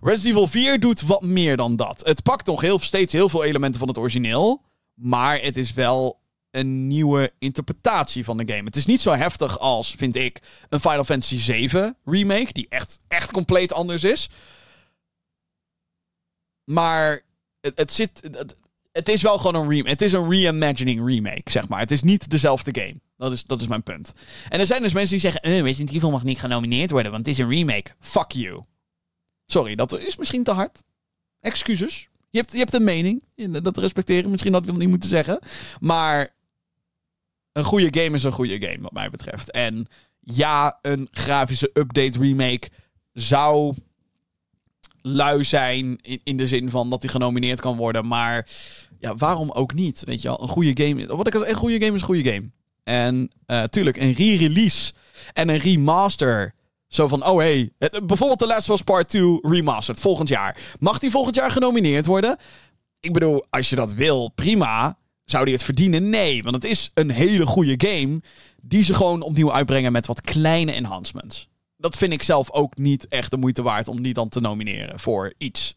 [0.00, 2.02] Resident Evil 4 doet wat meer dan dat.
[2.04, 4.62] Het pakt nog heel, steeds heel veel elementen van het origineel,
[4.94, 6.20] maar het is wel
[6.56, 8.64] een nieuwe interpretatie van de game.
[8.64, 13.00] Het is niet zo heftig als, vind ik, een Final Fantasy 7 remake, die echt,
[13.08, 14.28] echt compleet anders is.
[16.64, 17.22] Maar
[17.60, 18.20] het, het zit.
[18.22, 18.56] Het,
[18.92, 19.90] het, is wel gewoon een remake.
[19.90, 21.78] Het is een reimagining remake, zeg maar.
[21.78, 23.00] Het is niet dezelfde game.
[23.16, 24.12] Dat is, dat is mijn punt.
[24.48, 27.26] En er zijn dus mensen die zeggen: eh, Resident Evil mag niet genomineerd worden, want
[27.26, 27.90] het is een remake.
[28.00, 28.64] Fuck you.
[29.46, 30.82] Sorry, dat is misschien te hard.
[31.40, 32.08] Excuses.
[32.30, 33.24] Je hebt, je hebt een mening.
[33.62, 34.30] Dat respecteren.
[34.30, 35.38] Misschien had ik dat niet moeten zeggen.
[35.80, 36.34] Maar
[37.56, 39.50] een goede game is een goede game, wat mij betreft.
[39.50, 39.86] En
[40.20, 42.68] ja, een grafische update remake
[43.12, 43.74] zou
[45.02, 45.98] lui zijn.
[46.02, 48.06] In, in de zin van dat hij genomineerd kan worden.
[48.06, 48.48] Maar
[48.98, 50.02] ja, waarom ook niet?
[50.04, 51.16] Weet je wel, een goede game.
[51.16, 52.50] Wat ik als een goede game is een goede game.
[52.84, 54.92] En uh, tuurlijk, een re-release
[55.32, 56.54] en een remaster.
[56.88, 60.76] Zo van, oh hey, bijvoorbeeld The Last of Us Part 2 remastered volgend jaar.
[60.78, 62.36] Mag die volgend jaar genomineerd worden?
[63.00, 64.98] Ik bedoel, als je dat wil, prima.
[65.26, 66.10] Zou die het verdienen?
[66.10, 68.20] Nee, want het is een hele goede game
[68.62, 71.48] die ze gewoon opnieuw uitbrengen met wat kleine enhancements.
[71.76, 75.00] Dat vind ik zelf ook niet echt de moeite waard om die dan te nomineren
[75.00, 75.74] voor iets.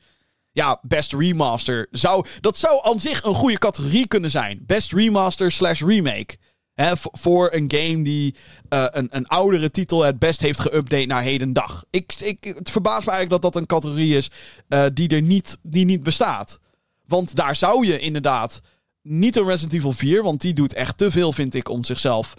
[0.51, 2.25] Ja, Best Remaster zou...
[2.41, 4.63] Dat zou aan zich een goede categorie kunnen zijn.
[4.65, 6.37] Best Remaster slash Remake.
[6.73, 8.35] He, voor een game die
[8.69, 11.85] uh, een, een oudere titel het best heeft geüpdate naar heden dag.
[11.89, 14.29] Ik, ik, het verbaast me eigenlijk dat dat een categorie is
[14.69, 16.59] uh, die er niet, die niet bestaat.
[17.05, 18.61] Want daar zou je inderdaad
[19.09, 22.33] niet een Resident Evil 4, want die doet echt te veel, vind ik, om zichzelf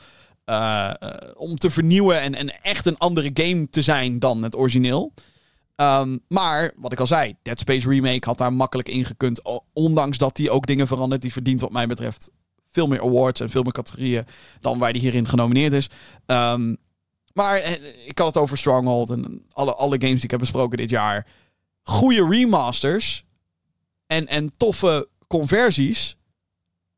[0.47, 4.56] uh, uh, om te vernieuwen en, en echt een andere game te zijn dan het
[4.56, 5.12] origineel.
[5.76, 9.40] Um, maar, wat ik al zei, Dead Space Remake had daar makkelijk ingekund.
[9.72, 11.22] Ondanks dat die ook dingen verandert.
[11.22, 12.30] Die verdient wat mij betreft
[12.70, 14.24] veel meer awards en veel meer categorieën
[14.60, 15.88] dan waar die hierin genomineerd is.
[16.26, 16.76] Um,
[17.32, 17.72] maar eh,
[18.06, 21.26] ik had het over Stronghold en alle, alle games die ik heb besproken dit jaar.
[21.82, 23.24] goede remasters
[24.06, 26.16] en, en toffe conversies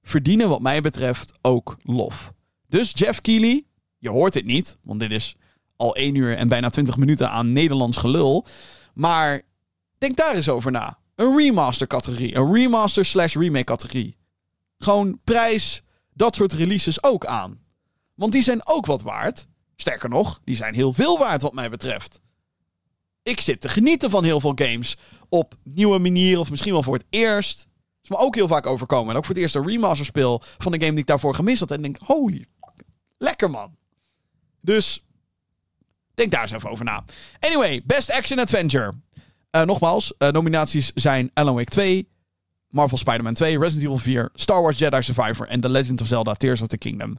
[0.02, 2.32] verdienen wat mij betreft ook lof.
[2.68, 3.64] Dus Jeff Keighley,
[3.98, 5.36] je hoort het niet, want dit is
[5.76, 8.46] al 1 uur en bijna 20 minuten aan Nederlands gelul.
[8.94, 9.42] Maar
[9.98, 10.98] denk daar eens over na.
[11.14, 14.16] Een remaster categorie, een remaster slash remake categorie.
[14.78, 17.60] Gewoon prijs dat soort releases ook aan.
[18.14, 19.46] Want die zijn ook wat waard.
[19.76, 22.20] Sterker nog, die zijn heel veel waard wat mij betreft.
[23.22, 24.96] Ik zit te genieten van heel veel games
[25.28, 27.68] op nieuwe manieren of misschien wel voor het eerst.
[28.12, 29.10] Me ook heel vaak overkomen.
[29.10, 31.60] En ook voor het eerst een remaster speel van een game die ik daarvoor gemist
[31.60, 31.70] had.
[31.70, 32.46] En denk, holy
[33.22, 33.76] lekker man.
[34.60, 35.04] Dus
[36.14, 37.04] denk daar eens even over na.
[37.40, 38.92] Anyway, Best Action Adventure.
[39.50, 42.08] Uh, nogmaals, uh, nominaties zijn Alan Wake 2,
[42.68, 46.34] Marvel Spider-Man 2, Resident Evil 4, Star Wars Jedi Survivor en The Legend of Zelda
[46.34, 47.18] Tears of the Kingdom.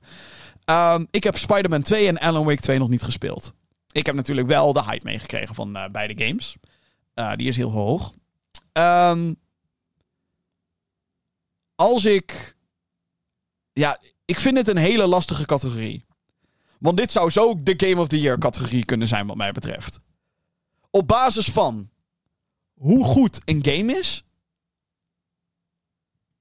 [0.66, 3.54] Um, ik heb Spider-Man 2 en Alan Wake 2 nog niet gespeeld.
[3.92, 6.56] Ik heb natuurlijk wel de hype meegekregen van uh, beide games.
[7.36, 8.14] die is heel hoog.
[8.74, 9.36] Um,
[11.76, 12.56] als ik.
[13.74, 16.06] Ja, ik vind het een hele lastige categorie.
[16.80, 20.00] Want dit zou zo de Game of the Year categorie kunnen zijn, wat mij betreft.
[20.90, 21.90] Op basis van
[22.74, 24.24] hoe goed een game is.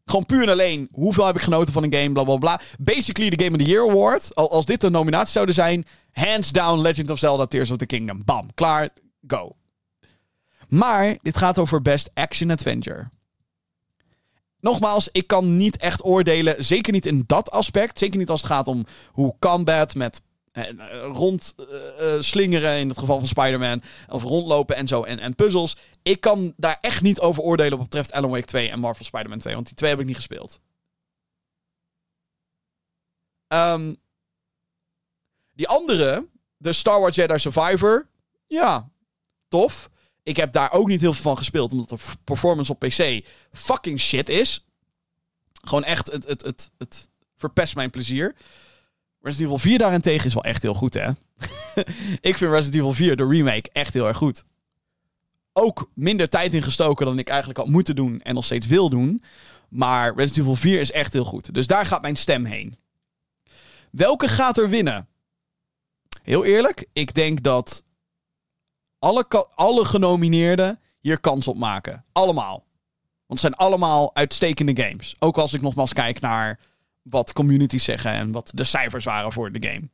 [0.05, 2.61] Gewoon puur en alleen hoeveel heb ik genoten van een game, bla bla bla.
[2.79, 4.35] Basically de Game of the Year Award.
[4.35, 5.87] Als dit een nominatie zouden zijn.
[6.13, 8.25] Hands down Legend of Zelda Tears of the Kingdom.
[8.25, 8.89] Bam, klaar,
[9.27, 9.57] go.
[10.69, 13.09] Maar dit gaat over Best Action Adventure.
[14.63, 16.65] Nogmaals, ik kan niet echt oordelen.
[16.65, 17.99] Zeker niet in dat aspect.
[17.99, 20.23] Zeker niet als het gaat om hoe combat met
[20.53, 20.65] eh,
[21.13, 23.83] rond uh, slingeren in het geval van Spider-Man.
[24.09, 25.03] Of rondlopen en zo.
[25.03, 25.77] En, en puzzels.
[26.03, 29.39] Ik kan daar echt niet over oordelen wat betreft Alan Wake 2 en Marvel Spider-Man
[29.39, 29.55] 2.
[29.55, 30.61] Want die twee heb ik niet gespeeld.
[33.49, 33.97] Um,
[35.53, 36.27] die andere,
[36.57, 38.09] de Star Wars Jedi Survivor.
[38.47, 38.91] Ja,
[39.49, 39.91] tof.
[40.23, 44.01] Ik heb daar ook niet heel veel van gespeeld, omdat de performance op PC fucking
[44.01, 44.67] shit is.
[45.65, 48.35] Gewoon echt, het, het, het, het verpest mijn plezier.
[49.21, 51.11] Resident Evil 4 daarentegen is wel echt heel goed, hè?
[52.31, 54.45] ik vind Resident Evil 4, de remake, echt heel erg goed.
[55.53, 59.23] Ook minder tijd ingestoken dan ik eigenlijk had moeten doen en nog steeds wil doen.
[59.69, 61.55] Maar Resident Evil 4 is echt heel goed.
[61.55, 62.77] Dus daar gaat mijn stem heen.
[63.91, 65.09] Welke gaat er winnen?
[66.23, 67.83] Heel eerlijk, ik denk dat
[69.03, 72.05] alle, alle genomineerden hier kans op maken.
[72.13, 72.65] Allemaal.
[73.27, 75.17] Want het zijn allemaal uitstekende games.
[75.19, 76.61] Ook als ik nogmaals kijk naar
[77.03, 79.89] wat communities zeggen en wat de cijfers waren voor de game.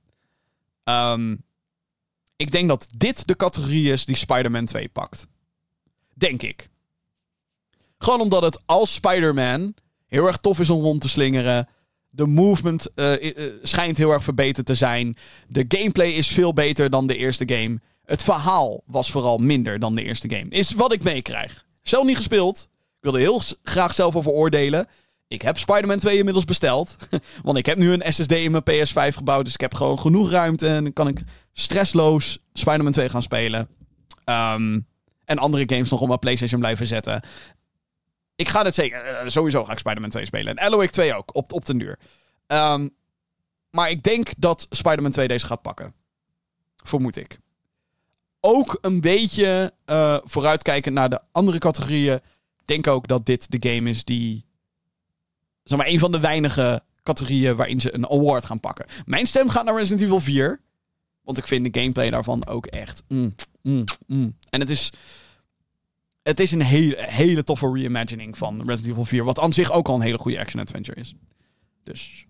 [1.14, 1.42] Um,
[2.36, 5.26] ik denk dat dit de categorie is die Spider-Man 2 pakt.
[6.14, 6.70] Denk ik.
[7.98, 9.74] Gewoon omdat het als Spider-Man
[10.06, 11.68] heel erg tof is om rond te slingeren.
[12.08, 15.16] De movement uh, uh, schijnt heel erg verbeterd te zijn.
[15.46, 17.80] De gameplay is veel beter dan de eerste game.
[18.08, 20.48] Het verhaal was vooral minder dan de eerste game.
[20.48, 21.66] Is wat ik meekrijg.
[21.82, 22.68] Zelf niet gespeeld.
[22.70, 24.86] Ik wilde heel graag zelf over oordelen.
[25.26, 26.96] Ik heb Spider-Man 2 inmiddels besteld.
[27.42, 29.44] Want ik heb nu een SSD in mijn PS5 gebouwd.
[29.44, 30.68] Dus ik heb gewoon genoeg ruimte.
[30.68, 31.22] En dan kan ik
[31.52, 33.68] stressloos Spider-Man 2 gaan spelen.
[34.24, 34.86] Um,
[35.24, 37.22] en andere games nog op mijn PlayStation blijven zetten.
[38.36, 39.24] Ik ga het zeker.
[39.24, 40.56] Uh, sowieso ga ik Spider-Man 2 spelen.
[40.56, 41.34] En Alan 2 ook.
[41.34, 41.98] Op, op den duur.
[42.46, 42.90] Um,
[43.70, 45.94] maar ik denk dat Spider-Man 2 deze gaat pakken.
[46.76, 47.38] Vermoed ik
[48.40, 52.20] ook een beetje uh, vooruitkijkend naar de andere categorieën.
[52.64, 54.46] Denk ook dat dit de game is die.
[55.64, 58.86] Zeg maar, een van de weinige categorieën waarin ze een award gaan pakken.
[59.04, 60.60] Mijn stem gaat naar Resident Evil 4.
[61.22, 63.02] Want ik vind de gameplay daarvan ook echt.
[63.08, 64.36] Mm, mm, mm.
[64.50, 64.92] En het is.
[66.22, 69.24] Het is een hele, hele toffe reimagining van Resident Evil 4.
[69.24, 71.14] Wat aan zich ook al een hele goede action-adventure is.
[71.82, 72.26] Dus.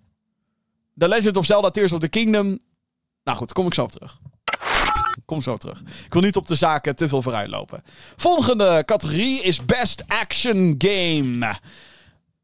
[0.97, 2.59] The Legend of Zelda Tears of the Kingdom.
[3.25, 4.21] Nou goed, kom ik zo op terug.
[5.29, 5.81] Kom zo terug.
[6.05, 7.83] Ik wil niet op de zaken te veel vooruitlopen.
[8.17, 11.57] Volgende categorie is Best Action Game.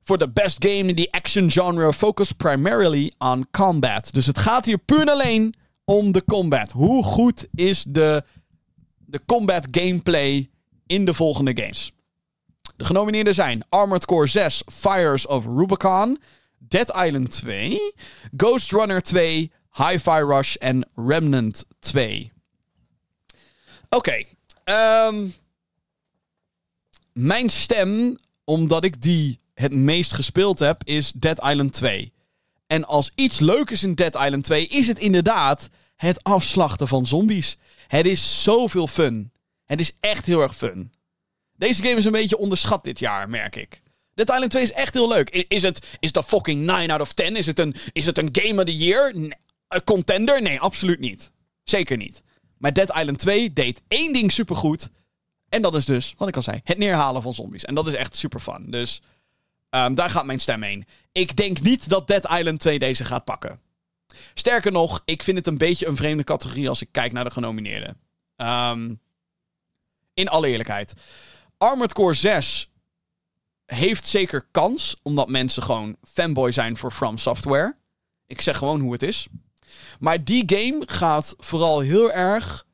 [0.03, 4.13] Voor de best game in the action genre focus primarily on combat.
[4.13, 5.55] Dus het gaat hier puur en alleen
[5.85, 6.73] om de combat.
[6.73, 8.25] Hoe goed is de,
[8.99, 10.51] de combat gameplay
[10.87, 11.93] in de volgende games?
[12.77, 16.19] De genomineerden zijn Armored Core 6 Fires of Rubicon,
[16.59, 17.79] Dead Island 2,
[18.37, 22.33] Ghost Runner 2, Hi-Fi Rush en Remnant 2.
[23.95, 24.25] Oké.
[24.65, 25.27] Ehm,
[27.13, 32.13] mijn stem, omdat ik die het meest gespeeld heb, is Dead Island 2.
[32.67, 37.07] En als iets leuk is in Dead Island 2, is het inderdaad het afslachten van
[37.07, 37.57] zombies.
[37.87, 39.33] Het is zoveel fun.
[39.65, 40.93] Het is echt heel erg fun.
[41.57, 43.83] Deze game is een beetje onderschat dit jaar, merk ik.
[44.15, 45.31] Dead Island 2 is echt heel leuk.
[45.49, 47.37] Is het, is een fucking 9 out of 10?
[47.37, 49.15] Is het een, is het een Game of the Year?
[49.85, 50.43] Contender?
[50.43, 51.31] Nee, absoluut niet.
[51.65, 52.23] Zeker niet.
[52.59, 54.91] Maar Dead Island 2 deed één ding supergoed.
[55.49, 57.65] En dat is dus, wat ik al zei, het neerhalen van zombies.
[57.65, 58.71] En dat is echt super fun.
[58.71, 59.03] Dus
[59.71, 60.87] ehm, daar gaat mijn stem heen.
[61.13, 63.61] Ik denk niet dat Dead Island 2 deze gaat pakken.
[64.35, 67.31] Sterker nog, ik vind het een beetje een vreemde categorie als ik kijk naar de
[67.31, 68.01] genomineerden.
[68.37, 68.95] Ehm,
[70.15, 70.95] in alle eerlijkheid.
[71.59, 72.71] Armored Core 6
[73.67, 77.77] heeft zeker kans, omdat mensen gewoon fanboy zijn voor From Software.
[78.27, 79.27] Ik zeg gewoon hoe het is.
[80.01, 82.67] Maar die game gaat vooral heel erg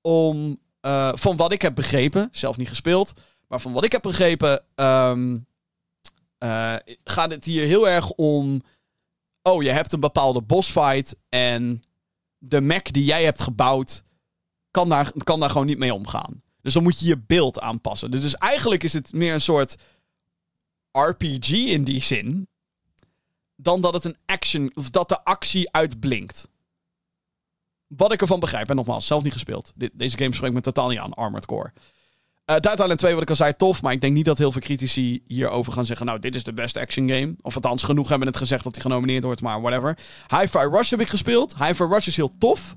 [0.00, 3.12] om, uh, van wat ik heb begrepen, zelf niet gespeeld,
[3.48, 5.46] maar van wat ik heb begrepen, um,
[6.44, 8.62] uh, gaat het hier heel erg om.
[9.42, 11.82] Oh, je hebt een bepaalde bossfight en
[12.38, 14.04] de mech die jij hebt gebouwd
[14.70, 16.42] kan daar, kan daar gewoon niet mee omgaan.
[16.60, 18.10] Dus dan moet je je beeld aanpassen.
[18.10, 19.76] Dus, dus eigenlijk is het meer een soort
[20.90, 22.48] RPG in die zin.
[23.62, 24.70] Dan dat het een action.
[24.74, 26.48] Of dat de actie uitblinkt.
[27.86, 28.70] Wat ik ervan begrijp.
[28.70, 29.72] En nogmaals, zelf niet gespeeld.
[29.94, 31.14] deze game spreekt me totaal niet aan.
[31.14, 31.72] Armored Core.
[32.46, 33.82] Uh, Dead Island 2, wat ik al zei, tof.
[33.82, 36.06] Maar ik denk niet dat heel veel critici hierover gaan zeggen...
[36.06, 37.34] Nou, dit is de beste action game.
[37.40, 39.40] Of althans, genoeg hebben het gezegd dat hij genomineerd wordt.
[39.40, 39.98] Maar whatever.
[40.28, 41.56] Hi-Fi Rush heb ik gespeeld.
[41.56, 42.74] Hi-Fi Rush is heel tof.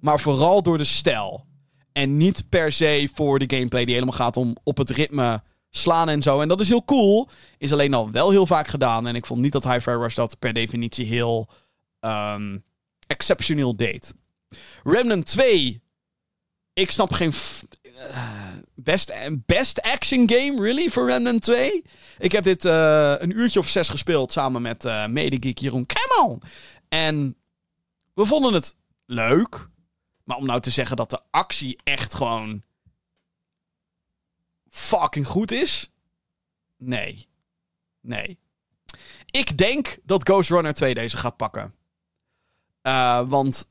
[0.00, 1.46] Maar vooral door de stijl.
[1.92, 6.08] En niet per se voor de gameplay die helemaal gaat om op het ritme slaan
[6.08, 6.40] en zo.
[6.40, 7.28] En dat is heel cool.
[7.58, 9.06] Is alleen al wel heel vaak gedaan.
[9.06, 11.48] En ik vond niet dat Hi-Fi Rush dat per definitie heel
[12.00, 12.64] um,
[13.06, 14.14] exceptioneel deed.
[14.84, 15.80] Remnant 2.
[16.72, 17.32] Ik snap geen.
[17.82, 19.12] Uh, best,
[19.46, 21.84] best action game, really, voor Remnant 2?
[22.18, 26.40] Ik heb dit uh, een uurtje of zes gespeeld samen met uh, medegeek Jeroen Kemmel.
[26.88, 27.36] En
[28.14, 28.76] we vonden het
[29.06, 29.68] leuk.
[30.24, 32.62] Maar om nou te zeggen dat de actie echt gewoon
[34.76, 35.90] fucking goed is?
[36.76, 37.28] Nee.
[38.00, 38.38] Nee.
[39.30, 41.74] Ik denk dat Ghost Runner 2 deze gaat pakken.
[42.82, 43.70] Uh, want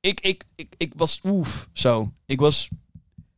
[0.00, 1.20] ik, ik, ik, ik was.
[1.24, 2.12] Oef, zo.
[2.26, 2.68] Ik was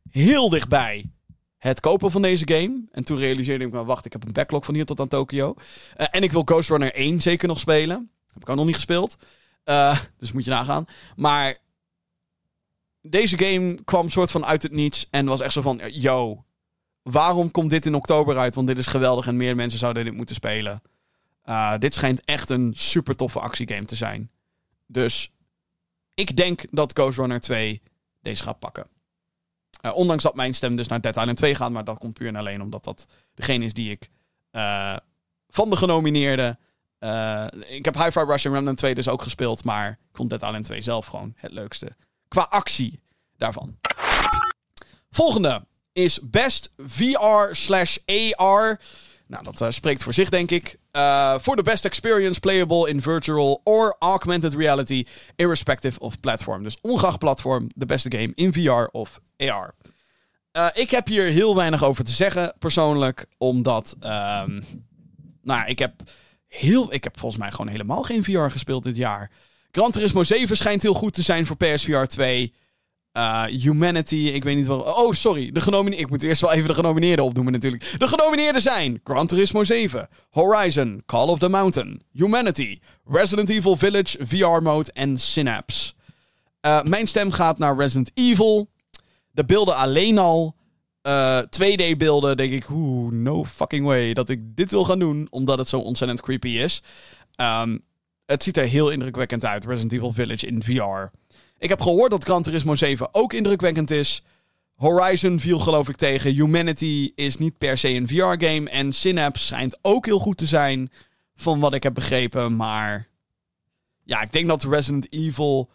[0.09, 1.09] heel dichtbij
[1.57, 2.81] het kopen van deze game.
[2.91, 5.53] En toen realiseerde ik me: wacht, ik heb een backlog van hier tot aan Tokio.
[5.57, 8.11] Uh, en ik wil Ghost Runner 1 zeker nog spelen.
[8.33, 9.17] Heb ik ook nog niet gespeeld.
[9.65, 10.85] Uh, dus moet je nagaan.
[11.15, 11.57] Maar
[13.01, 15.07] deze game kwam soort van uit het niets.
[15.09, 16.43] En was echt zo van: yo,
[17.03, 18.55] waarom komt dit in oktober uit?
[18.55, 20.81] Want dit is geweldig en meer mensen zouden dit moeten spelen.
[21.45, 24.31] Uh, dit schijnt echt een super toffe actiegame te zijn.
[24.85, 25.31] Dus
[26.13, 27.81] ik denk dat Ghost Runner 2
[28.21, 28.87] deze gaat pakken.
[29.85, 31.71] Uh, ondanks dat mijn stem dus naar Dead Island 2 gaat.
[31.71, 34.09] Maar dat komt puur en alleen omdat dat degene is die ik
[34.51, 34.97] uh,
[35.49, 36.59] van de genomineerden...
[37.67, 39.63] ik heb Hi-Fi Rush en Remnant 2 dus ook gespeeld.
[39.63, 41.95] Maar ik vond Dead Island 2 zelf gewoon het leukste.
[42.27, 42.99] Qua actie
[43.37, 43.77] daarvan.
[45.11, 45.65] Volgende
[46.03, 48.79] is Best VR slash AR.
[49.27, 50.77] Nou, dat uh, spreekt voor zich, denk ik.
[50.91, 55.05] Uh, voor de best experience playable in virtual or augmented reality,
[55.35, 56.63] irrespective of platform.
[56.63, 59.75] Dus ongeacht platform, de beste game in VR of AR.
[60.53, 63.25] Uh, ik heb hier heel weinig over te zeggen, persoonlijk.
[63.37, 64.63] Omdat, um,
[65.41, 65.93] nou, ik heb
[66.47, 69.31] heel, ik heb volgens mij gewoon helemaal geen VR gespeeld dit jaar.
[69.71, 72.53] Gran Turismo 7 schijnt heel goed te zijn voor PSVR 2.
[73.13, 74.79] Uh, Humanity, ik weet niet wel.
[74.79, 75.51] Oh, sorry.
[75.51, 76.05] De genomineerden.
[76.05, 77.95] Ik moet eerst wel even de genomineerden opnoemen, natuurlijk.
[77.97, 84.25] De genomineerden zijn Gran Turismo 7, Horizon, Call of the Mountain, Humanity, Resident Evil Village,
[84.25, 85.93] VR Mode en Synapse.
[86.61, 88.69] Uh, mijn stem gaat naar Resident Evil.
[89.31, 90.57] De beelden alleen al.
[91.07, 95.57] Uh, 2D-beelden, denk ik, oeh, no fucking way dat ik dit wil gaan doen, omdat
[95.57, 96.83] het zo ontzettend creepy is.
[97.41, 97.83] Um,
[98.25, 101.11] het ziet er heel indrukwekkend uit, Resident Evil Village in VR.
[101.59, 104.23] Ik heb gehoord dat Gran Turismo 7 ook indrukwekkend is.
[104.75, 106.33] Horizon viel geloof ik tegen.
[106.33, 108.69] Humanity is niet per se een VR-game.
[108.69, 110.91] En Synapse schijnt ook heel goed te zijn,
[111.35, 112.55] van wat ik heb begrepen.
[112.55, 113.07] Maar
[114.03, 115.69] ja, ik denk dat Resident Evil...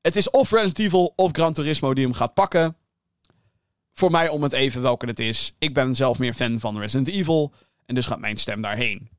[0.00, 2.76] Het is of Resident Evil of Gran Turismo die hem gaat pakken.
[3.92, 5.54] Voor mij om het even welke het is.
[5.58, 7.52] Ik ben zelf meer fan van Resident Evil.
[7.86, 9.10] En dus gaat mijn stem daarheen.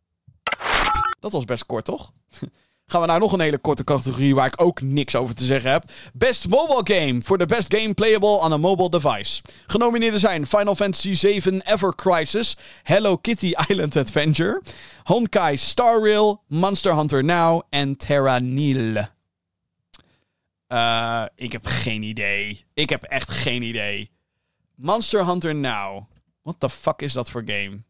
[1.19, 2.11] Dat was best kort, toch?
[2.89, 5.72] Gaan we naar nog een hele korte categorie waar ik ook niks over te zeggen
[5.72, 5.91] heb.
[6.14, 9.41] Best Mobile Game voor de best game playable on a mobile device.
[9.65, 14.61] Genomineerden zijn Final Fantasy VII Ever Crisis, Hello Kitty Island Adventure,
[15.03, 19.07] Honkai Star Rail, Monster Hunter Now en Terra Nil.
[20.68, 22.65] Uh, ik heb geen idee.
[22.73, 24.11] Ik heb echt geen idee.
[24.76, 26.03] Monster Hunter Now.
[26.41, 27.85] What the fuck is dat voor game?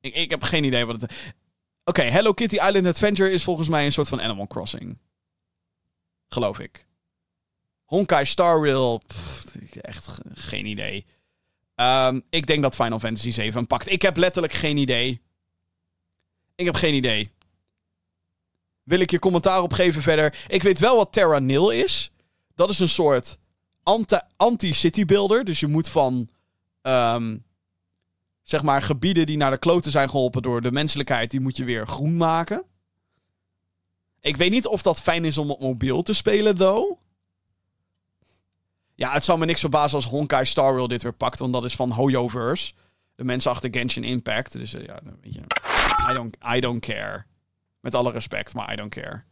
[0.00, 1.12] Ik, ik heb geen idee wat het...
[1.88, 4.98] Oké, Hello Kitty Island Adventure is volgens mij een soort van Animal Crossing.
[6.28, 6.86] Geloof ik.
[7.84, 9.02] Honkai Star Rail,
[9.80, 11.06] echt geen idee.
[11.76, 13.90] Um, ik denk dat Final Fantasy 7 pakt.
[13.90, 15.20] Ik heb letterlijk geen idee.
[16.54, 17.30] Ik heb geen idee.
[18.82, 20.44] Wil ik je commentaar op geven verder?
[20.48, 22.10] Ik weet wel wat Terra Nil is.
[22.54, 23.38] Dat is een soort
[23.82, 25.44] anti- anti-city builder.
[25.44, 26.28] Dus je moet van,
[26.82, 27.36] ehm,
[28.48, 31.64] zeg maar, gebieden die naar de kloten zijn geholpen door de menselijkheid, die moet je
[31.64, 32.64] weer groen maken.
[34.20, 36.98] Ik weet niet of dat fijn is om op mobiel te spelen, though.
[38.94, 41.64] Ja, het zou me niks verbazen als Honkai Star Rail dit weer pakt, want dat
[41.64, 42.72] is van Hoyoverse.
[43.14, 44.52] De mensen achter Genshin Impact.
[44.52, 45.40] Dus eh, ja, weet je.
[46.10, 47.24] I don't, I don't care.
[47.80, 49.22] Met alle respect, maar I don't care.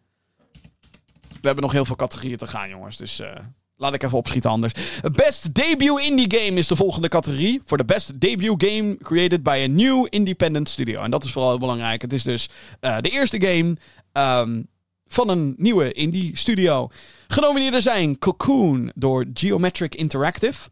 [1.29, 2.97] We hebben nog heel veel categorieën te gaan, jongens.
[2.97, 3.37] Dus eh,
[3.77, 4.73] laat ik even opschieten anders.
[5.13, 7.63] Best Debut Indie Game is de volgende categorie.
[7.65, 11.03] Voor de Best Debut Game created by a new independent studio.
[11.03, 12.03] En dat is vooral heel belangrijk.
[12.03, 12.49] Het is dus
[12.81, 13.77] eh, de eerste game
[14.13, 14.63] ehm,
[15.09, 16.89] van een nieuwe indie studio.
[17.29, 20.69] Genomineerden zijn Cocoon door Geometric Interactive.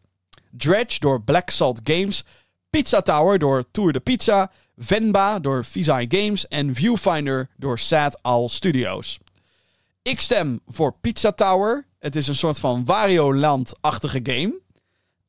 [0.50, 2.24] Dredge door Black Salt Games.
[2.70, 4.50] Pizza Tower door Tour de Pizza.
[4.76, 6.48] Venba door Visai Games.
[6.48, 9.18] En Viewfinder door Sad Al Studios.
[10.02, 11.86] Ik stem voor Pizza Tower.
[12.04, 14.60] Het is een soort van Wario Land-achtige game.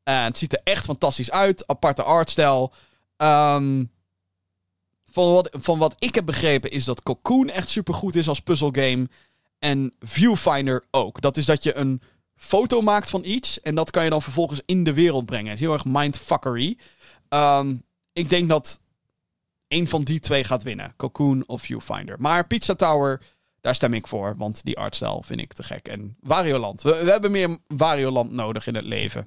[0.03, 1.67] Uh, het ziet er echt fantastisch uit.
[1.67, 2.73] Aparte artstijl.
[3.17, 3.91] Um,
[5.11, 9.09] van, wat, van wat ik heb begrepen is dat Cocoon echt supergoed is als puzzelgame.
[9.59, 11.21] En Viewfinder ook.
[11.21, 12.01] Dat is dat je een
[12.35, 13.61] foto maakt van iets.
[13.61, 15.45] En dat kan je dan vervolgens in de wereld brengen.
[15.45, 16.77] Het is heel erg mindfuckery.
[17.29, 17.83] Um,
[18.13, 18.79] ik denk dat
[19.67, 20.93] een van die twee gaat winnen.
[20.97, 22.15] Cocoon of Viewfinder.
[22.19, 23.21] Maar Pizza Tower,
[23.65, 24.35] daar stem ik voor.
[24.37, 25.87] Want die artstijl vind ik te gek.
[25.87, 26.81] En Wario Land.
[26.81, 29.25] We, we hebben meer Wario Land nodig in het leven.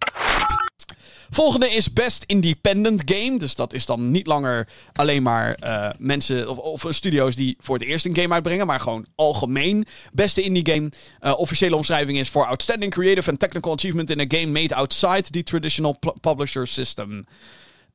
[1.30, 3.38] Volgende is Best Independent Game.
[3.38, 7.78] Dus dat is dan niet langer alleen maar uh, mensen of, of, studio's die voor
[7.78, 10.90] het eerst een game uitbrengen, maar gewoon algemeen beste indie game.
[11.20, 15.22] Uh, officiële omschrijving is for outstanding creative and technical achievement in a game made outside
[15.22, 17.26] the traditional publisher system.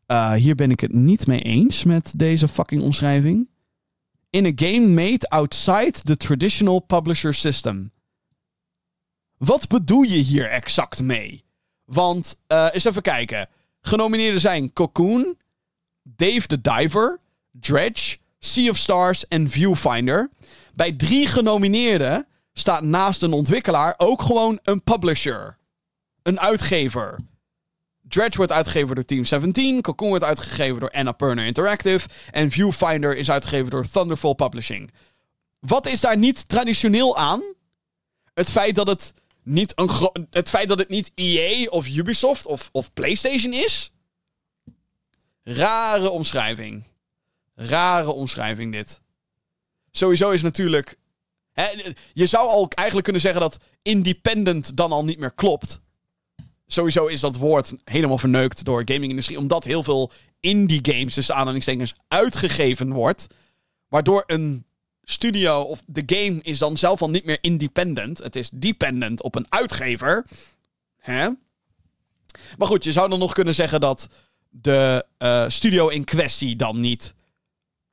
[0.08, 3.48] Uh, hier ben ik het niet mee eens met deze fucking omschrijving.
[4.34, 7.92] In a game made outside the traditional publisher system.
[9.38, 11.44] Wat bedoel je hier exact mee?
[11.86, 13.50] Want, uh, eens even kijken.
[13.82, 15.38] Genomineerden zijn Cocoon,
[16.02, 17.20] Dave the Diver,
[17.52, 20.30] Dredge, Sea of Stars en Viewfinder.
[20.74, 25.58] Bij drie genomineerden staat naast een ontwikkelaar ook gewoon een publisher.
[26.24, 27.20] Een uitgever.
[28.14, 29.82] Dredge wordt uitgegeven door Team 17.
[29.82, 32.08] Cocoon wordt uitgegeven door Annapurna Interactive.
[32.32, 34.92] En Viewfinder is uitgegeven door Thunderful Publishing.
[35.60, 37.44] Wat is daar niet traditioneel aan?
[38.34, 39.14] Het feit dat het
[39.44, 39.90] niet een
[40.30, 43.92] het feit dat het niet EA of Ubisoft of, of PlayStation is.
[45.44, 46.84] Rare omschrijving.
[47.56, 49.02] Rare omschrijving dit.
[49.92, 50.98] Sowieso is natuurlijk.
[51.52, 55.83] Hè, je zou al eigenlijk kunnen zeggen dat independent dan al niet meer klopt.
[56.68, 59.38] Sowieso is dat woord helemaal verneukt door gaming-industrie.
[59.38, 63.28] Omdat heel veel indie games, dus aanhalingstekens, uitgegeven wordt.
[63.88, 64.66] Waardoor een
[65.04, 68.18] studio of de game is dan zelf al niet meer independent.
[68.18, 70.26] Het is dependent op een uitgever.
[70.98, 71.30] Hè?
[72.58, 74.10] Maar goed, je zou dan nog kunnen zeggen dat
[74.50, 77.14] de uh, studio in kwestie dan niet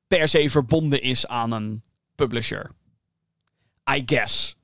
[0.07, 1.83] per se verbonden is aan een
[2.15, 2.71] publisher.
[3.95, 4.57] I guess.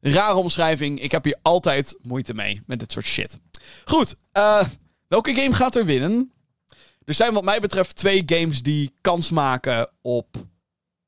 [0.00, 1.00] Rare omschrijving.
[1.00, 3.38] Ik heb hier altijd moeite mee met dit soort shit.
[3.84, 4.64] Goed, uh,
[5.08, 6.32] welke game gaat er winnen?
[7.04, 10.36] Er zijn wat mij betreft twee games die kans maken op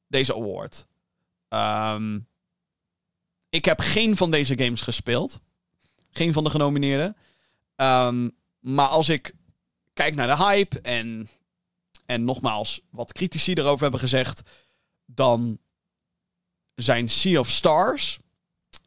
[0.06, 0.86] deze award.
[1.48, 2.26] Um,
[3.48, 5.40] ik heb geen van deze games gespeeld.
[6.10, 7.16] Geen van de genomineerden.
[7.76, 8.30] Um,
[8.60, 9.34] maar als ik
[9.92, 11.28] kijk naar de hype en,
[12.06, 14.42] en nogmaals wat critici erover hebben gezegd,
[15.06, 15.58] dan
[16.74, 18.18] zijn Sea of Stars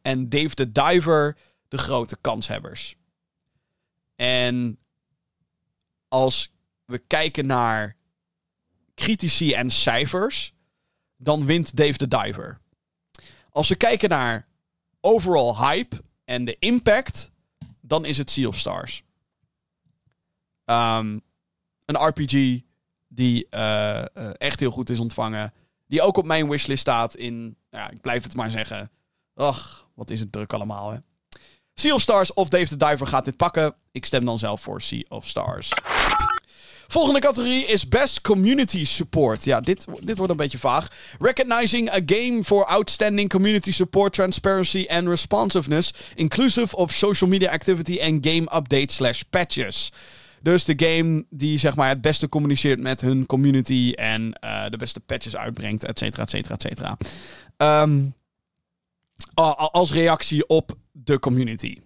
[0.02, 1.36] en Dave the Diver
[1.68, 2.96] de grote kanshebbers.
[4.16, 4.78] En
[6.08, 6.52] als
[6.84, 7.96] we kijken naar
[8.94, 10.54] critici en cijfers,
[11.16, 12.60] dan wint Dave the Diver.
[13.50, 14.48] Als we kijken naar
[15.00, 17.30] overall hype en de impact,
[17.80, 19.02] dan is het Sea of Stars.
[20.64, 21.20] Um,
[21.84, 22.60] een RPG
[23.08, 25.52] die uh, uh, echt heel goed is ontvangen.
[25.86, 28.90] Die ook op mijn wishlist staat in, ja, ik blijf het maar zeggen.
[29.34, 30.98] Ach, wat is het druk allemaal, hè.
[31.78, 33.74] Sea of Stars of Dave the Diver gaat dit pakken.
[33.92, 35.72] Ik stem dan zelf voor Sea of Stars.
[36.88, 39.44] Volgende categorie is Best Community Support.
[39.44, 40.88] Ja, dit, dit wordt een beetje vaag.
[41.18, 48.00] Recognizing a game for outstanding community support, transparency and responsiveness, inclusive of social media activity
[48.00, 49.92] and game updates slash patches.
[50.42, 54.76] Dus de game die zeg maar het beste communiceert met hun community en uh, de
[54.76, 56.96] beste patches uitbrengt, et cetera, et cetera, et cetera.
[57.84, 58.14] Um,
[59.72, 60.72] als reactie op
[61.06, 61.76] de community.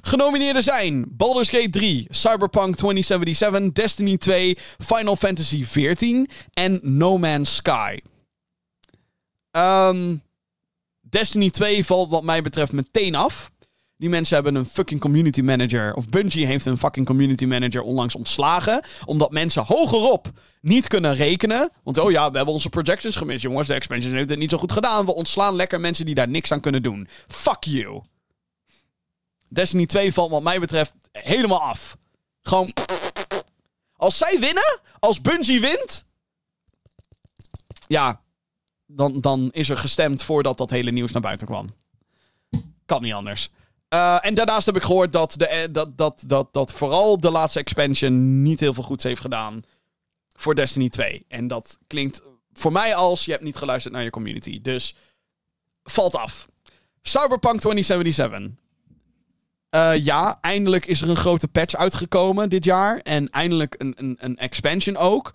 [0.00, 7.54] Genomineerden zijn Baldur's Gate 3, Cyberpunk 2077, Destiny 2, Final Fantasy XIV en No Man's
[7.54, 7.98] Sky.
[9.50, 10.22] Um,
[11.00, 13.50] Destiny 2 valt wat mij betreft meteen af.
[13.96, 15.94] Die mensen hebben een fucking community manager.
[15.94, 18.82] Of Bungie heeft een fucking community manager onlangs ontslagen.
[19.04, 20.30] Omdat mensen hogerop
[20.60, 21.70] niet kunnen rekenen.
[21.84, 23.68] Want oh ja, we hebben onze projections gemist, jongens.
[23.68, 25.06] De expansion heeft het niet zo goed gedaan.
[25.06, 27.08] We ontslaan lekker mensen die daar niks aan kunnen doen.
[27.28, 28.02] Fuck you.
[29.54, 31.96] Destiny 2 valt wat mij betreft helemaal af.
[32.42, 32.72] Gewoon...
[33.96, 36.04] Als zij winnen, als Bungie wint...
[37.86, 38.20] Ja,
[38.86, 41.74] dan, dan is er gestemd voordat dat hele nieuws naar buiten kwam.
[42.86, 43.50] Kan niet anders.
[43.94, 47.30] Uh, en daarnaast heb ik gehoord dat, de, eh, dat, dat, dat, dat vooral de
[47.30, 49.62] laatste expansion niet heel veel goeds heeft gedaan
[50.36, 51.24] voor Destiny 2.
[51.28, 52.22] En dat klinkt
[52.52, 54.60] voor mij als je hebt niet geluisterd naar je community.
[54.62, 54.96] Dus
[55.82, 56.48] valt af.
[57.02, 58.63] Cyberpunk 2077.
[59.74, 62.98] Uh, ja, eindelijk is er een grote patch uitgekomen dit jaar.
[62.98, 65.34] En eindelijk een, een, een expansion ook.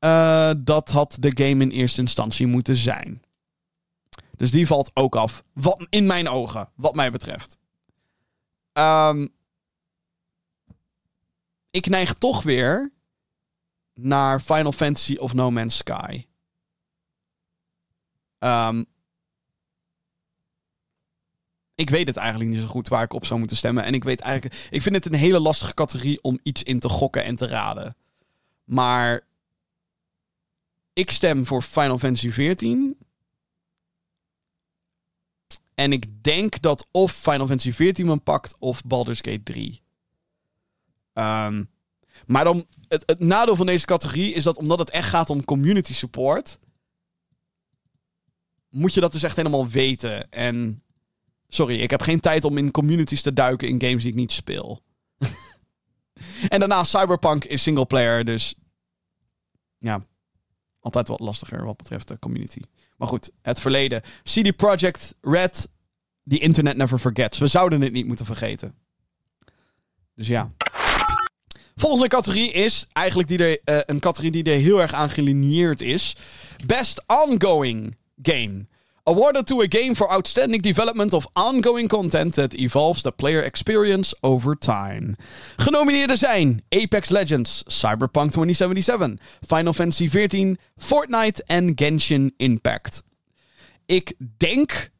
[0.00, 3.22] Uh, dat had de game in eerste instantie moeten zijn.
[4.36, 5.44] Dus die valt ook af.
[5.52, 7.58] Wat, in mijn ogen, wat mij betreft.
[8.72, 9.34] Um,
[11.70, 12.92] ik neig toch weer
[13.94, 16.24] naar Final Fantasy of No Man's Sky.
[18.38, 18.86] Um,
[21.74, 23.84] ik weet het eigenlijk niet zo goed waar ik op zou moeten stemmen.
[23.84, 24.68] En ik weet eigenlijk.
[24.70, 27.96] Ik vind het een hele lastige categorie om iets in te gokken en te raden.
[28.64, 29.26] Maar.
[30.92, 32.76] Ik stem voor Final Fantasy XIV.
[35.74, 39.82] En ik denk dat of Final Fantasy XIV me pakt of Baldur's Gate 3.
[41.12, 41.70] Um,
[42.26, 45.44] maar dan, het, het nadeel van deze categorie is dat omdat het echt gaat om
[45.44, 46.58] community support,
[48.68, 50.30] moet je dat dus echt helemaal weten.
[50.30, 50.82] En
[51.48, 54.32] sorry, ik heb geen tijd om in communities te duiken in games die ik niet
[54.32, 54.80] speel.
[56.48, 58.54] en daarna Cyberpunk is singleplayer, dus
[59.78, 60.06] ja,
[60.80, 62.60] altijd wat lastiger wat betreft de community.
[62.96, 64.02] Maar goed, het verleden.
[64.22, 65.68] CD Projekt Red,
[66.28, 67.38] the internet never forgets.
[67.38, 68.74] We zouden het niet moeten vergeten.
[70.14, 70.52] Dus ja.
[71.76, 75.80] Volgende categorie is eigenlijk die er, uh, een categorie die er heel erg aan gelineerd
[75.80, 76.16] is.
[76.66, 78.66] Best Ongoing Game.
[79.06, 84.14] Awarded to a game for outstanding development of ongoing content that evolves the player experience
[84.22, 85.16] over time.
[85.56, 93.02] Genomineerden zijn Apex Legends, Cyberpunk 2077, Final Fantasy XIV, Fortnite en Genshin Impact.
[93.86, 94.90] Ik denk,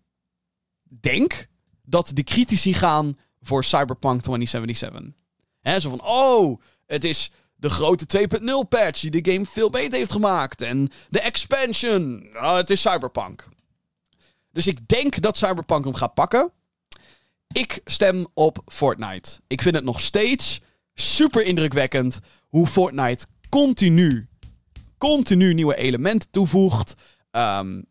[1.00, 1.46] denk
[1.82, 5.02] dat de critici gaan voor Cyberpunk 2077.
[5.60, 9.98] He, zo van, oh, het is de grote 2.0 patch die de game veel beter
[9.98, 10.62] heeft gemaakt.
[10.62, 13.52] En de expansion, oh, het is Cyberpunk.
[14.54, 16.52] Dus ik denk dat Cyberpunk hem gaat pakken.
[17.52, 19.40] Ik stem op Fortnite.
[19.46, 20.60] Ik vind het nog steeds
[20.94, 24.28] super indrukwekkend hoe Fortnite continu,
[24.98, 26.94] continu nieuwe elementen toevoegt.
[27.30, 27.84] Um,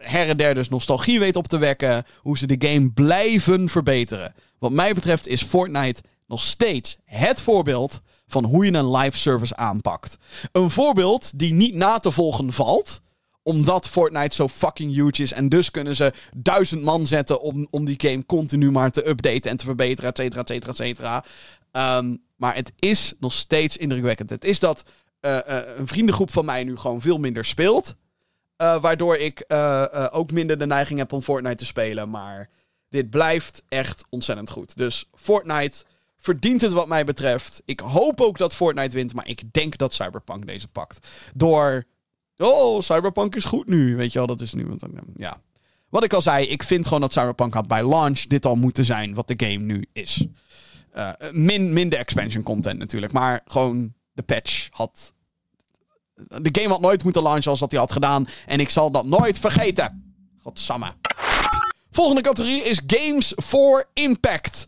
[0.00, 2.04] her en der dus nostalgie weet op te wekken.
[2.20, 4.34] Hoe ze de game blijven verbeteren.
[4.58, 9.56] Wat mij betreft is Fortnite nog steeds het voorbeeld van hoe je een live service
[9.56, 10.18] aanpakt.
[10.52, 13.02] Een voorbeeld die niet na te volgen valt
[13.48, 15.32] omdat Fortnite zo fucking huge is.
[15.32, 19.50] En dus kunnen ze duizend man zetten om, om die game continu maar te updaten
[19.50, 21.24] en te verbeteren, et cetera, et cetera, et cetera.
[21.72, 24.30] Ehm, maar het is nog steeds indrukwekkend.
[24.30, 24.84] Het is dat
[25.20, 27.94] uh, uh, een vriendengroep van mij nu gewoon veel minder speelt.
[28.62, 29.44] Uh, waardoor ik
[30.10, 32.10] ook minder de neiging heb om Fortnite te spelen.
[32.10, 32.50] Maar
[32.88, 34.76] dit blijft echt ontzettend goed.
[34.76, 35.84] Dus Fortnite
[36.16, 37.62] verdient het wat mij betreft.
[37.64, 41.06] Ik hoop ook dat Fortnite wint, maar ik denk dat Cyberpunk deze pakt.
[41.34, 41.84] Door,
[42.38, 43.96] oh, Cyberpunk is goed nu.
[43.96, 44.66] Weet je wel, dat is nu.
[45.16, 45.40] Ja.
[45.88, 48.84] Wat ik al zei, ik vind gewoon dat Cyberpunk had bij launch dit al moeten
[48.84, 50.26] zijn wat de game nu is.
[50.96, 55.12] Uh, min, min de expansion content natuurlijk, maar gewoon de patch had...
[56.14, 58.28] De game had nooit moeten launchen als dat hij had gedaan.
[58.46, 60.14] En ik zal dat nooit vergeten.
[60.38, 60.92] Godsamme.
[61.90, 64.66] Volgende categorie is Games for Impact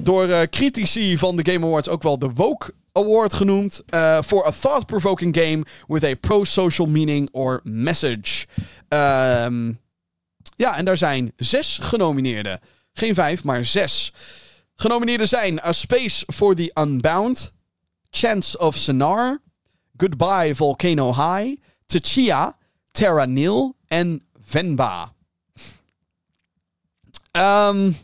[0.00, 3.82] door uh, critici van de Game Awards ook wel de Woke Award genoemd.
[3.94, 8.46] Uh, for a thought-provoking game with a pro-social meaning or message.
[8.88, 9.80] Um,
[10.56, 12.60] ja, en daar zijn zes genomineerden.
[12.92, 14.12] Geen vijf, maar zes.
[14.76, 17.52] Genomineerden zijn A Space for the Unbound,
[18.10, 19.40] Chance of Sonar,
[19.96, 22.56] Goodbye Volcano High, Tchia,
[22.90, 25.12] Terra Nil en Venba.
[27.32, 27.96] Um,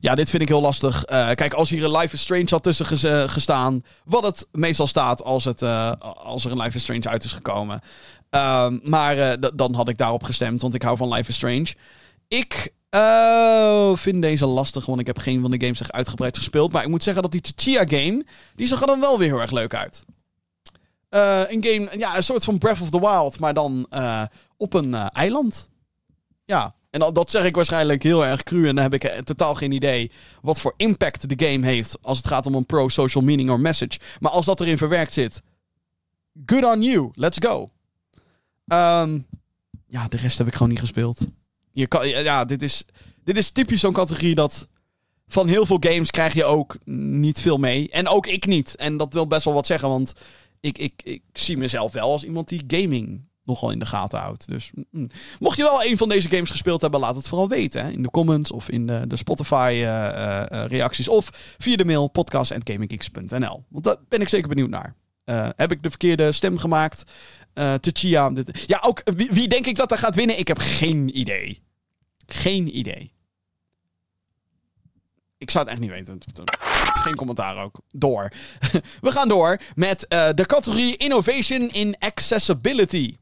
[0.00, 1.10] ja, dit vind ik heel lastig.
[1.10, 3.84] Uh, kijk, als hier een Life is Strange had tussen uh, gestaan.
[4.04, 7.32] Wat het meestal staat als, het, uh, als er een Life is Strange uit is
[7.32, 7.80] gekomen.
[8.30, 11.74] Ehm, maar dan had ik daarop gestemd, want ik hou van Life is Strange.
[12.28, 12.72] Ik
[13.94, 16.72] vind deze lastig, want ik heb geen van de games echt uitgebreid gespeeld.
[16.72, 18.24] Maar ik moet zeggen dat die Tchia game,
[18.54, 20.04] die zag er dan wel weer heel erg leuk uit.
[21.48, 23.86] een game, ja, een soort van Breath of the Wild, maar dan
[24.56, 25.70] op een eiland.
[26.44, 28.68] Ja, En dat, zeg ik waarschijnlijk heel erg cru.
[28.68, 30.10] En dan heb ik eh, totaal geen idee
[30.42, 31.98] wat voor impact de game heeft.
[32.02, 33.98] Als het gaat om een pro-social meaning or message.
[34.20, 35.42] Maar als dat erin verwerkt zit.
[36.46, 37.10] Good on you.
[37.14, 37.70] Let's go.
[38.66, 39.18] Ehm,
[39.86, 41.26] ja, de rest heb ik gewoon niet gespeeld.
[41.72, 42.84] Je kan, ja, dit is,
[43.24, 44.68] dit is typisch zo'n categorie dat.
[45.28, 47.90] Van heel veel games krijg je ook niet veel mee.
[47.90, 48.76] En ook ik niet.
[48.76, 50.12] En dat wil best wel wat zeggen, want
[50.60, 54.48] ik, ik, ik zie mezelf wel als iemand die gaming nogal in de gaten houdt.
[54.48, 55.10] Dus mm, mm.
[55.38, 57.84] mocht je wel een van deze games gespeeld hebben, laat het vooral weten.
[57.84, 57.90] Hè?
[57.90, 61.08] In de comments of in de, de Spotify-reacties.
[61.08, 63.64] of via de mail podcast.gaminggeeks.nl.
[63.68, 64.94] Want daar ben ik zeker benieuwd naar.
[65.56, 67.10] Heb ik de verkeerde stem gemaakt?
[67.54, 68.32] Uh, Tchia.
[68.66, 70.38] Ja, ook wie, denk ik dat er gaat winnen?
[70.38, 71.62] Ik heb geen idee.
[72.26, 73.12] Geen idee.
[75.38, 76.18] Ik zou het echt niet weten.
[76.94, 77.80] Geen commentaar ook.
[77.90, 78.32] Door.
[79.00, 83.16] We gaan door met de categorie Innovation in Accessibility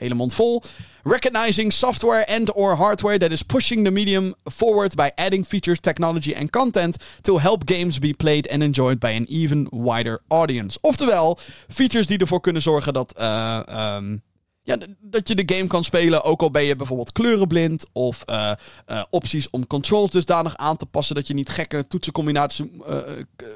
[0.00, 0.62] hele mond vol.
[1.02, 6.34] Recognizing software and or hardware that is pushing the medium forward by adding features, technology
[6.34, 10.78] and content to help games be played and enjoyed by an even wider audience.
[10.80, 13.60] Oftewel, features die ervoor kunnen zorgen dat, uh,
[13.96, 14.22] um,
[14.62, 17.86] ja, dat je de game kan spelen, ook al ben je bijvoorbeeld kleurenblind.
[17.92, 18.52] Of uh,
[18.86, 22.66] uh, opties om controls dusdanig aan te passen dat je niet gekke toetsencombinaties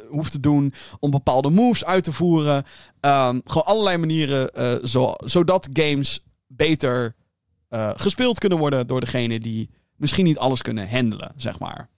[0.09, 2.57] hoeft te doen om bepaalde moves uit te voeren.
[3.01, 4.51] Um, gewoon allerlei manieren
[4.89, 6.23] zo, zodat games
[6.57, 7.15] beter
[7.71, 11.89] uh, gespeeld kunnen worden door degene die misschien niet alles kunnen handelen, zeg maar.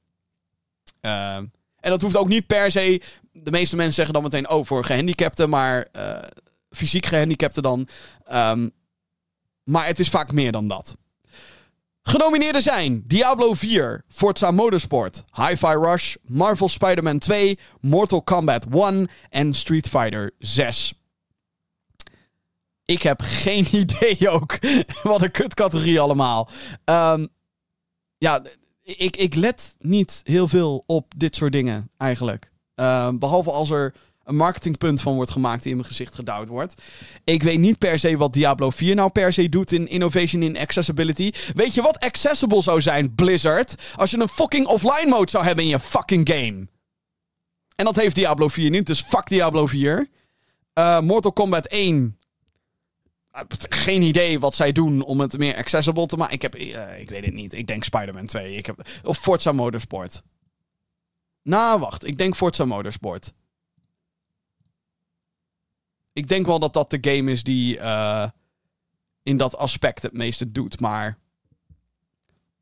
[1.01, 3.01] Uh, en dat hoeft ook niet per se.
[3.33, 6.19] De meeste mensen zeggen dan meteen: oh, voor gehandicapten, maar uh,
[6.71, 7.89] fysiek gehandicapten dan.
[8.33, 8.71] Um,
[9.65, 10.97] maar het is vaak meer dan dat.
[12.03, 19.55] Genomineerden zijn Diablo 4, Forza Motorsport, Hi-Fi Rush, Marvel Spider-Man 2, Mortal Kombat 1 en
[19.55, 20.95] Street Fighter 6.
[22.87, 24.59] Ik heb geen idee ook.
[25.03, 26.49] Wat een kutcategorie allemaal.
[26.85, 27.29] Um,
[28.19, 28.43] ja,
[28.83, 32.53] ik, ik let niet heel veel op dit soort dingen eigenlijk.
[32.75, 33.95] Um, behalve als er
[34.25, 36.83] een marketingpunt van wordt gemaakt die in mijn gezicht gedouwd wordt.
[37.25, 40.59] Ik weet niet per se wat Diablo 4 nou per se doet in innovation in
[40.59, 41.33] accessibility.
[41.55, 43.75] Weet je wat accessible zou zijn, Blizzard?
[43.97, 46.67] Als je een fucking offline mode zou hebben in je fucking game.
[47.77, 50.09] En dat heeft Diablo 4 niet, dus fuck Diablo 4.
[50.79, 52.19] Uh, Mortal Kombat 1
[53.69, 56.35] geen idee wat zij doen om het meer accessible te maken.
[56.35, 57.53] Ik, heb, uh, ik weet het niet.
[57.53, 58.55] Ik denk Spider-Man 2.
[58.55, 60.23] Ik heb, of Forza Motorsport.
[61.43, 62.07] Nou, wacht.
[62.07, 63.33] Ik denk Forza Motorsport.
[66.13, 68.29] Ik denk wel dat dat de game is die uh,
[69.23, 70.81] in dat aspect het meeste doet.
[70.81, 71.19] Maar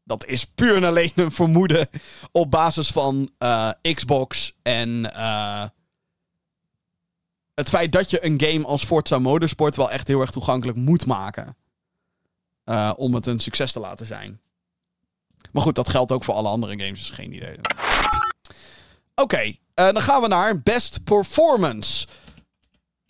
[0.05, 1.89] dat is puur en alleen een vermoeden
[2.33, 5.13] op basis van uh, Xbox en
[7.55, 11.07] het feit dat je een game als Forza Motorsport wel echt heel erg toegankelijk moet
[11.07, 11.57] maken.
[12.65, 14.41] Uh, om het een succes te laten zijn.
[15.53, 17.57] Maar goed, dat geldt ook voor alle andere games, dus geen idee.
[19.15, 22.07] Oké, uh, dan gaan we naar Best Performance.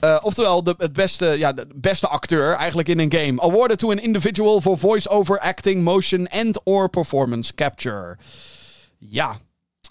[0.05, 3.41] Uh, oftewel, de, het beste, ja, de beste acteur eigenlijk in een game.
[3.41, 8.17] Awarded to an individual for voice-over acting, motion and or performance capture.
[8.99, 9.39] Ja,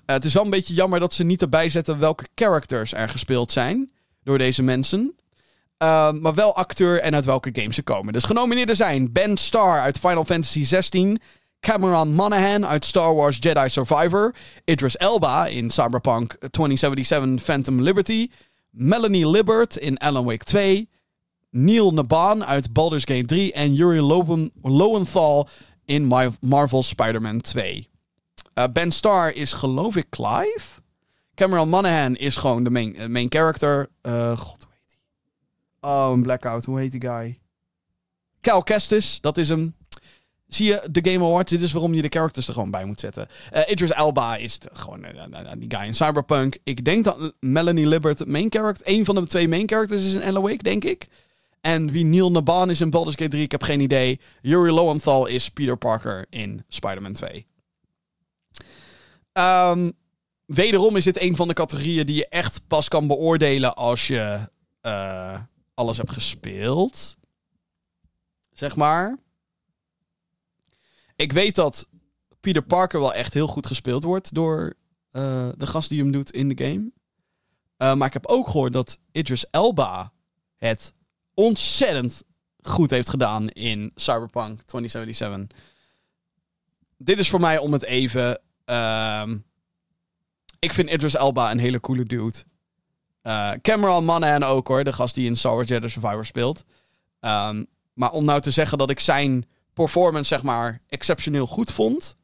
[0.05, 3.51] het is wel een beetje jammer dat ze niet erbij zetten welke characters er gespeeld
[3.51, 3.91] zijn
[4.23, 5.15] door deze mensen.
[5.83, 8.13] Uh, maar wel acteur en uit welke game ze komen.
[8.13, 11.17] Dus genomineerden zijn Ben Starr uit Final Fantasy XVI.
[11.59, 14.35] Cameron Monaghan uit Star Wars Jedi Survivor.
[14.65, 18.29] Idris Elba in Cyberpunk 2077 Phantom Liberty.
[18.69, 20.89] Melanie Libbert in Alan Wake 2.
[21.49, 23.53] Neil Naban uit Baldur's Gate 3.
[23.53, 24.01] En Yuri
[24.61, 25.47] Lowenthal
[25.85, 26.05] in
[26.39, 27.89] Marvel Spider-Man 2.
[28.55, 30.81] Uh, ben Starr is geloof ik Clive?
[31.35, 33.89] Cameron Monaghan is gewoon de main, uh, main character.
[34.01, 34.95] Uh, God, hoe heet
[35.81, 35.91] hij?
[35.91, 36.65] Oh, een blackout.
[36.65, 37.39] Hoe heet die guy?
[38.41, 39.75] Cal Kestis, dat is hem.
[40.47, 42.99] Zie je, de Game Awards, dit is waarom je de characters er gewoon bij moet
[42.99, 43.27] zetten.
[43.53, 45.05] Uh, Idris Elba is gewoon
[45.57, 46.57] die guy in Cyberpunk.
[46.63, 50.23] Ik denk dat Melanie Libbert main character, een van de twee main characters is in
[50.23, 51.07] Alan Wake, denk ik.
[51.61, 54.19] En wie Neil Naban is in Baldur's Gate 3, ik heb geen idee.
[54.41, 57.45] Yuri Lowenthal is Peter Parker in Spider-Man 2.
[59.33, 59.93] Um,
[60.45, 64.49] wederom is dit een van de categorieën die je echt pas kan beoordelen als je
[64.81, 65.41] uh,
[65.73, 67.17] alles hebt gespeeld.
[68.51, 69.17] Zeg maar.
[71.15, 71.87] Ik weet dat
[72.39, 74.73] Peter Parker wel echt heel goed gespeeld wordt door
[75.11, 76.91] uh, de gast die hem doet in de game.
[77.77, 80.11] Uh, maar ik heb ook gehoord dat Idris Elba
[80.55, 80.93] het
[81.33, 82.23] ontzettend
[82.61, 85.57] goed heeft gedaan in Cyberpunk 2077.
[86.97, 88.41] Dit is voor mij om het even.
[88.65, 89.31] Uh,
[90.63, 92.43] ik vind Idris Elba een hele coole dude.
[93.23, 96.63] Uh, Cameron Monaghan ook hoor, de gast die in Star Wars Survivor speelt.
[97.21, 102.17] Um, maar om nou te zeggen dat ik zijn performance, zeg maar, exceptioneel goed vond.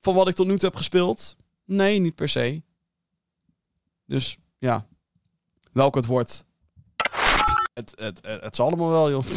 [0.00, 1.36] Van wat ik tot nu toe heb gespeeld.
[1.64, 2.62] Nee, niet per se.
[4.06, 4.86] Dus ja,
[5.72, 6.44] welke het wordt.
[7.74, 9.24] Het, het, het, het zal allemaal wel, joh.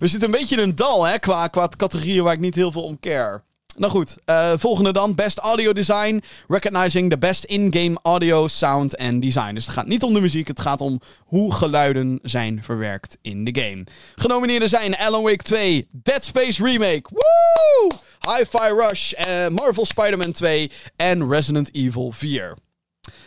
[0.00, 2.72] We zitten een beetje in een dal, hè, qua, qua categorieën waar ik niet heel
[2.72, 3.42] veel om care.
[3.80, 5.14] Nou goed, uh, volgende dan.
[5.14, 6.22] Best Audio Design.
[6.48, 9.54] Recognizing the best in-game audio, sound en design.
[9.54, 13.44] Dus het gaat niet om de muziek, het gaat om hoe geluiden zijn verwerkt in
[13.44, 13.84] de game.
[14.14, 17.98] Genomineerden zijn Alan Wake 2, Dead Space Remake, Woo!
[18.34, 22.56] Hi-Fi Rush, uh, Marvel Spider-Man 2 en Resident Evil 4.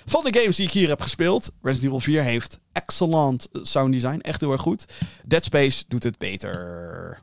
[0.06, 4.20] Van de games die ik hier heb gespeeld, Resident Evil 4 heeft excellent sound design.
[4.20, 4.86] Echt heel erg goed.
[5.26, 7.22] Dead Space doet het beter.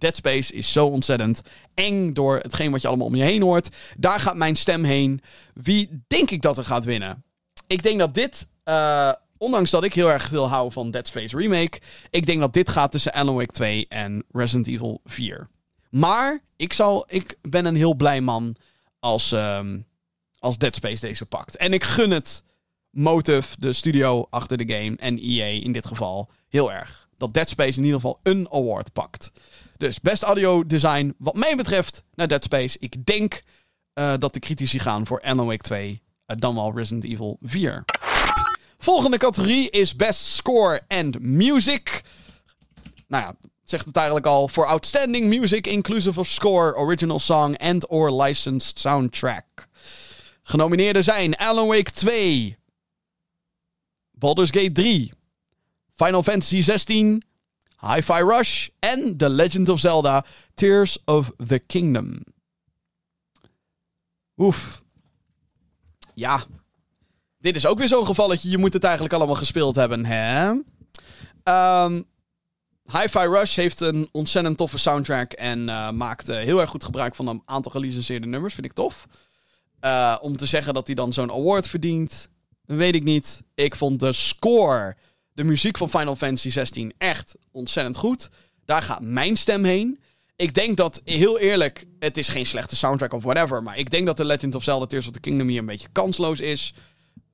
[0.00, 1.42] Dead Space is zo ontzettend
[1.74, 3.68] eng door hetgeen wat je allemaal om je heen hoort.
[3.98, 5.20] Daar gaat mijn stem heen.
[5.54, 7.24] Wie denk ik dat er gaat winnen?
[7.66, 11.36] Ik denk dat dit, uh, ondanks dat ik heel erg wil houden van Dead Space
[11.36, 15.48] Remake, ik denk dat dit gaat tussen Alan Wake 2 en Resident Evil 4.
[15.90, 18.56] Maar ik, zal, ik ben een heel blij man
[18.98, 19.86] als, um,
[20.38, 21.56] als Dead Space deze pakt.
[21.56, 22.42] En ik gun het
[22.90, 27.08] Motive, de studio achter de game, en EA in dit geval, heel erg.
[27.16, 29.32] Dat Dead Space in ieder geval een award pakt.
[29.80, 32.76] Dus best audio design, wat mij betreft, naar Dead Space.
[32.80, 33.42] Ik denk
[33.94, 37.84] uh, dat de critici gaan voor Alan Wake 2, uh, dan wel Resident Evil 4.
[38.78, 42.02] Volgende categorie is Best Score and Music.
[43.06, 43.34] Nou ja,
[43.64, 44.48] zegt het eigenlijk al.
[44.48, 49.68] For Outstanding Music, inclusive of Score, Original Song and or Licensed Soundtrack.
[50.42, 52.56] Genomineerden zijn Alan Wake 2,
[54.10, 55.12] Baldur's Gate 3,
[55.96, 57.22] Final Fantasy 16,
[57.80, 60.24] Hi-Fi Rush en The Legend of Zelda
[60.54, 62.22] Tears of the Kingdom.
[64.36, 64.82] Oef.
[66.14, 66.44] Ja.
[67.38, 68.50] Dit is ook weer zo'n gevalletje.
[68.50, 70.48] Je moet het eigenlijk allemaal gespeeld hebben, hè?
[71.84, 72.04] Um,
[72.92, 77.14] Hi-Fi Rush heeft een ontzettend toffe soundtrack en uh, maakt uh, heel erg goed gebruik
[77.14, 78.54] van een aantal gelicenseerde nummers.
[78.54, 79.06] Vind ik tof.
[79.84, 82.28] Uh, om te zeggen dat hij dan zo'n award verdient,
[82.64, 83.42] weet ik niet.
[83.54, 84.96] Ik vond de score
[85.40, 88.30] de muziek van Final Fantasy 16 echt ontzettend goed.
[88.64, 90.00] Daar gaat mijn stem heen.
[90.36, 93.62] Ik denk dat, heel eerlijk, het is geen slechte soundtrack of whatever.
[93.62, 95.88] Maar ik denk dat The Legend of Zelda Tears of the Kingdom hier een beetje
[95.92, 96.74] kansloos is.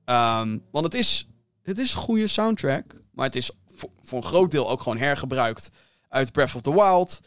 [0.05, 1.27] Um, want het is,
[1.63, 2.95] het is een goede soundtrack.
[3.11, 5.69] Maar het is voor, een groot deel ook gewoon hergebruikt
[6.09, 7.19] uit Breath of the Wild.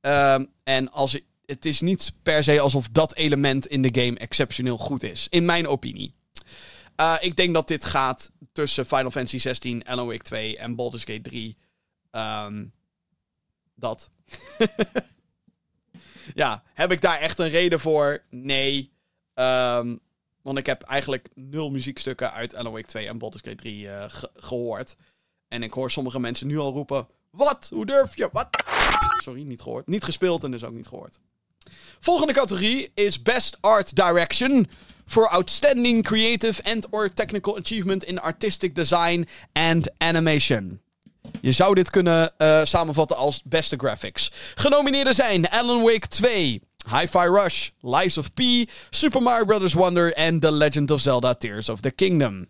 [0.00, 4.78] Um, en als, het is niet per se alsof dat element in de game exceptioneel
[4.78, 5.26] goed is.
[5.30, 6.14] In mijn opinie.
[7.02, 11.04] Uh, ik denk dat dit gaat tussen Final Fantasy 16, Alan Wake 2 en Baldur's
[11.04, 11.56] Gate 3.
[12.10, 12.72] Um,
[13.74, 14.10] dat.
[16.34, 18.22] ja, heb ik daar echt een reden voor?
[18.30, 18.92] Nee.
[19.34, 20.00] Um,
[20.42, 24.04] want ik heb eigenlijk nul muziekstukken uit Alan Wake 2 en Baldur's Gate 3 uh,
[24.08, 24.94] ge gehoord.
[25.48, 27.68] En ik hoor sommige mensen nu al roepen: Wat?
[27.70, 28.28] Hoe durf je?
[28.32, 28.48] Wat?
[29.16, 29.86] Sorry, niet gehoord.
[29.86, 31.20] Niet gespeeld en dus ook niet gehoord.
[32.00, 34.68] Volgende categorie is Best Art Direction.
[35.06, 40.80] For outstanding creative and or technical achievement in artistic design and animation.
[41.40, 44.30] Je zou dit kunnen uh, samenvatten als beste graphics.
[44.54, 48.40] Genomineerden zijn Alan Wake 2, Hi-Fi Rush, Lies of P,
[48.90, 49.72] Super Mario Bros.
[49.72, 52.48] Wonder en The Legend of Zelda Tears of the Kingdom.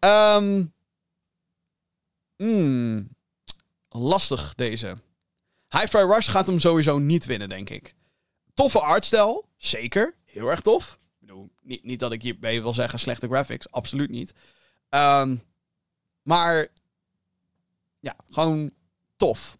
[0.00, 0.72] Um,
[3.88, 4.96] lastig deze.
[5.68, 7.94] Hi-Fi Rush gaat hem sowieso niet winnen, denk ik.
[8.56, 10.14] Toffe artstijl, zeker.
[10.24, 10.98] Heel erg tof.
[11.20, 14.34] Ik bedoel, niet, niet dat ik hierbij wil zeggen slechte graphics, absoluut niet.
[14.90, 15.42] Um,
[16.22, 16.68] maar
[18.00, 18.70] ja, gewoon
[19.16, 19.58] tof.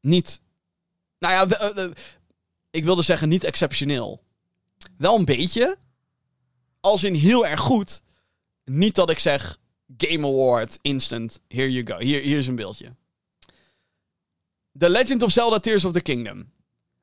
[0.00, 0.40] Niet.
[1.18, 1.92] Nou ja, de, de,
[2.70, 4.22] ik wilde zeggen niet exceptioneel.
[4.96, 5.78] Wel een beetje.
[6.80, 8.02] Als in heel erg goed.
[8.64, 9.58] Niet dat ik zeg
[9.96, 11.98] Game Award, instant, here you go.
[11.98, 12.94] Hier, hier is een beeldje.
[14.78, 16.52] The Legend of Zelda Tears of the Kingdom.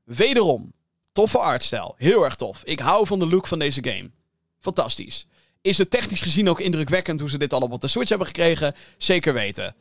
[0.04, 0.74] Wederom,
[1.18, 1.96] toffe artstijl.
[1.98, 2.62] Heel erg tof.
[2.64, 4.12] Ik hou van de look van deze game.
[4.60, 5.28] Fantastisch.
[5.62, 8.76] Is het technisch gezien ook indrukwekkend hoe ze dit allemaal op de Switch hebben gekregen?
[8.98, 9.76] Zeker weten.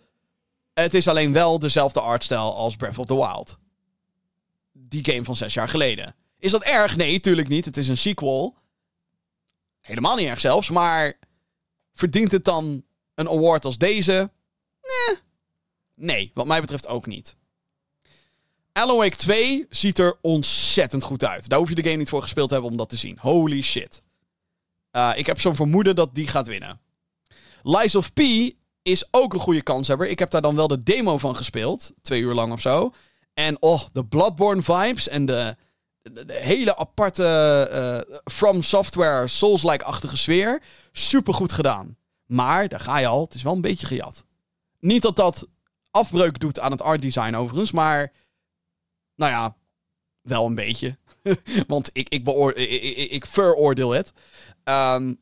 [0.74, 3.58] Het is alleen wel dezelfde artstijl als Breath of the Wild.
[4.72, 6.14] Die game van zes jaar geleden.
[6.38, 6.96] Is dat erg?
[6.96, 7.64] Nee, tuurlijk niet.
[7.64, 8.56] Het is een sequel.
[9.80, 11.18] Helemaal niet erg zelfs, maar
[11.92, 12.84] verdient het dan
[13.14, 14.30] een award als deze?
[14.82, 15.18] Nee.
[15.94, 17.36] Nee, wat mij betreft ook niet.
[18.76, 21.48] Alan Wake 2 ziet er ontzettend goed uit.
[21.48, 23.18] Daar hoef je de game niet voor gespeeld te hebben om dat te zien.
[23.20, 24.02] Holy shit.
[24.92, 26.80] Uh, ik heb zo'n vermoeden dat die gaat winnen.
[27.62, 28.20] Lies of P
[28.82, 30.08] is ook een goede kanshebber.
[30.08, 31.92] Ik heb daar dan wel de demo van gespeeld.
[32.02, 32.92] Twee uur lang of zo.
[33.34, 35.56] En oh, de Bloodborne vibes en de,
[36.26, 37.68] hele aparte
[38.08, 40.62] uh, From Software Souls-like-achtige sfeer.
[40.92, 41.96] Super goed gedaan.
[42.26, 44.24] Maar, daar ga je al, het is wel een beetje gejat.
[44.80, 45.46] Niet dat dat
[45.90, 48.12] afbreuk doet aan het art design overigens, maar
[49.16, 49.56] nou ja,
[50.20, 50.96] wel een beetje.
[51.66, 52.28] Want ik, ik,
[53.10, 54.12] ik, veroordeel het.
[54.64, 55.14] Ehm,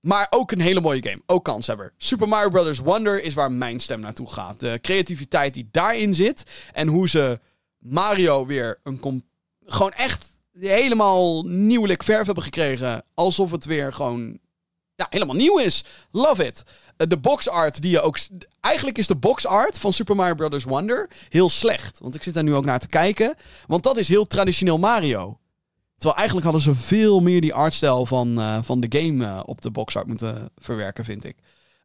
[0.00, 1.22] maar ook een hele mooie game.
[1.26, 1.92] Ook kanshebber.
[1.96, 2.78] Super Mario Bros.
[2.78, 4.60] Wonder is waar mijn stem naartoe gaat.
[4.60, 6.68] De creativiteit die daarin zit.
[6.72, 7.40] En hoe ze
[7.78, 9.24] Mario weer een...
[9.64, 13.04] Gewoon echt helemaal nieuwelijk verf hebben gekregen.
[13.14, 14.38] Alsof het weer gewoon...
[15.02, 15.84] Ja, helemaal nieuw is.
[16.10, 16.64] Love it.
[16.96, 18.18] Eh, de box art die je ook...
[18.60, 20.64] Eigenlijk is de box art van Super Mario Bros.
[20.64, 21.98] Wonder heel slecht.
[21.98, 23.34] Want ik zit daar nu ook naar te kijken.
[23.66, 25.38] Want dat is heel traditioneel Mario.
[25.94, 29.60] Terwijl eigenlijk hadden ze veel meer die artstijl van, uh, van de game uh, op
[29.60, 31.36] de box art moeten verwerken, vind ik.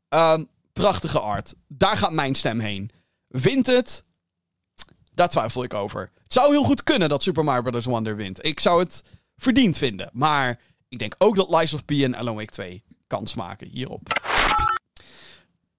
[0.10, 0.38] Uh,
[0.73, 1.53] prachtige art.
[1.68, 2.91] Daar gaat mijn stem heen.
[3.27, 4.03] Wint het?
[5.14, 6.11] Daar twijfel ik over.
[6.23, 7.85] Het zou heel goed kunnen dat Super Mario Bros.
[7.85, 8.45] Wonder wint.
[8.45, 9.03] Ik zou het
[9.38, 10.10] verdiend vinden.
[10.14, 14.21] Maar ik denk ook dat Lies of P en Alan Wake 2 kans maken hierop.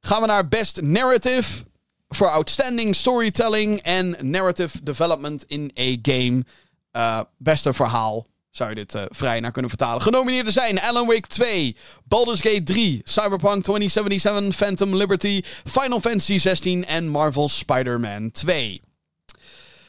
[0.00, 1.64] Gaan we naar Best Narrative.
[2.08, 6.44] Voor Outstanding Storytelling en Narrative Development in a Game.
[6.92, 8.26] Uh, beste verhaal.
[8.50, 10.02] Zou je dit uh, vrij naar kunnen vertalen.
[10.02, 16.86] Genomineerden zijn Alan Wake 2, Baldur's Gate 3, Cyberpunk 2077, Phantom Liberty, Final Fantasy 16
[16.86, 18.80] en Marvel's Spider-Man 2.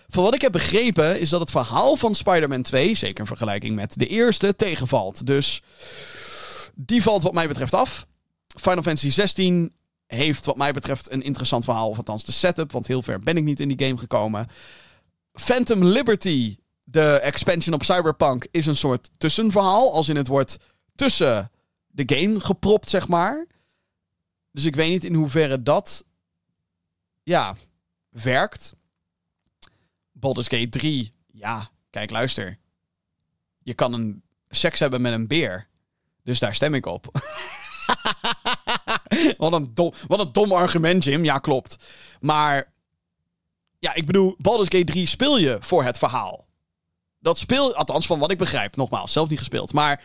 [0.07, 3.75] Van wat ik heb begrepen is dat het verhaal van Spider-Man 2, zeker in vergelijking
[3.75, 5.25] met de eerste, tegenvalt.
[5.25, 5.61] Dus
[6.81, 8.07] die valt wat mij betreft af.
[8.47, 9.73] Final Fantasy 16
[10.05, 13.37] heeft wat mij betreft een interessant verhaal, of althans de setup, want heel ver ben
[13.37, 14.47] ik niet in die game gekomen.
[15.33, 19.93] Phantom Liberty de expansion op Cyberpunk is een soort tussenverhaal.
[19.93, 20.57] Als in het wordt
[20.95, 21.51] tussen
[21.87, 23.47] de game gepropt, zeg maar.
[24.51, 26.05] Dus ik weet niet in hoeverre dat.
[27.23, 27.55] Ja,
[28.09, 28.75] werkt.
[30.11, 31.13] Baldur's Gate 3.
[31.31, 32.57] Ja, kijk, luister.
[33.59, 35.68] Je kan een seks hebben met een beer.
[36.29, 37.05] Dus daar stem ik op.
[39.37, 41.23] wat, een dom, wat een dom argument, Jim.
[41.23, 41.77] Ja, klopt.
[42.19, 42.71] Maar.
[43.79, 46.47] Ja, ik bedoel, Baldur's Gate 3 speel je voor het verhaal
[47.19, 49.73] dat speelt, althans van wat ik begrijp, nogmaals, zelf niet gespeeld.
[49.73, 50.03] Maar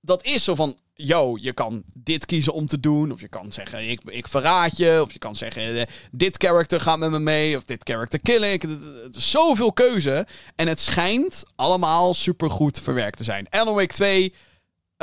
[0.00, 3.12] dat is zo van, yo, je kan dit kiezen om te doen.
[3.12, 5.00] Of je kan zeggen, ik, ik verraad je.
[5.02, 7.56] Of je kan zeggen, eh, dit character gaat met me mee.
[7.56, 8.64] Of dit character kill ik.
[9.10, 10.26] Zoveel keuze.
[10.56, 13.46] En het schijnt allemaal supergoed verwerkt te zijn.
[13.50, 14.34] Alan Wake 2,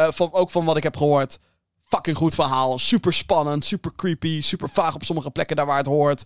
[0.07, 1.39] van, ook van wat ik heb gehoord,
[1.83, 2.79] fucking goed verhaal.
[2.79, 6.23] Super spannend, super creepy, super vaag op sommige plekken daar waar het hoort.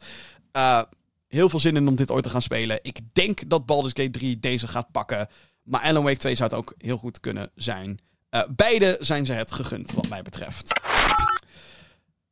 [0.57, 0.81] Uh,
[1.27, 2.79] heel veel zin in om dit ooit te gaan spelen.
[2.81, 5.27] Ik denk dat Baldur's Gate 3 deze gaat pakken.
[5.63, 7.99] Maar Alan Wake 2 zou het ook heel goed kunnen zijn.
[8.31, 10.79] Uh, beide zijn ze het gegund, wat mij betreft.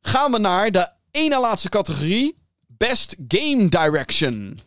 [0.00, 2.34] Gaan we naar de ene laatste categorie.
[2.66, 4.58] Best Game Direction.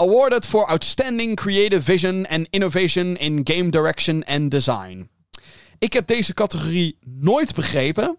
[0.00, 5.10] Awarded for Outstanding Creative Vision and Innovation in Game Direction and Design.
[5.78, 8.18] Ik heb deze categorie nooit begrepen.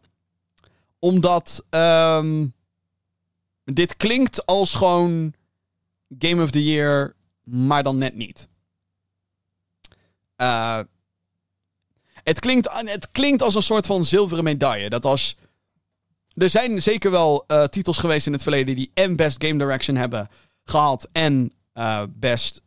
[1.00, 1.66] Omdat...
[1.70, 2.54] Um,
[3.74, 5.34] dit klinkt als gewoon
[6.20, 8.48] Game of the Year, maar dan net niet.
[10.38, 10.80] Uh,
[12.14, 14.90] het, klinkt, het klinkt als een soort van zilveren medaille.
[14.90, 15.38] Dat als.
[16.34, 19.96] Er zijn zeker wel uh, titels geweest in het verleden die en Best Game Direction
[19.96, 20.30] hebben
[20.64, 22.62] gehad en uh, Best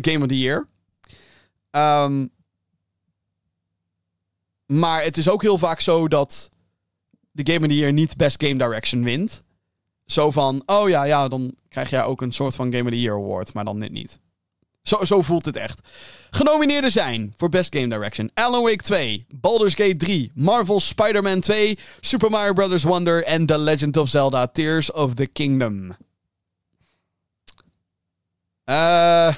[0.00, 0.68] Game of the Year.
[1.70, 2.30] Um,
[4.66, 6.50] maar het is ook heel vaak zo dat
[7.30, 9.42] de Game of the Year niet Best Game Direction wint.
[10.06, 13.00] Zo van, oh ja, ja, dan krijg jij ook een soort van Game of the
[13.00, 14.18] Year Award, maar dan net niet.
[14.82, 15.80] Zo, zo voelt het echt.
[16.30, 21.78] Genomineerden zijn voor Best Game Direction Alan Wake 2, Baldur's Gate 3, Marvel's Spider-Man 2,
[22.00, 22.82] Super Mario Bros.
[22.82, 25.96] Wonder en The Legend of Zelda Tears of the Kingdom.
[29.14, 29.34] Uh,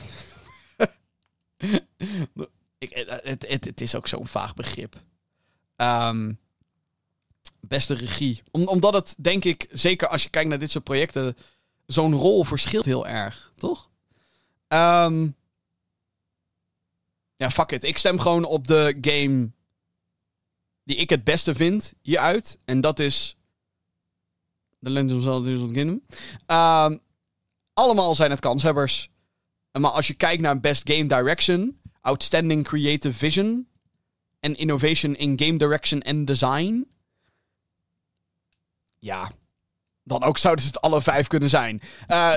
[2.79, 4.97] het, het, het, is ook zo'n vaag begrip.
[5.77, 6.39] Um,
[7.61, 8.43] beste regie.
[8.51, 11.37] Om, omdat het, denk ik, zeker als je kijkt naar dit soort projecten,
[11.87, 13.91] zo'n rol verschilt heel erg, toch?
[14.69, 15.37] Um,
[17.37, 17.85] ja, fuck it.
[17.85, 19.51] Ik stem gewoon op de game
[20.85, 22.59] die ik het beste vind hieruit.
[22.65, 23.37] En dat is
[24.83, 26.03] The Legend of Zelda Kingdom.
[26.47, 27.01] Um,
[27.73, 29.11] allemaal zijn het kanshebbers.
[29.79, 33.69] Maar als je kijkt naar Best Game Direction, Outstanding Creative Vision
[34.41, 36.87] en Innovation in Game Direction and Design
[39.07, 39.31] ja,
[40.05, 41.83] dan ook zouden ze het alle vijf kunnen zijn.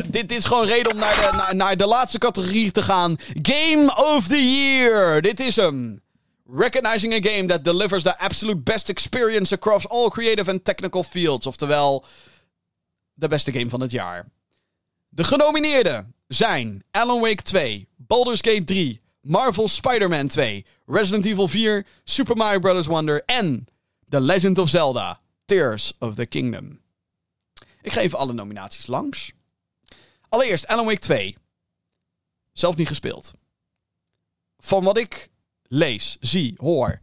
[0.03, 3.15] Dit, dit, is gewoon reden om naar de, naar, naar de laatste categorie te gaan.
[3.41, 5.21] Game of the Year.
[5.21, 6.01] Dit is hem.
[6.51, 11.47] Recognizing a game that delivers the absolute best experience across all creative and technical fields.
[11.47, 12.05] Oftewel,
[13.13, 14.29] de beste game van het jaar.
[15.09, 21.85] De genomineerden zijn Alan Wake 2, Baldur's Gate 3, Marvel's Spider-Man 2, Resident Evil 4,
[22.03, 22.87] Super Mario Bros.
[22.87, 23.67] Wonder en
[24.09, 25.21] The Legend of Zelda.
[25.45, 26.79] Tears of the Kingdom.
[27.81, 29.31] Ik ga even alle nominaties langs.
[30.29, 31.35] Allereerst Alan Wake 2.
[32.53, 33.33] Zelf niet gespeeld.
[34.57, 35.29] Van wat ik
[35.63, 36.99] lees, zie, hoor,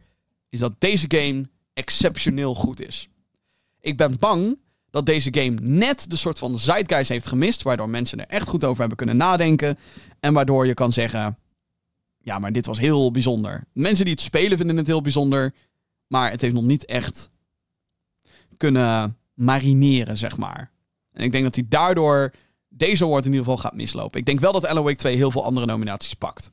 [0.49, 3.07] is dat deze game exceptioneel goed is.
[3.79, 4.59] Ik ben bang
[4.89, 8.63] dat deze game net de soort van zeitgeist heeft gemist, waardoor mensen er echt goed
[8.63, 9.77] over hebben kunnen nadenken
[10.19, 11.37] en waardoor je kan zeggen,
[12.17, 13.63] ja, maar dit was heel bijzonder.
[13.73, 15.53] Mensen die het spelen vinden het heel bijzonder,
[16.07, 17.29] maar het heeft nog niet echt
[18.57, 20.71] kunnen marineren, zeg maar.
[21.11, 22.33] En ik denk dat hij daardoor
[22.69, 24.19] deze award in ieder geval gaat mislopen.
[24.19, 26.51] Ik denk wel dat Alan Wake 2 heel veel andere nominaties pakt.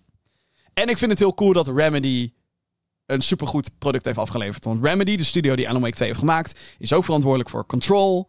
[0.73, 2.33] En ik vind het heel cool dat Remedy
[3.07, 4.65] een supergoed product heeft afgeleverd.
[4.65, 8.29] Want Remedy, de studio die Alan Wake 2 heeft gemaakt, is ook verantwoordelijk voor Control.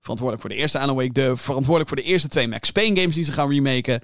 [0.00, 3.14] Verantwoordelijk voor de eerste Alan Wake, de, verantwoordelijk voor de eerste twee Max Payne games
[3.14, 4.00] die ze gaan remaken.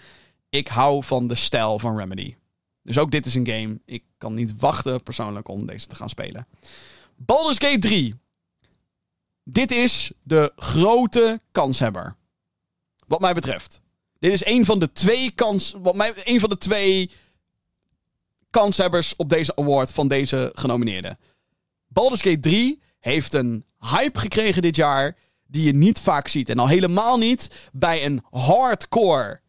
[0.48, 2.34] Ik hou van de stijl van Remedy.
[2.82, 3.80] Dus ook dit is een game.
[3.84, 6.46] Ik kan niet wachten persoonlijk om deze te gaan spelen.
[7.16, 8.14] Baldur's Gate 3.
[9.42, 12.16] Dit is de grote kanshebber.
[13.06, 13.80] Wat mij betreft.
[14.18, 15.74] Dit is een van de twee kans.
[15.78, 17.10] Wat mij, een van de twee
[18.50, 21.18] kanshebbers op deze award van deze genomineerden.
[21.86, 25.16] Baldur's Gate 3 heeft een hype gekregen dit jaar
[25.46, 26.48] die je niet vaak ziet.
[26.48, 29.40] En al helemaal niet bij een hardcore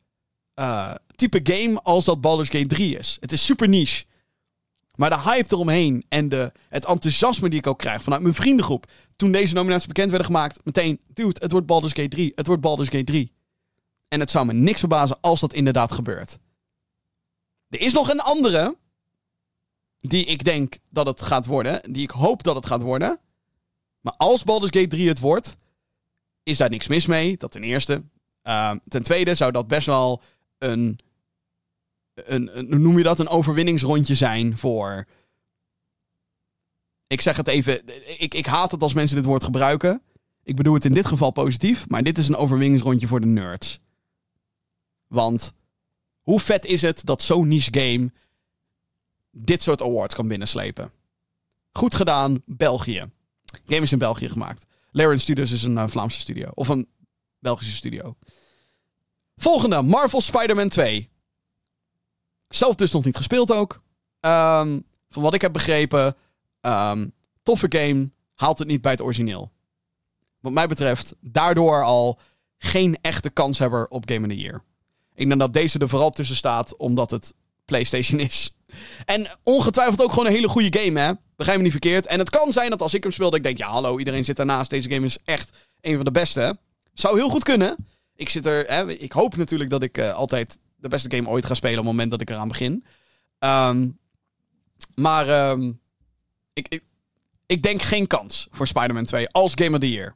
[0.60, 3.18] uh, type game als dat Baldur's Gate 3 is.
[3.20, 4.06] Het is super niche.
[4.96, 8.92] Maar de hype eromheen en de, het enthousiasme die ik ook krijg vanuit mijn vriendengroep.
[9.16, 12.32] Toen deze nominaties bekend werden gemaakt, meteen, dude, het wordt Baldur's Gate 3.
[12.36, 13.32] Het wordt Baldur's Gate 3.
[14.08, 16.38] En het zou me niks verbazen als dat inderdaad gebeurt.
[17.70, 18.78] Er is nog een andere.
[20.00, 21.94] Die ik denk dat het gaat worden.
[21.94, 23.20] Die ik hoop dat het gaat worden.
[24.02, 25.58] Maar als Baldur's Gate 3 het wordt.
[26.44, 27.38] Is daar niks mis mee.
[27.38, 28.04] Dat ten eerste.
[28.44, 30.22] Uh, ten tweede zou dat best wel
[30.58, 31.00] een,
[32.14, 32.68] een, een.
[32.68, 33.20] Hoe noem je dat?
[33.20, 35.08] Een overwinningsrondje zijn voor.
[37.08, 37.82] Ik zeg het even.
[38.20, 40.02] Ik, ik haat het als mensen dit woord gebruiken.
[40.44, 41.88] Ik bedoel het in dit geval positief.
[41.88, 43.80] Maar dit is een overwinningsrondje voor de nerds.
[45.08, 45.54] Want
[46.22, 48.12] hoe vet is het dat zo'n niche game
[49.40, 50.92] dit soort awards kan binnenslepen?
[51.72, 53.10] Goed gedaan, België.
[53.66, 54.66] Game is in België gemaakt.
[54.92, 56.50] Larian Studios is een uh, Vlaamse studio.
[56.54, 56.88] Of een
[57.40, 58.16] Belgische studio.
[59.36, 61.10] Volgende, Marvel Spider-Man 2.
[62.48, 63.82] Zelf dus nog niet gespeeld ook.
[64.20, 66.16] Um, van wat ik heb begrepen,
[66.62, 67.14] um,
[67.44, 69.52] toffe game, haalt het niet bij het origineel.
[70.40, 72.20] Wat mij betreft, daardoor al
[72.58, 74.64] geen echte kanshebber op Game of the Year.
[75.14, 77.36] Ik denk dat deze er vooral tussen staat omdat het
[77.70, 78.58] PlayStation is.
[79.06, 81.12] En ongetwijfeld ook gewoon een hele goede game, hè?
[81.36, 82.06] Begrijp me niet verkeerd.
[82.06, 84.26] En het kan zijn dat als ik hem speel, dat ik denk: ja, hallo, iedereen
[84.26, 84.70] zit daarnaast.
[84.70, 85.50] Deze game is echt
[85.82, 86.58] een van de beste.
[86.94, 87.76] Zou heel goed kunnen.
[88.16, 91.46] Ik zit er, hè, ik hoop natuurlijk dat ik uh, altijd de beste game ooit
[91.46, 92.86] ga spelen op het moment dat ik eraan begin.
[93.40, 94.00] Um,
[94.96, 95.82] maar um,
[96.54, 96.84] ik, ik,
[97.46, 100.16] ik, denk geen kans voor Spider-Man 2 als Game of the Year.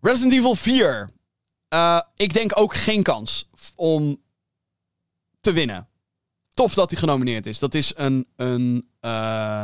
[0.00, 1.10] Resident Evil 4.
[1.74, 4.22] Uh, ik denk ook geen kans om
[5.40, 5.87] te winnen.
[6.58, 7.58] Tof dat hij genomineerd is.
[7.58, 9.60] Dat is een, een uh,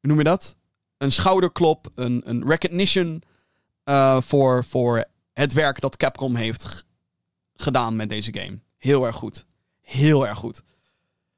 [0.00, 0.56] hoe noem je dat?
[0.96, 3.22] Een schouderklop, een, een recognition
[3.84, 6.84] uh, voor, voor het werk dat Capcom heeft
[7.54, 8.58] gedaan met deze game.
[8.76, 9.46] Heel erg goed.
[9.80, 10.62] Heel erg goed.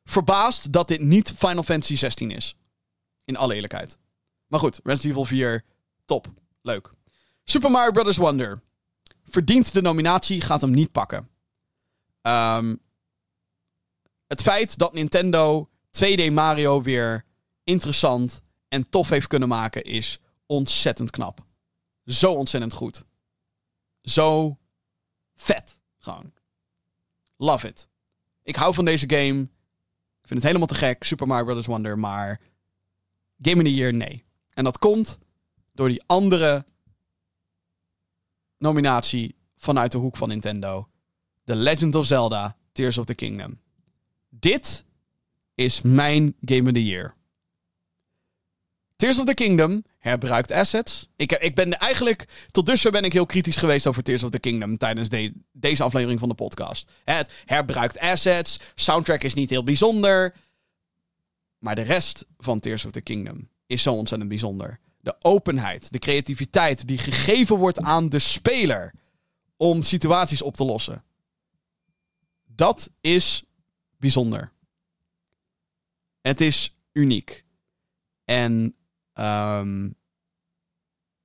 [0.04, 2.56] Verbaasd dat dit niet Final Fantasy 16 is.
[3.24, 3.98] In alle eerlijkheid.
[4.46, 5.64] Maar goed, Resident Evil 4,
[6.04, 6.26] top.
[6.62, 6.92] Leuk.
[7.44, 8.16] Super Mario Bros.
[8.16, 8.60] Wonder.
[9.24, 11.28] Verdient de nominatie, gaat hem niet pakken.
[12.22, 12.80] Um,
[14.28, 17.24] het feit dat Nintendo 2D Mario weer
[17.64, 21.44] interessant en tof heeft kunnen maken is ontzettend knap.
[22.04, 23.04] Zo ontzettend goed.
[24.02, 24.58] Zo
[25.36, 25.78] vet.
[25.98, 26.32] Gewoon.
[27.36, 27.88] Love it.
[28.42, 29.40] Ik hou van deze game.
[30.20, 31.04] Ik vind het helemaal te gek.
[31.04, 31.66] Super Mario Bros.
[31.66, 31.98] Wonder.
[31.98, 32.40] Maar
[33.42, 34.24] Game of the Year, nee.
[34.54, 35.18] En dat komt
[35.72, 36.64] door die andere
[38.58, 40.88] nominatie vanuit de hoek van Nintendo.
[41.44, 43.60] The Legend of Zelda Tears of the Kingdom.
[44.28, 44.84] Dit
[45.54, 47.16] is mijn Game of the Year.
[48.96, 51.08] Tears of the Kingdom herbruikt assets.
[51.16, 54.38] Ik, ik ben eigenlijk, tot dusver ben ik heel kritisch geweest over Tears of the
[54.38, 56.90] Kingdom tijdens de, deze aflevering van de podcast.
[57.04, 60.34] Het herbruikt assets, soundtrack is niet heel bijzonder.
[61.58, 64.80] Maar de rest van Tears of the Kingdom is zo ontzettend bijzonder.
[65.00, 68.94] De openheid, de creativiteit die gegeven wordt aan de speler
[69.56, 71.04] om situaties op te lossen.
[72.46, 73.44] Dat is
[73.98, 74.52] bijzonder.
[76.20, 77.44] Het is uniek.
[78.24, 78.76] En
[79.14, 79.96] um,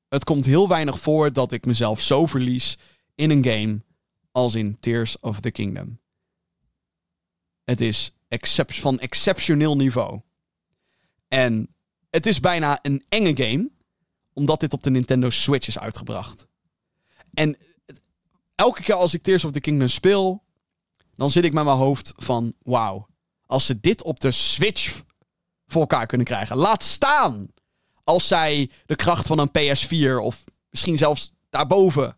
[0.07, 2.77] het komt heel weinig voor dat ik mezelf zo verlies
[3.15, 3.83] in een game
[4.31, 5.99] als in Tears of the Kingdom.
[7.63, 8.11] Het is
[8.67, 10.21] van exceptioneel niveau.
[11.27, 11.75] En
[12.09, 13.71] het is bijna een enge game,
[14.33, 16.47] omdat dit op de Nintendo Switch is uitgebracht.
[17.33, 17.57] En
[18.55, 20.42] elke keer als ik Tears of the Kingdom speel,
[21.15, 23.07] dan zit ik met mijn hoofd van, wauw.
[23.45, 25.01] Als ze dit op de Switch
[25.67, 26.55] voor elkaar kunnen krijgen.
[26.55, 27.47] Laat staan
[28.03, 32.17] als zij de kracht van een PS4 of misschien zelfs daarboven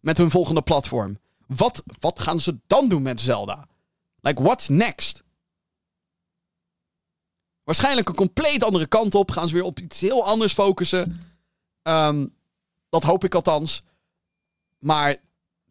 [0.00, 1.18] met hun volgende platform.
[1.46, 3.68] Wat, wat gaan ze dan doen met Zelda?
[4.20, 5.24] Like, what's next?
[7.62, 9.30] Waarschijnlijk een compleet andere kant op.
[9.30, 11.34] Gaan ze weer op iets heel anders focussen.
[11.82, 12.26] Ehm,
[12.88, 13.82] dat hoop ik althans.
[14.78, 15.16] Maar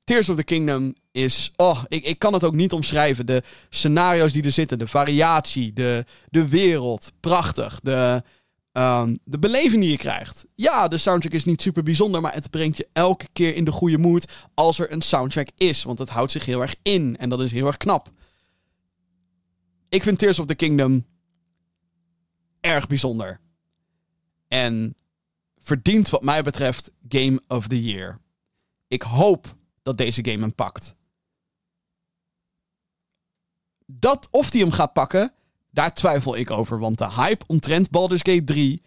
[0.05, 1.51] Tears of the Kingdom is.
[1.55, 3.25] Oh, ik, ik kan het ook niet omschrijven.
[3.25, 7.11] De scenario's die er zitten, de variatie, de, de wereld.
[7.19, 7.79] Prachtig.
[7.83, 8.23] De,
[8.71, 10.45] ehm, de beleving die je krijgt.
[10.55, 13.71] Ja, de soundtrack is niet super bijzonder, maar het brengt je elke keer in de
[13.71, 15.83] goede mood als er een soundtrack is.
[15.83, 18.11] Want het houdt zich heel erg in en dat is heel erg knap.
[19.89, 21.05] Ik vind Tears of the Kingdom
[22.61, 23.39] erg bijzonder.
[24.47, 24.95] En
[25.59, 28.19] verdient wat mij betreft Game of the Year.
[28.87, 29.55] Ik hoop
[29.85, 30.95] dat deze game hem pakt.
[33.85, 35.33] Dat of die hem gaat pakken,
[35.71, 36.79] daar twijfel ik over.
[36.79, 38.81] Want de hype omtrent Baldur's Gate 3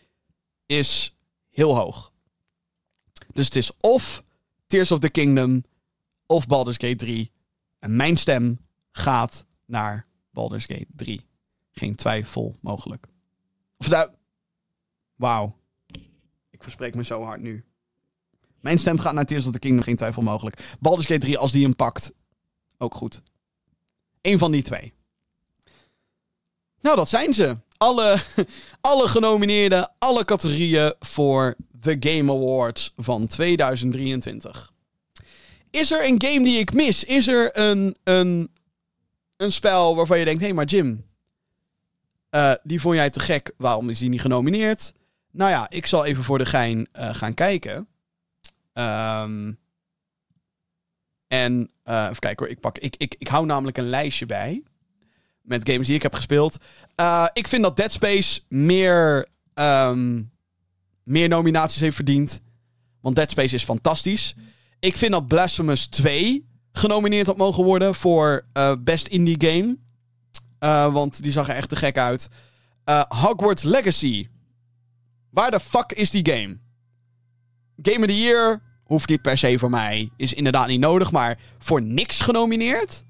[0.66, 1.16] is
[1.50, 2.12] heel hoog.
[3.32, 4.22] Dus het is of
[4.66, 5.64] Tears of the Kingdom
[6.26, 7.32] of Baldur's Gate 3.
[7.78, 8.58] En mijn stem
[8.90, 11.26] gaat naar Baldur's Gate 3.
[11.70, 13.06] Geen twijfel mogelijk.
[13.76, 14.10] Of nou...
[15.14, 15.58] Wauw.
[16.50, 17.67] Ik verspreek me zo hard nu.
[18.60, 20.76] Mijn stem gaat naar Tears of the Kingdom, geen twijfel mogelijk.
[20.80, 22.12] Baldur's Gate 3, als die hem pakt,
[22.78, 23.22] ook goed.
[24.20, 24.92] Eén van die twee.
[26.80, 27.56] Nou, dat zijn ze.
[27.76, 28.18] Alle,
[28.80, 34.72] alle genomineerden, alle categorieën voor de Game Awards van 2023.
[35.70, 37.04] Is er een game die ik mis?
[37.04, 38.50] Is er een, een,
[39.36, 41.04] een spel waarvan je denkt: hé, hey, maar Jim,
[42.30, 43.52] uh, die vond jij te gek.
[43.56, 44.92] Waarom is die niet genomineerd?
[45.30, 47.87] Nou ja, ik zal even voor de gein uh, gaan kijken.
[48.78, 49.58] Um,
[51.26, 54.62] en uh, even kijken hoor, ik, pak, ik, ik, ik hou namelijk een lijstje bij.
[55.42, 56.56] Met games die ik heb gespeeld.
[57.00, 60.30] Uh, ik vind dat Dead Space meer, um,
[61.02, 62.40] meer nominaties heeft verdiend.
[63.00, 64.34] Want Dead Space is fantastisch.
[64.78, 69.76] Ik vind dat Blasphemous 2 genomineerd had mogen worden voor uh, Best Indie Game.
[70.92, 72.28] Want die zag er echt te gek uit.
[73.08, 74.28] Hogwarts Legacy.
[75.30, 76.58] Waar de fuck is die game?
[77.82, 80.10] Game of the Year hoeft niet per se voor mij.
[80.16, 83.04] Is inderdaad niet nodig, maar voor niks genomineerd?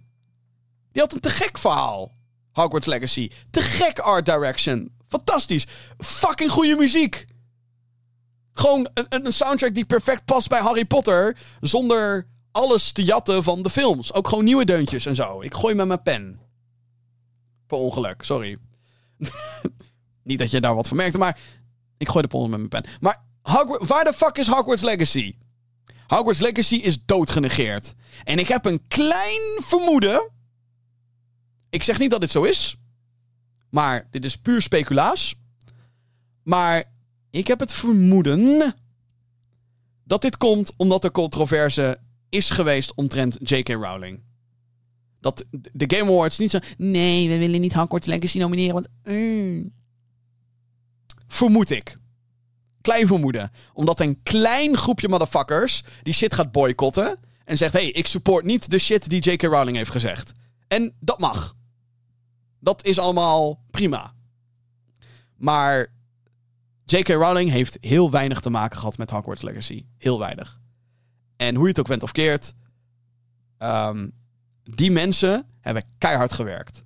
[0.92, 2.12] Die had een te gek verhaal.
[2.52, 3.30] Hogwarts Legacy.
[3.50, 4.90] Te gek art direction.
[5.08, 5.66] Fantastisch.
[5.98, 7.26] Fucking goede muziek.
[8.52, 11.36] Gewoon een, een soundtrack die perfect past bij Harry Potter.
[11.60, 14.12] Zonder alles te jatten van de films.
[14.12, 15.40] Ook gewoon nieuwe deuntjes en zo.
[15.40, 16.40] Ik gooi met mijn pen.
[17.66, 18.58] Per ongeluk, sorry.
[20.22, 21.38] Niet dat je daar wat van merkte, maar
[21.98, 22.84] ik gooi de pol met mijn pen.
[23.00, 25.34] Maar Hogwarts, waar de fuck is Hogwarts Legacy?
[26.08, 27.94] Hogwarts Legacy is doodgenegeerd.
[28.24, 30.30] En ik heb een klein vermoeden.
[31.70, 32.76] Ik zeg niet dat dit zo is.
[33.70, 35.34] Maar dit is puur speculaas.
[36.42, 36.84] Maar
[37.30, 38.74] ik heb het vermoeden.
[40.04, 41.98] dat dit komt omdat er controverse
[42.28, 43.68] is geweest omtrent J.K.
[43.68, 44.20] Rowling.
[45.20, 46.58] Dat de Game Awards niet zo.
[46.76, 48.72] Nee, we willen niet Hogwarts Legacy nomineren.
[48.72, 48.88] Want.
[49.04, 49.72] Mm.
[51.26, 51.98] Vermoed ik
[52.88, 53.50] klein vermoeden.
[53.72, 57.18] Omdat een klein groepje motherfuckers die shit gaat boycotten.
[57.44, 59.42] En zegt: hey, ik support niet de shit die J.K.
[59.42, 60.32] Rowling heeft gezegd.
[60.68, 61.54] En dat mag.
[62.60, 64.12] Dat is allemaal prima.
[65.36, 65.86] Maar
[66.84, 67.08] J.K.
[67.08, 69.84] Rowling heeft heel weinig te maken gehad met Hogwarts Legacy.
[69.98, 70.60] Heel weinig.
[71.36, 72.54] En hoe je het ook went of keert.
[73.58, 74.12] Um,
[74.64, 76.82] die mensen hebben keihard gewerkt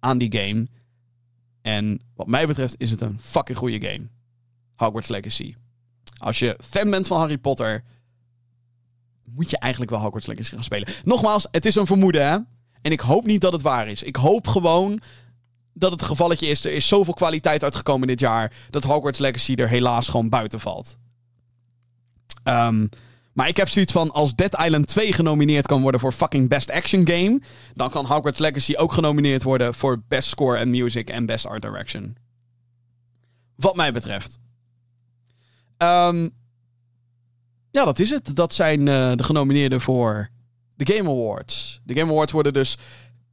[0.00, 0.68] aan die game.
[1.62, 4.08] En wat mij betreft is het een fucking goede game.
[4.76, 5.54] Hogwarts Legacy.
[6.18, 7.84] Als je fan bent van Harry Potter,
[9.24, 10.88] moet je eigenlijk wel Hogwarts Legacy gaan spelen.
[11.04, 12.36] Nogmaals, het is een vermoeden, hè?
[12.82, 14.02] En ik hoop niet dat het waar is.
[14.02, 15.00] Ik hoop gewoon
[15.72, 16.64] dat het gevalletje is.
[16.64, 18.52] Er is zoveel kwaliteit uitgekomen dit jaar.
[18.70, 20.96] dat Hogwarts Legacy er helaas gewoon buiten valt.
[22.44, 22.88] Um,
[23.32, 26.70] maar ik heb zoiets van: als Dead Island 2 genomineerd kan worden voor fucking Best
[26.70, 27.40] Action Game.
[27.74, 31.62] dan kan Hogwarts Legacy ook genomineerd worden voor Best Score and Music en Best Art
[31.62, 32.16] Direction.
[33.56, 34.38] Wat mij betreft.
[35.78, 36.34] Um,
[37.70, 38.36] ja, dat is het.
[38.36, 40.30] Dat zijn uh, de genomineerden voor
[40.74, 41.80] de Game Awards.
[41.84, 42.78] De Game Awards worden dus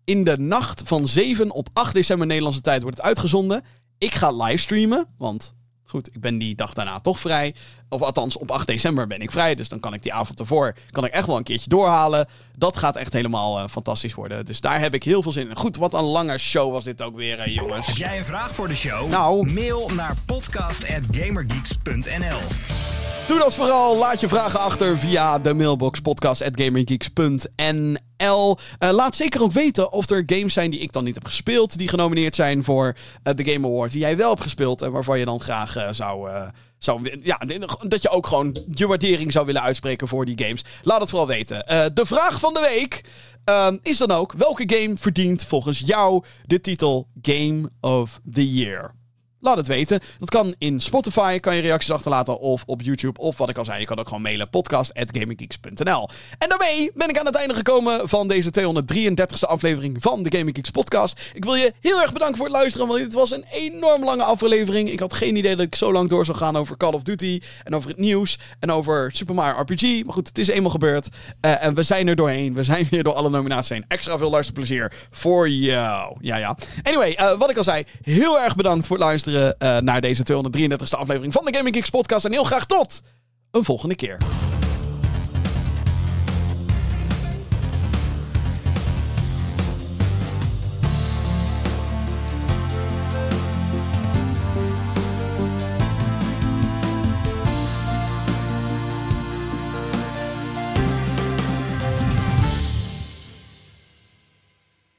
[0.04, 3.62] in de nacht van 7 op 8 december Nederlandse tijd wordt het uitgezonden.
[3.98, 5.54] Ik ga livestreamen, want
[5.84, 7.56] goed, ik ben die dag daarna toch vrij.
[7.94, 9.56] Of althans, op 8 december ben ik vrij.
[9.56, 12.28] Dus dan kan ik die avond ervoor kan ik echt wel een keertje doorhalen.
[12.56, 14.46] Dat gaat echt helemaal uh, fantastisch worden.
[14.46, 15.56] Dus daar heb ik heel veel zin in.
[15.56, 17.88] Goed, wat een lange show was dit ook weer, uh, jongens.
[17.88, 19.10] Heb jij een vraag voor de show?
[19.10, 19.54] Nou.
[19.54, 22.40] Mail naar podcast.gamergeeks.nl
[23.28, 23.98] Doe dat vooral.
[23.98, 28.58] Laat je vragen achter via de mailbox podcast.gaminggeeks.nl.
[28.80, 31.78] Uh, laat zeker ook weten of er games zijn die ik dan niet heb gespeeld.
[31.78, 33.94] Die genomineerd zijn voor uh, de Game Awards.
[33.94, 36.30] Die jij wel hebt gespeeld en waarvan je dan graag zou...
[37.22, 37.40] ja,
[37.88, 40.64] dat je ook gewoon je waardering zou willen uitspreken voor die games.
[40.82, 41.66] Laat het vooral weten.
[41.94, 43.04] de vraag van de week
[43.82, 44.34] is dan ook...
[44.34, 48.94] Welke game verdient volgens jou de titel Game of the Year?
[49.44, 50.00] Laat het weten.
[50.20, 52.40] Dat kan in Spotify, kan je reacties achterlaten.
[52.40, 53.20] Of op YouTube.
[53.20, 54.50] Of wat ik al zei, je kan ook gewoon mailen.
[54.50, 60.38] podcast.gaminggeeks.nl En daarmee ben ik aan het einde gekomen van deze 233ste aflevering van de
[60.38, 61.32] Gaming Geeks podcast.
[61.34, 62.88] Ik wil je heel erg bedanken voor het luisteren.
[62.88, 64.90] Want dit was een enorm lange aflevering.
[64.90, 67.42] Ik had geen idee dat ik zo lang door zou gaan over Call of Duty.
[67.64, 68.40] En over het nieuws.
[68.60, 70.04] En over Super Mario RPG.
[70.04, 71.08] Maar goed, het is eenmaal gebeurd.
[71.42, 72.54] Uh, en we zijn er doorheen.
[72.54, 73.86] We zijn weer door alle nominaties heen.
[73.88, 76.18] Extra veel luisterplezier voor jou.
[76.22, 76.58] Ja, ja.
[76.84, 77.84] Anyway, uh, wat ik al zei.
[78.02, 81.76] Heel erg bedankt voor het luisteren luisteren uh, naar deze 233ste aflevering van de Gaming
[81.76, 82.26] Geeks podcast.
[82.26, 83.02] En heel graag tot
[83.52, 84.18] een volgende keer.